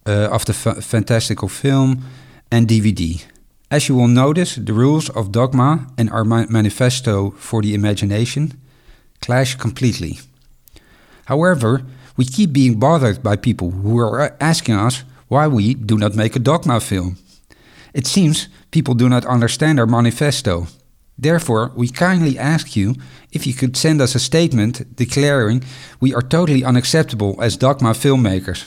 uh, 0.06 0.28
of 0.30 0.44
the 0.44 0.52
fa- 0.52 0.82
fantastical 0.82 1.48
film 1.48 2.04
and 2.52 2.68
DVD. 2.68 3.24
As 3.70 3.88
you 3.88 3.94
will 3.96 4.08
notice, 4.08 4.56
the 4.56 4.74
rules 4.74 5.08
of 5.08 5.32
dogma 5.32 5.86
and 5.96 6.10
our 6.10 6.24
ma- 6.24 6.44
manifesto 6.50 7.30
for 7.38 7.62
the 7.62 7.72
imagination 7.72 8.52
clash 9.22 9.54
completely. 9.54 10.20
However, 11.24 11.82
we 12.18 12.26
keep 12.26 12.52
being 12.52 12.78
bothered 12.78 13.22
by 13.22 13.36
people 13.36 13.70
who 13.70 13.98
are 13.98 14.36
asking 14.38 14.74
us 14.74 15.04
why 15.28 15.46
we 15.46 15.72
do 15.72 15.96
not 15.96 16.14
make 16.14 16.36
a 16.36 16.44
dogma 16.50 16.80
film. 16.80 17.16
It 17.94 18.06
seems 18.06 18.48
people 18.70 18.92
do 18.92 19.08
not 19.08 19.24
understand 19.24 19.80
our 19.80 19.86
manifesto. 19.86 20.66
Therefore, 21.22 21.70
we 21.76 21.88
kindly 21.88 22.38
ask 22.38 22.74
you 22.74 22.94
if 23.30 23.46
you 23.46 23.52
could 23.52 23.76
send 23.76 24.00
us 24.00 24.14
a 24.14 24.18
statement 24.18 24.96
declaring 24.96 25.62
we 26.00 26.14
are 26.14 26.22
totally 26.22 26.64
unacceptable 26.64 27.36
as 27.42 27.58
dogma 27.58 27.90
filmmakers. 27.90 28.64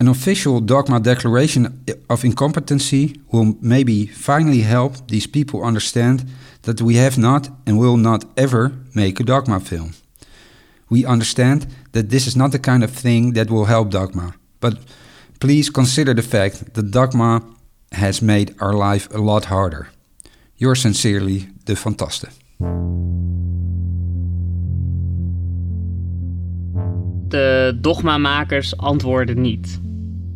An 0.00 0.08
official 0.08 0.60
dogma 0.60 0.98
declaration 0.98 1.84
of 2.08 2.24
incompetency 2.24 3.20
will 3.30 3.56
maybe 3.60 4.06
finally 4.06 4.62
help 4.62 5.08
these 5.08 5.26
people 5.26 5.62
understand 5.62 6.24
that 6.62 6.80
we 6.80 6.96
have 6.96 7.18
not 7.18 7.50
and 7.66 7.78
will 7.78 7.98
not 7.98 8.24
ever 8.36 8.72
make 8.94 9.20
a 9.20 9.24
dogma 9.24 9.60
film. 9.60 9.92
We 10.88 11.04
understand 11.04 11.66
that 11.92 12.08
this 12.08 12.26
is 12.26 12.34
not 12.34 12.52
the 12.52 12.58
kind 12.58 12.82
of 12.82 12.90
thing 12.90 13.34
that 13.34 13.50
will 13.50 13.66
help 13.66 13.90
dogma, 13.90 14.34
but 14.60 14.78
please 15.38 15.68
consider 15.68 16.14
the 16.14 16.22
fact 16.22 16.74
that 16.74 16.90
dogma 16.90 17.42
has 17.92 18.22
made 18.22 18.54
our 18.58 18.72
life 18.72 19.08
a 19.14 19.18
lot 19.18 19.44
harder. 19.46 19.88
Yours 20.56 20.80
sincerely, 20.80 21.48
de 21.64 21.76
Fantaste. 21.76 22.28
De 27.28 27.78
dogmamakers 27.80 28.76
antwoorden 28.76 29.40
niet. 29.40 29.80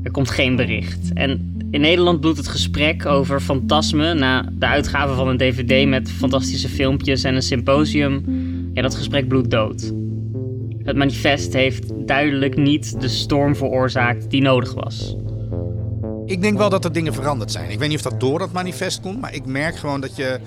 Er 0.02 0.10
komt 0.10 0.30
geen 0.30 0.56
bericht. 0.56 1.12
En 1.12 1.56
in 1.70 1.80
Nederland 1.80 2.20
bloedt 2.20 2.36
het 2.36 2.48
gesprek 2.48 3.06
over 3.06 3.40
fantasme 3.40 4.14
na 4.14 4.52
de 4.52 4.66
uitgave 4.66 5.14
van 5.14 5.28
een 5.28 5.36
dvd 5.36 5.88
met 5.88 6.10
fantastische 6.10 6.68
filmpjes 6.68 7.24
en 7.24 7.34
een 7.34 7.42
symposium. 7.42 8.24
Ja, 8.74 8.82
dat 8.82 8.94
gesprek 8.94 9.28
bloedt 9.28 9.50
dood. 9.50 9.92
Het 10.82 10.96
manifest 10.96 11.52
heeft 11.52 12.06
duidelijk 12.06 12.56
niet 12.56 13.00
de 13.00 13.08
storm 13.08 13.56
veroorzaakt 13.56 14.30
die 14.30 14.42
nodig 14.42 14.74
was. 14.74 15.16
Ik 16.28 16.42
denk 16.42 16.58
wel 16.58 16.68
dat 16.68 16.84
er 16.84 16.92
dingen 16.92 17.14
veranderd 17.14 17.52
zijn. 17.52 17.70
Ik 17.70 17.78
weet 17.78 17.88
niet 17.88 18.04
of 18.04 18.10
dat 18.10 18.20
door 18.20 18.38
dat 18.38 18.52
manifest 18.52 19.00
komt, 19.00 19.20
maar 19.20 19.34
ik 19.34 19.46
merk 19.46 19.76
gewoon 19.76 20.00
dat 20.00 20.16
je... 20.16 20.40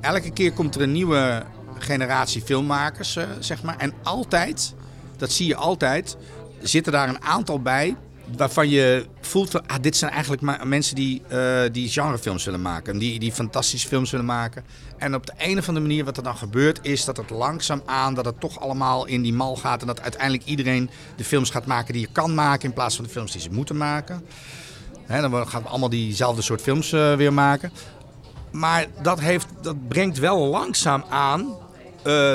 Elke 0.00 0.30
keer 0.30 0.52
komt 0.52 0.74
er 0.74 0.80
een 0.80 0.92
nieuwe 0.92 1.42
generatie 1.78 2.42
filmmakers, 2.42 3.16
eh, 3.16 3.24
zeg 3.38 3.62
maar. 3.62 3.76
En 3.78 3.92
altijd, 4.02 4.74
dat 5.16 5.32
zie 5.32 5.46
je 5.46 5.54
altijd, 5.54 6.16
zitten 6.60 6.92
daar 6.92 7.08
een 7.08 7.22
aantal 7.22 7.62
bij... 7.62 7.96
waarvan 8.36 8.68
je 8.68 9.06
voelt 9.20 9.68
ah, 9.68 9.76
dit 9.80 9.96
zijn 9.96 10.10
eigenlijk 10.10 10.42
maar 10.42 10.66
mensen 10.66 10.94
die, 10.94 11.22
eh, 11.28 11.62
die 11.72 11.88
genrefilms 11.88 12.44
willen 12.44 12.62
maken. 12.62 12.98
Die, 12.98 13.18
die 13.18 13.32
fantastische 13.32 13.88
films 13.88 14.10
willen 14.10 14.26
maken. 14.26 14.64
En 14.98 15.14
op 15.14 15.26
de 15.26 15.32
een 15.38 15.58
of 15.58 15.68
andere 15.68 15.86
manier 15.86 16.04
wat 16.04 16.16
er 16.16 16.22
dan 16.22 16.36
gebeurt 16.36 16.78
is 16.82 17.04
dat 17.04 17.16
het 17.16 17.30
langzaam 17.30 17.82
aan... 17.86 18.14
dat 18.14 18.24
het 18.24 18.40
toch 18.40 18.60
allemaal 18.60 19.06
in 19.06 19.22
die 19.22 19.32
mal 19.32 19.56
gaat... 19.56 19.80
en 19.80 19.86
dat 19.86 20.00
uiteindelijk 20.00 20.44
iedereen 20.44 20.90
de 21.16 21.24
films 21.24 21.50
gaat 21.50 21.66
maken 21.66 21.92
die 21.92 22.02
je 22.02 22.12
kan 22.12 22.34
maken... 22.34 22.68
in 22.68 22.74
plaats 22.74 22.96
van 22.96 23.04
de 23.04 23.10
films 23.10 23.32
die 23.32 23.40
ze 23.40 23.50
moeten 23.50 23.76
maken. 23.76 24.22
Dan 25.10 25.48
gaan 25.48 25.62
we 25.62 25.68
allemaal 25.68 25.88
diezelfde 25.88 26.42
soort 26.42 26.60
films 26.60 26.92
eh, 26.92 27.14
weer 27.14 27.32
maken. 27.32 27.72
Maar 28.50 28.86
dat, 29.02 29.20
heeft, 29.20 29.46
dat 29.62 29.88
brengt 29.88 30.18
wel 30.18 30.46
langzaam 30.46 31.04
aan. 31.08 31.46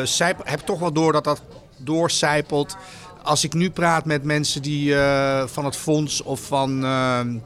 zijp- 0.03 0.41
heb 0.47 0.59
toch 0.59 0.79
wel 0.79 0.91
door 0.91 1.11
dat 1.11 1.23
dat 1.23 1.41
doorcijpelt. 1.77 2.77
Als 3.23 3.43
ik 3.43 3.53
nu 3.53 3.69
praat 3.69 4.05
met 4.05 4.23
mensen 4.23 4.61
die 4.61 4.95
eh, 4.95 5.47
van 5.47 5.65
het 5.65 5.75
fonds 5.75 6.21
of 6.23 6.39
van, 6.41 6.85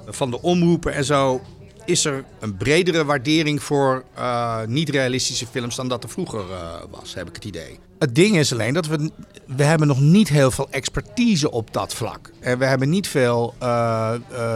van 0.08 0.32
de 0.32 0.42
omroepen 0.42 0.94
en 0.94 1.04
zo. 1.04 1.42
Is 1.90 2.06
er 2.06 2.24
een 2.40 2.58
bredere 2.58 3.06
waardering 3.06 3.64
voor 3.64 4.04
eh, 4.14 4.62
niet-realistische 4.66 5.48
films 5.48 5.76
dan 5.76 5.88
dat 5.88 6.04
er 6.04 6.10
vroeger 6.10 6.40
eh, 6.40 6.74
was, 6.90 7.14
heb 7.14 7.28
ik 7.28 7.36
het 7.36 7.46
idee. 7.46 7.80
Het 8.00 8.16
ding 8.16 8.38
is 8.38 8.54
alleen 8.54 8.74
dat 8.74 8.88
we, 8.88 9.12
we 9.46 9.64
hebben 9.64 9.88
nog 9.88 10.00
niet 10.00 10.30
heel 10.30 10.52
veel 10.52 10.68
expertise 10.70 11.52
op 11.52 11.74
dat 11.74 11.94
vlak. 11.94 12.32
En 12.40 12.58
we 12.58 12.66
hebben 12.66 12.90
niet 12.90 13.08
veel 13.08 13.54
eh, 13.60 14.14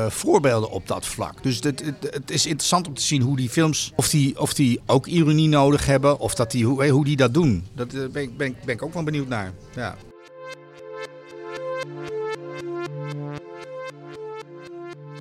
voorbeelden 0.09 0.69
op 0.69 0.88
dat 0.88 1.05
vlak. 1.05 1.43
Dus 1.43 1.59
het, 1.59 1.84
het, 2.11 2.31
is 2.31 2.45
interessant 2.45 2.88
om 2.88 2.93
te 2.93 3.01
zien 3.01 3.21
hoe 3.21 3.36
die 3.36 3.49
films, 3.49 3.91
of 3.95 4.09
die, 4.09 4.39
of 4.39 4.53
die 4.53 4.79
ook 4.86 5.05
ironie 5.05 5.49
nodig 5.49 5.86
hebben. 5.86 6.19
Of 6.19 6.36
dat 6.36 6.51
die, 6.51 6.65
hoe, 6.65 6.88
hoe 6.88 7.05
die 7.05 7.17
dat 7.17 7.34
doen. 7.34 7.65
Eh, 7.75 7.86
ben, 8.11 8.38
ben 8.38 8.55
ik 8.65 8.81
ook 8.81 8.93
wel 8.93 9.03
benieuwd 9.03 9.27
naar. 9.27 9.53
Ja. 9.75 9.95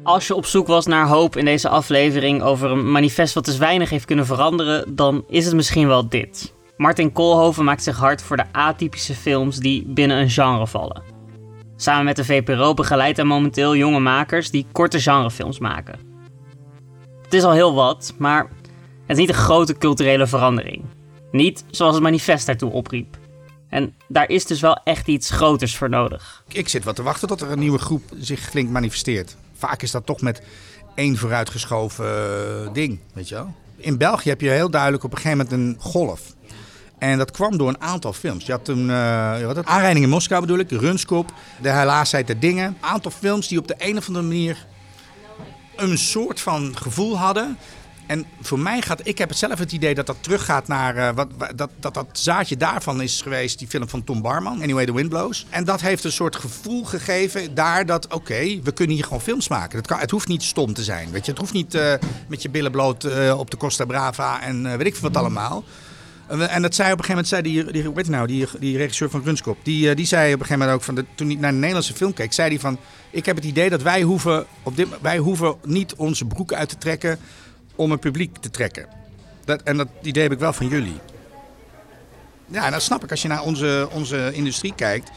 Als 0.04 0.26
je 0.26 0.34
op 0.34 0.46
zoek 0.46 0.66
was 0.66 0.86
naar 0.86 1.06
hoop 1.06 1.36
in 1.36 1.44
deze 1.44 1.68
aflevering 1.68 2.42
over 2.42 2.70
een 2.70 2.90
manifest 2.90 3.34
wat 3.34 3.44
dus 3.44 3.56
weinig 3.56 3.90
heeft 3.90 4.04
kunnen 4.04 4.26
veranderen, 4.26 4.94
dan 4.94 5.24
is 5.28 5.44
het 5.44 5.54
misschien 5.54 5.86
wel 5.86 6.08
dit. 6.08 6.54
Martin 6.76 7.12
Koolhoven 7.12 7.64
maakt 7.64 7.82
zich 7.82 7.96
hard 7.96 8.22
voor 8.22 8.36
de 8.36 8.52
atypische 8.52 9.14
films 9.14 9.56
die 9.56 9.84
binnen 9.86 10.16
een 10.16 10.30
genre 10.30 10.66
vallen. 10.66 11.02
Samen 11.76 12.04
met 12.04 12.16
de 12.16 12.24
VPRO 12.24 12.74
begeleidt 12.74 13.16
hij 13.16 13.26
momenteel 13.26 13.76
jonge 13.76 14.00
makers 14.00 14.50
die 14.50 14.66
korte 14.72 15.00
genrefilms 15.00 15.58
maken. 15.58 15.98
Het 17.22 17.34
is 17.34 17.42
al 17.42 17.52
heel 17.52 17.74
wat, 17.74 18.14
maar 18.18 18.48
het 19.06 19.16
is 19.16 19.16
niet 19.16 19.28
een 19.28 19.34
grote 19.34 19.78
culturele 19.78 20.26
verandering. 20.26 20.84
Niet 21.30 21.64
zoals 21.70 21.94
het 21.94 22.02
manifest 22.02 22.46
daartoe 22.46 22.72
opriep. 22.72 23.16
En 23.68 23.94
daar 24.08 24.28
is 24.28 24.44
dus 24.44 24.60
wel 24.60 24.80
echt 24.84 25.06
iets 25.06 25.30
groters 25.30 25.76
voor 25.76 25.88
nodig. 25.88 26.44
Ik 26.48 26.68
zit 26.68 26.84
wat 26.84 26.96
te 26.96 27.02
wachten 27.02 27.28
tot 27.28 27.40
er 27.40 27.50
een 27.50 27.58
nieuwe 27.58 27.78
groep 27.78 28.02
zich 28.18 28.40
flink 28.40 28.70
manifesteert. 28.70 29.36
Vaak 29.68 29.82
is 29.82 29.90
dat 29.90 30.06
toch 30.06 30.20
met 30.20 30.42
één 30.94 31.16
vooruitgeschoven 31.16 32.06
eh, 32.06 32.72
ding, 32.72 32.98
weet 33.14 33.28
je 33.28 33.34
wel. 33.34 33.54
In 33.76 33.98
België 33.98 34.28
heb 34.28 34.40
je 34.40 34.48
heel 34.48 34.70
duidelijk 34.70 35.04
op 35.04 35.10
een 35.12 35.18
gegeven 35.18 35.38
moment 35.38 35.56
een 35.56 35.90
golf. 35.90 36.20
En 36.98 37.18
dat 37.18 37.30
kwam 37.30 37.56
door 37.56 37.68
een 37.68 37.80
aantal 37.80 38.12
films. 38.12 38.46
Je 38.46 38.52
had 38.52 38.64
toen 38.64 38.88
uh? 38.88 39.50
Aanrijding 39.64 40.04
in 40.04 40.10
Moskou 40.10 40.40
bedoel 40.40 40.58
ik, 40.58 40.70
Runskop, 40.70 41.32
De 41.60 41.70
Helaasheid 41.70 42.26
der 42.26 42.38
Dingen. 42.38 42.66
Een 42.66 42.76
aantal 42.80 43.10
films 43.10 43.48
die 43.48 43.58
op 43.58 43.68
de 43.68 43.74
een 43.78 43.96
of 43.96 44.06
andere 44.06 44.26
manier 44.26 44.66
een 45.76 45.98
soort 45.98 46.40
van 46.40 46.76
gevoel 46.76 47.18
hadden. 47.18 47.58
En 48.12 48.26
voor 48.40 48.58
mij 48.58 48.82
gaat, 48.82 49.00
ik 49.06 49.18
heb 49.18 49.28
het 49.28 49.38
zelf 49.38 49.58
het 49.58 49.72
idee 49.72 49.94
dat 49.94 50.06
dat 50.06 50.16
teruggaat 50.20 50.68
naar, 50.68 50.96
uh, 50.96 51.10
wat, 51.14 51.28
dat, 51.54 51.70
dat 51.80 51.94
dat 51.94 52.06
zaadje 52.12 52.56
daarvan 52.56 53.02
is 53.02 53.20
geweest, 53.20 53.58
die 53.58 53.68
film 53.68 53.88
van 53.88 54.04
Tom 54.04 54.22
Barman, 54.22 54.62
Anyway 54.62 54.86
the 54.86 54.94
Wind 54.94 55.08
Blows. 55.08 55.46
En 55.50 55.64
dat 55.64 55.80
heeft 55.80 56.04
een 56.04 56.12
soort 56.12 56.36
gevoel 56.36 56.84
gegeven 56.84 57.54
daar 57.54 57.86
dat, 57.86 58.14
oké, 58.14 58.60
we 58.62 58.72
kunnen 58.72 58.94
hier 58.94 59.04
gewoon 59.04 59.20
films 59.20 59.48
maken. 59.48 59.78
Het, 59.78 59.86
kan, 59.86 59.98
het 59.98 60.10
hoeft 60.10 60.28
niet 60.28 60.42
stom 60.42 60.74
te 60.74 60.82
zijn, 60.82 61.10
weet 61.10 61.24
je. 61.24 61.30
Het 61.30 61.40
hoeft 61.40 61.52
niet 61.52 61.74
uh, 61.74 61.94
met 62.28 62.42
je 62.42 62.50
billen 62.50 62.70
bloot 62.70 63.04
uh, 63.04 63.38
op 63.38 63.50
de 63.50 63.56
Costa 63.56 63.84
Brava 63.84 64.42
en 64.42 64.62
weet 64.62 64.86
ik 64.86 64.96
veel 64.96 65.10
wat 65.10 65.16
allemaal. 65.16 65.64
En 66.26 66.62
dat 66.62 66.74
zei 66.74 66.92
op 66.92 66.98
een 66.98 67.04
gegeven 67.04 67.08
moment, 67.08 67.28
zei 67.28 67.42
die, 67.42 67.72
die, 67.72 67.92
weet 67.92 68.08
nou, 68.08 68.26
die, 68.26 68.46
die 68.58 68.76
regisseur 68.76 69.10
van 69.10 69.22
Runskop, 69.24 69.58
die, 69.62 69.94
die 69.94 70.06
zei 70.06 70.34
op 70.34 70.40
een 70.40 70.46
gegeven 70.46 70.58
moment 70.58 70.78
ook, 70.78 70.84
van 70.84 70.94
de, 70.94 71.04
toen 71.14 71.26
hij 71.26 71.36
naar 71.36 71.50
de 71.50 71.56
Nederlandse 71.56 71.94
film 71.94 72.12
keek, 72.14 72.32
zei 72.32 72.48
hij 72.48 72.58
van, 72.58 72.78
ik 73.10 73.26
heb 73.26 73.36
het 73.36 73.44
idee 73.44 73.70
dat 73.70 73.82
wij 73.82 74.02
hoeven, 74.02 74.46
op 74.62 74.76
dit, 74.76 74.88
wij 75.00 75.18
hoeven 75.18 75.54
niet 75.64 75.94
onze 75.94 76.24
broek 76.24 76.52
uit 76.52 76.68
te 76.68 76.78
trekken 76.78 77.18
om 77.74 77.92
een 77.92 77.98
publiek 77.98 78.36
te 78.38 78.50
trekken. 78.50 78.86
Dat, 79.44 79.62
en 79.62 79.76
dat 79.76 79.88
idee 80.02 80.22
heb 80.22 80.32
ik 80.32 80.38
wel 80.38 80.52
van 80.52 80.68
jullie. 80.68 81.00
Ja, 82.46 82.70
dat 82.70 82.82
snap 82.82 83.04
ik 83.04 83.10
als 83.10 83.22
je 83.22 83.28
naar 83.28 83.42
onze, 83.42 83.88
onze 83.92 84.30
industrie 84.32 84.74
kijkt. 84.74 85.10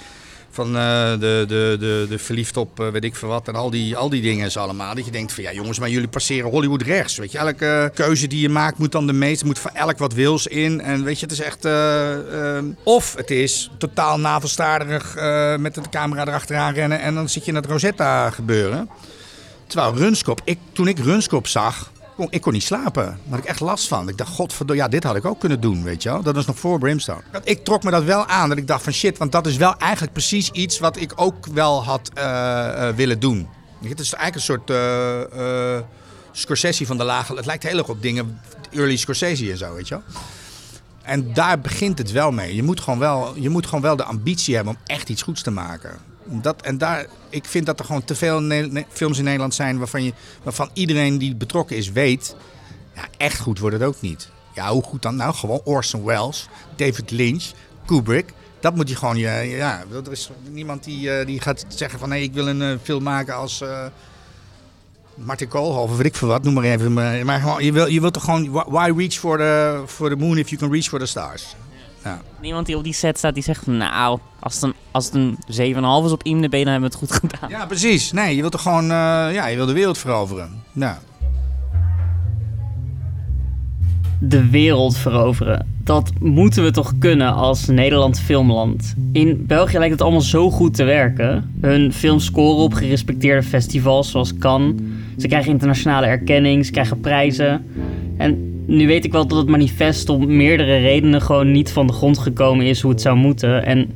Van 0.50 0.68
uh, 0.68 1.12
de, 1.12 1.46
de, 1.48 1.76
de, 1.80 2.06
de 2.10 2.20
verliefd 2.20 2.58
op 2.58 2.80
uh, 2.80 2.88
weet 2.88 3.04
ik 3.04 3.16
veel 3.16 3.30
wat 3.30 3.48
en 3.48 3.56
al 3.56 3.70
die, 3.70 3.98
al 3.98 4.10
die 4.10 4.22
dingen 4.22 4.46
is 4.46 4.58
allemaal. 4.58 4.96
Dat 4.96 5.06
je 5.06 5.12
denkt 5.12 5.34
van 5.34 5.44
ja 5.44 5.52
jongens, 5.52 5.80
maar 5.80 5.90
jullie 5.90 6.08
passeren 6.08 6.50
Hollywood 6.50 6.82
rechts. 6.82 7.18
Weet 7.18 7.32
je, 7.32 7.38
elke 7.38 7.92
keuze 7.94 8.28
die 8.28 8.42
je 8.42 8.50
maakt 8.50 8.78
moet 8.78 8.92
dan 8.92 9.08
de 9.08 9.14
meeste, 9.14 9.46
moet 9.46 9.60
van 9.60 9.72
elk 9.74 9.98
wat 9.98 10.14
wils 10.14 10.48
in. 10.48 10.82
En 10.82 11.04
weet 11.04 11.20
je, 11.20 11.26
het 11.26 11.34
is 11.34 11.42
echt... 11.42 11.68
of 12.84 13.16
het 13.16 13.32
is 13.32 13.72
totaal 13.78 14.20
navelstaarderig 14.20 15.16
met 15.60 15.74
de 15.74 15.82
camera 15.90 16.28
erachteraan 16.28 16.74
rennen 16.74 17.00
en 17.00 17.16
dan 17.16 17.30
zit 17.30 17.46
je 17.46 17.50
in 17.52 17.58
het 17.58 17.66
Rosetta 17.66 18.30
gebeuren. 18.30 18.90
Terwijl 19.68 19.96
Runskop, 19.96 20.42
ik, 20.44 20.60
toen 20.72 20.88
ik 20.88 21.00
Runskop 21.00 21.48
zag, 21.48 21.92
ik 22.30 22.42
kon 22.42 22.54
niet 22.54 22.64
slapen. 22.64 23.04
Daar 23.06 23.18
had 23.30 23.40
ik 23.40 23.46
echt 23.46 23.60
last 23.60 23.88
van. 23.88 24.10
Ik 24.10 24.18
dacht, 24.18 24.34
godverdomme, 24.34 24.82
ja, 24.82 24.88
dit 24.88 25.04
had 25.04 25.16
ik 25.16 25.26
ook 25.26 25.40
kunnen 25.40 25.60
doen, 25.60 25.84
weet 25.84 26.04
je 26.04 26.10
wel. 26.10 26.22
Dat 26.22 26.36
was 26.36 26.46
nog 26.46 26.60
voor 26.60 26.80
Brimstone. 26.80 27.22
Ik 27.44 27.64
trok 27.64 27.84
me 27.84 27.92
dat 27.92 28.04
wel 28.04 28.26
aan, 28.26 28.50
dat 28.50 28.58
ik 28.58 28.68
dacht 28.68 28.84
van 28.84 28.94
shit, 28.94 29.18
want 29.18 29.32
dat 29.32 29.48
is 29.48 29.58
wel 29.58 29.78
eigenlijk 29.78 30.14
precies 30.14 30.52
iets 30.52 30.80
wat 30.80 30.98
ik 30.98 31.12
ook 31.16 31.46
wel 31.46 31.84
had 31.84 32.12
uh, 32.18 32.24
uh, 32.24 32.90
willen 32.90 33.20
doen. 33.20 33.48
Het 33.82 34.00
is 34.00 34.14
eigenlijk 34.14 34.36
een 34.36 34.42
soort 34.42 34.70
uh, 34.70 35.88
Scorsese 36.32 36.86
van 36.86 36.98
de 36.98 37.04
lage... 37.04 37.36
Het 37.36 37.46
lijkt 37.46 37.64
heel 37.64 37.78
erg 37.78 37.90
op 37.90 38.02
dingen, 38.02 38.40
early 38.72 38.96
Scorsese 38.96 39.52
en 39.52 39.58
zo, 39.58 39.74
weet 39.74 39.88
je 39.88 39.96
wel. 39.96 40.04
En 41.02 41.34
daar 41.34 41.60
begint 41.60 41.98
het 41.98 42.12
wel 42.12 42.32
mee. 42.32 42.56
Je 42.56 42.64
moet 42.64 42.80
gewoon 42.80 43.00
wel, 43.00 43.34
je 43.36 43.50
moet 43.50 43.66
gewoon 43.66 43.82
wel 43.82 43.96
de 43.96 44.04
ambitie 44.04 44.56
hebben 44.56 44.74
om 44.74 44.80
echt 44.86 45.10
iets 45.10 45.22
goeds 45.22 45.42
te 45.42 45.52
maken. 45.52 45.98
Dat, 46.26 46.62
en 46.62 46.78
daar, 46.78 47.06
ik 47.30 47.46
vind 47.46 47.66
dat 47.66 47.80
er 47.80 47.86
gewoon 47.86 48.04
te 48.04 48.16
veel 48.16 48.42
films 48.90 49.18
in 49.18 49.24
Nederland 49.24 49.54
zijn 49.54 49.78
waarvan, 49.78 50.04
je, 50.04 50.14
waarvan 50.44 50.70
iedereen 50.74 51.18
die 51.18 51.36
betrokken 51.36 51.78
is 51.78 51.92
weet. 51.92 52.36
Ja, 52.96 53.08
echt 53.18 53.40
goed 53.40 53.60
wordt 53.60 53.76
het 53.76 53.86
ook 53.86 54.02
niet. 54.02 54.30
Ja, 54.54 54.72
hoe 54.72 54.84
goed 54.84 55.02
dan? 55.02 55.16
Nou, 55.16 55.34
gewoon 55.34 55.62
Orson 55.64 56.04
Welles, 56.04 56.48
David 56.76 57.12
Lynch, 57.12 57.44
Kubrick. 57.86 58.34
Dat 58.60 58.76
moet 58.76 58.90
je 58.90 58.96
gewoon, 58.96 59.18
ja, 59.18 59.40
ja 59.40 59.84
er 60.06 60.12
is 60.12 60.30
niemand 60.50 60.84
die, 60.84 61.26
die 61.26 61.42
gaat 61.42 61.66
zeggen 61.68 62.00
van 62.00 62.10
nee, 62.10 62.24
ik 62.24 62.34
wil 62.34 62.48
een 62.48 62.62
uh, 62.62 62.76
film 62.84 63.04
maken 63.04 63.36
als 63.36 63.62
uh, 63.62 63.86
Martin 65.16 65.48
Koolhoven, 65.48 65.92
of 65.92 65.98
weet 65.98 66.06
ik 66.06 66.16
veel 66.16 66.28
wat, 66.28 66.44
noem 66.44 66.54
maar 66.54 66.64
even. 66.64 66.94
Maar, 66.94 67.26
maar 67.26 67.64
je, 67.64 67.72
wil, 67.72 67.88
je 67.88 68.02
wilt 68.02 68.14
toch 68.14 68.24
gewoon, 68.24 68.52
why 68.52 68.94
reach 68.96 69.14
for 69.14 69.38
the, 69.38 69.84
for 69.86 70.10
the 70.10 70.16
moon 70.16 70.38
if 70.38 70.50
you 70.50 70.62
can 70.62 70.72
reach 70.72 70.88
for 70.88 71.00
the 71.00 71.06
stars? 71.06 71.56
Ja. 72.06 72.22
Niemand 72.42 72.66
die 72.66 72.78
op 72.78 72.84
die 72.84 72.94
set 72.94 73.18
staat 73.18 73.34
die 73.34 73.44
zegt 73.44 73.68
nou, 73.68 74.20
als 74.40 74.54
het 74.54 74.64
een, 74.64 74.74
als 74.92 75.06
het 75.06 75.14
een 75.14 75.38
7,5 75.76 76.06
is 76.06 76.12
op 76.12 76.24
IMDb, 76.24 76.52
dan 76.52 76.72
hebben 76.72 76.80
we 76.80 76.86
het 76.86 76.96
goed 76.96 77.12
gedaan. 77.12 77.50
Ja, 77.50 77.66
precies. 77.66 78.12
Nee, 78.12 78.36
je 78.36 78.40
wilt 78.40 78.52
toch 78.52 78.62
gewoon, 78.62 78.84
uh, 78.84 78.90
ja, 79.34 79.48
je 79.48 79.56
wil 79.56 79.66
de 79.66 79.74
wereld 79.74 79.98
veroveren. 79.98 80.64
Nou. 80.72 80.96
De 84.20 84.50
wereld 84.50 84.98
veroveren. 84.98 85.74
Dat 85.84 86.12
moeten 86.20 86.64
we 86.64 86.72
toch 86.72 86.94
kunnen 87.00 87.34
als 87.34 87.68
Nederland 87.68 88.20
filmland. 88.20 88.96
In 89.12 89.46
België 89.46 89.78
lijkt 89.78 89.94
het 89.94 90.02
allemaal 90.02 90.22
zo 90.22 90.52
goed 90.52 90.74
te 90.74 90.84
werken. 90.84 91.54
Hun 91.62 91.94
films 91.94 92.26
scoren 92.26 92.64
op 92.64 92.74
gerespecteerde 92.74 93.44
festivals 93.44 94.12
zoals 94.12 94.38
Cannes. 94.38 94.82
Ze 95.18 95.28
krijgen 95.28 95.52
internationale 95.52 96.06
erkenning, 96.06 96.66
ze 96.66 96.72
krijgen 96.72 97.00
prijzen. 97.00 97.66
En 98.18 98.45
nu 98.68 98.88
weet 98.88 99.06
ik 99.06 99.12
wel 99.12 99.28
dat 99.28 99.38
het 99.38 99.48
manifest 99.48 100.10
om 100.10 100.36
meerdere 100.36 100.78
redenen 100.78 101.22
gewoon 101.22 101.52
niet 101.52 101.72
van 101.72 101.88
de 101.88 101.94
grond 101.94 102.18
gekomen 102.18 102.66
is 102.66 102.82
hoe 102.82 102.92
het 102.92 103.02
zou 103.02 103.18
moeten. 103.18 103.66
En 103.66 103.90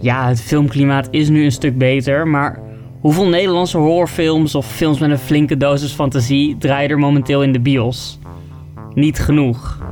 ja, 0.00 0.28
het 0.28 0.42
filmklimaat 0.42 1.08
is 1.10 1.28
nu 1.28 1.44
een 1.44 1.52
stuk 1.52 1.78
beter, 1.78 2.28
maar 2.28 2.60
hoeveel 3.00 3.28
Nederlandse 3.28 3.78
horrorfilms 3.78 4.54
of 4.54 4.66
films 4.72 4.98
met 4.98 5.10
een 5.10 5.18
flinke 5.18 5.56
dosis 5.56 5.92
fantasie 5.92 6.56
draaien 6.58 6.90
er 6.90 6.98
momenteel 6.98 7.42
in 7.42 7.52
de 7.52 7.60
bios? 7.60 8.18
Niet 8.94 9.18
genoeg. 9.18 9.82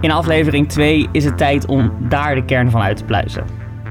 In 0.00 0.10
aflevering 0.10 0.68
2 0.68 1.08
is 1.12 1.24
het 1.24 1.38
tijd 1.38 1.66
om 1.66 1.92
daar 2.08 2.34
de 2.34 2.44
kern 2.44 2.70
van 2.70 2.80
uit 2.80 2.96
te 2.96 3.04
pluizen. 3.04 3.44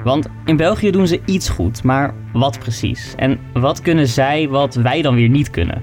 Want 0.03 0.27
in 0.45 0.57
België 0.57 0.91
doen 0.91 1.07
ze 1.07 1.21
iets 1.25 1.49
goed, 1.49 1.83
maar 1.83 2.13
wat 2.33 2.59
precies? 2.59 3.13
En 3.17 3.39
wat 3.53 3.81
kunnen 3.81 4.07
zij 4.07 4.49
wat 4.49 4.75
wij 4.75 5.01
dan 5.01 5.15
weer 5.15 5.29
niet 5.29 5.49
kunnen? 5.49 5.81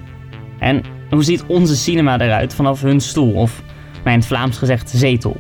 En 0.59 0.83
hoe 1.11 1.25
ziet 1.25 1.45
onze 1.47 1.77
cinema 1.77 2.21
eruit 2.21 2.55
vanaf 2.55 2.81
hun 2.81 3.01
stoel, 3.01 3.33
of 3.33 3.63
mijn 4.05 4.15
in 4.15 4.21
het 4.21 4.29
Vlaams 4.29 4.59
gezegd 4.59 4.91
zetel? 4.91 5.37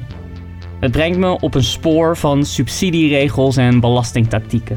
Het 0.80 0.90
brengt 0.90 1.18
me 1.18 1.40
op 1.40 1.54
een 1.54 1.64
spoor 1.64 2.16
van 2.16 2.44
subsidieregels 2.44 3.56
en 3.56 3.80
belastingtactieken. 3.80 4.76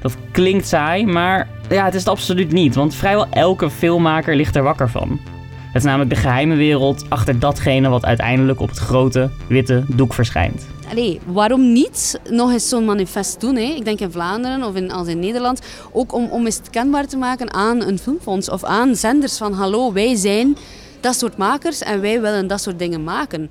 Dat 0.00 0.16
klinkt 0.30 0.66
saai, 0.66 1.06
maar 1.06 1.48
ja, 1.68 1.84
het 1.84 1.94
is 1.94 2.00
het 2.00 2.08
absoluut 2.08 2.52
niet, 2.52 2.74
want 2.74 2.94
vrijwel 2.94 3.26
elke 3.30 3.70
filmmaker 3.70 4.36
ligt 4.36 4.56
er 4.56 4.62
wakker 4.62 4.90
van. 4.90 5.20
Het 5.66 5.76
is 5.76 5.82
namelijk 5.82 6.10
de 6.10 6.20
geheime 6.20 6.54
wereld 6.54 7.06
achter 7.08 7.38
datgene 7.38 7.88
wat 7.88 8.04
uiteindelijk 8.04 8.60
op 8.60 8.68
het 8.68 8.78
grote, 8.78 9.30
witte 9.48 9.84
doek 9.88 10.14
verschijnt. 10.14 10.66
Allee, 10.90 11.20
waarom 11.26 11.72
niet 11.72 12.20
nog 12.30 12.52
eens 12.52 12.68
zo'n 12.68 12.84
manifest 12.84 13.40
doen? 13.40 13.56
Hè? 13.56 13.62
Ik 13.62 13.84
denk 13.84 14.00
in 14.00 14.10
Vlaanderen 14.10 14.62
of 14.62 14.74
in, 14.74 14.90
als 14.90 15.08
in 15.08 15.18
Nederland. 15.18 15.60
Ook 15.92 16.14
om, 16.14 16.28
om 16.30 16.44
eens 16.44 16.60
kenbaar 16.70 17.06
te 17.06 17.16
maken 17.16 17.52
aan 17.52 17.82
een 17.82 17.98
filmfonds 17.98 18.50
of 18.50 18.64
aan 18.64 18.94
zenders 18.94 19.36
van 19.36 19.52
hallo, 19.52 19.92
wij 19.92 20.14
zijn 20.14 20.56
dat 21.00 21.16
soort 21.16 21.36
makers 21.36 21.82
en 21.82 22.00
wij 22.00 22.20
willen 22.20 22.46
dat 22.46 22.60
soort 22.60 22.78
dingen 22.78 23.04
maken. 23.04 23.50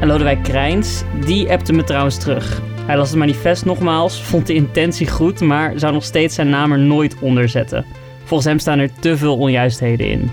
En 0.00 0.06
Lodewijk 0.06 0.42
Krijns, 0.42 1.02
die 1.24 1.50
appte 1.50 1.72
me 1.72 1.84
trouwens 1.84 2.18
terug. 2.18 2.60
Hij 2.86 2.96
las 2.96 3.08
het 3.08 3.18
manifest 3.18 3.64
nogmaals, 3.64 4.22
vond 4.22 4.46
de 4.46 4.54
intentie 4.54 5.08
goed, 5.08 5.40
maar 5.40 5.78
zou 5.78 5.92
nog 5.92 6.04
steeds 6.04 6.34
zijn 6.34 6.48
naam 6.48 6.72
er 6.72 6.78
nooit 6.78 7.16
onder 7.20 7.48
zetten. 7.48 7.84
Volgens 8.24 8.48
hem 8.48 8.58
staan 8.58 8.78
er 8.78 8.90
te 9.00 9.16
veel 9.16 9.36
onjuistheden 9.36 10.06
in. 10.10 10.30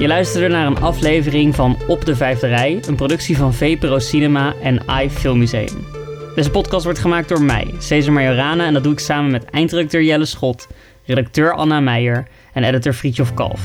Je 0.00 0.06
luisterde 0.06 0.48
naar 0.48 0.66
een 0.66 0.80
aflevering 0.80 1.54
van 1.54 1.76
Op 1.86 2.04
de 2.04 2.16
Vijfde 2.16 2.46
Rij, 2.46 2.82
een 2.86 2.94
productie 2.94 3.36
van 3.36 3.54
VPRO 3.54 3.98
Cinema 3.98 4.54
en 4.62 4.82
i 5.02 5.10
Filmmuseum. 5.10 5.86
Deze 6.34 6.50
podcast 6.50 6.84
wordt 6.84 6.98
gemaakt 6.98 7.28
door 7.28 7.42
mij, 7.42 7.74
Cesar 7.78 8.12
Majorana, 8.12 8.66
en 8.66 8.72
dat 8.72 8.82
doe 8.82 8.92
ik 8.92 8.98
samen 8.98 9.30
met 9.30 9.44
eindredacteur 9.44 10.02
Jelle 10.02 10.24
Schot, 10.24 10.68
redacteur 11.04 11.52
Anna 11.54 11.80
Meijer 11.80 12.26
en 12.52 12.64
editor 12.64 12.92
Friedjof 12.92 13.34
Kalf. 13.34 13.60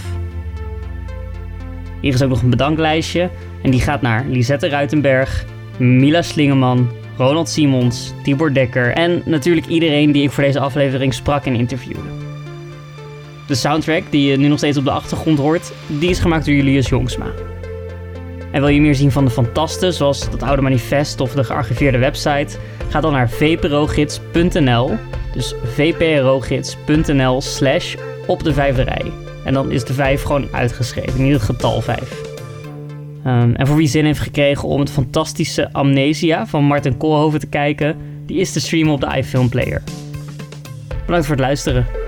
Hier 2.02 2.14
is 2.14 2.24
ook 2.24 2.30
nog 2.30 2.42
een 2.42 2.50
bedanklijstje 2.50 3.30
en 3.64 3.72
die 3.72 3.82
gaat 3.82 4.02
naar 4.02 4.26
Lisette 4.28 4.70
Ruitenberg, 4.70 5.46
Mila 5.78 6.22
Slingeman, 6.22 6.90
Ronald 7.18 7.50
Simons, 7.50 8.14
Tibor 8.24 8.54
Dekker 8.54 8.92
en 8.92 9.22
natuurlijk 9.26 9.68
iedereen 9.68 10.12
die 10.12 10.24
ik 10.24 10.32
voor 10.32 10.44
deze 10.44 10.60
aflevering 10.60 11.14
sprak 11.14 11.46
en 11.46 11.56
interviewde. 11.56 12.25
De 13.48 13.56
soundtrack 13.56 14.04
die 14.10 14.30
je 14.30 14.38
nu 14.38 14.48
nog 14.48 14.58
steeds 14.58 14.78
op 14.78 14.84
de 14.84 14.92
achtergrond 14.92 15.38
hoort, 15.38 15.72
die 15.88 16.10
is 16.10 16.20
gemaakt 16.20 16.46
door 16.46 16.54
Julius 16.54 16.90
Jongsma. 16.90 17.32
En 18.52 18.62
wil 18.62 18.70
je 18.70 18.82
meer 18.82 18.96
zien 18.96 19.12
van 19.12 19.26
de 19.26 19.32
fantasten, 19.32 19.94
zoals 19.94 20.30
dat 20.30 20.44
oude 20.44 20.62
manifest 20.62 21.20
of 21.20 21.34
de 21.34 21.44
gearchiveerde 21.44 21.98
website? 21.98 22.58
Ga 22.90 23.02
dan 23.02 23.12
naar 23.12 23.30
vprogids.nl. 23.30 24.92
Dus 25.34 25.56
vprogids.nl 25.64 27.42
slash 27.42 27.96
op 28.28 28.44
de 28.44 28.54
vijfde 28.54 28.82
rij. 28.82 29.12
En 29.46 29.54
dan 29.54 29.72
is 29.72 29.84
de 29.84 29.94
vijf 29.94 30.22
gewoon 30.22 30.48
uitgeschreven, 30.52 31.24
niet 31.24 31.34
het 31.34 31.42
getal 31.42 31.82
vijf. 31.82 32.22
Ehm, 33.24 33.54
en 33.54 33.68
voor 33.68 33.76
wie 33.76 33.88
zin 33.88 34.06
heeft 34.06 34.20
gekregen 34.20 34.68
om 34.68 34.80
het 34.80 34.92
fantastische 34.92 35.74
Amnesia 35.74 36.48
van 36.48 36.64
Martin 36.64 36.98
Koolhoven 36.98 37.40
te 37.40 37.48
kijken, 37.48 37.96
die 38.26 38.38
is 38.38 38.52
te 38.52 38.60
streamen 38.60 38.94
op 38.94 39.02
de 39.02 39.18
iFilm 39.18 39.50
Player. 39.50 39.84
Bedankt 41.06 41.26
voor 41.26 41.36
het 41.36 41.46
luisteren. 41.46 42.05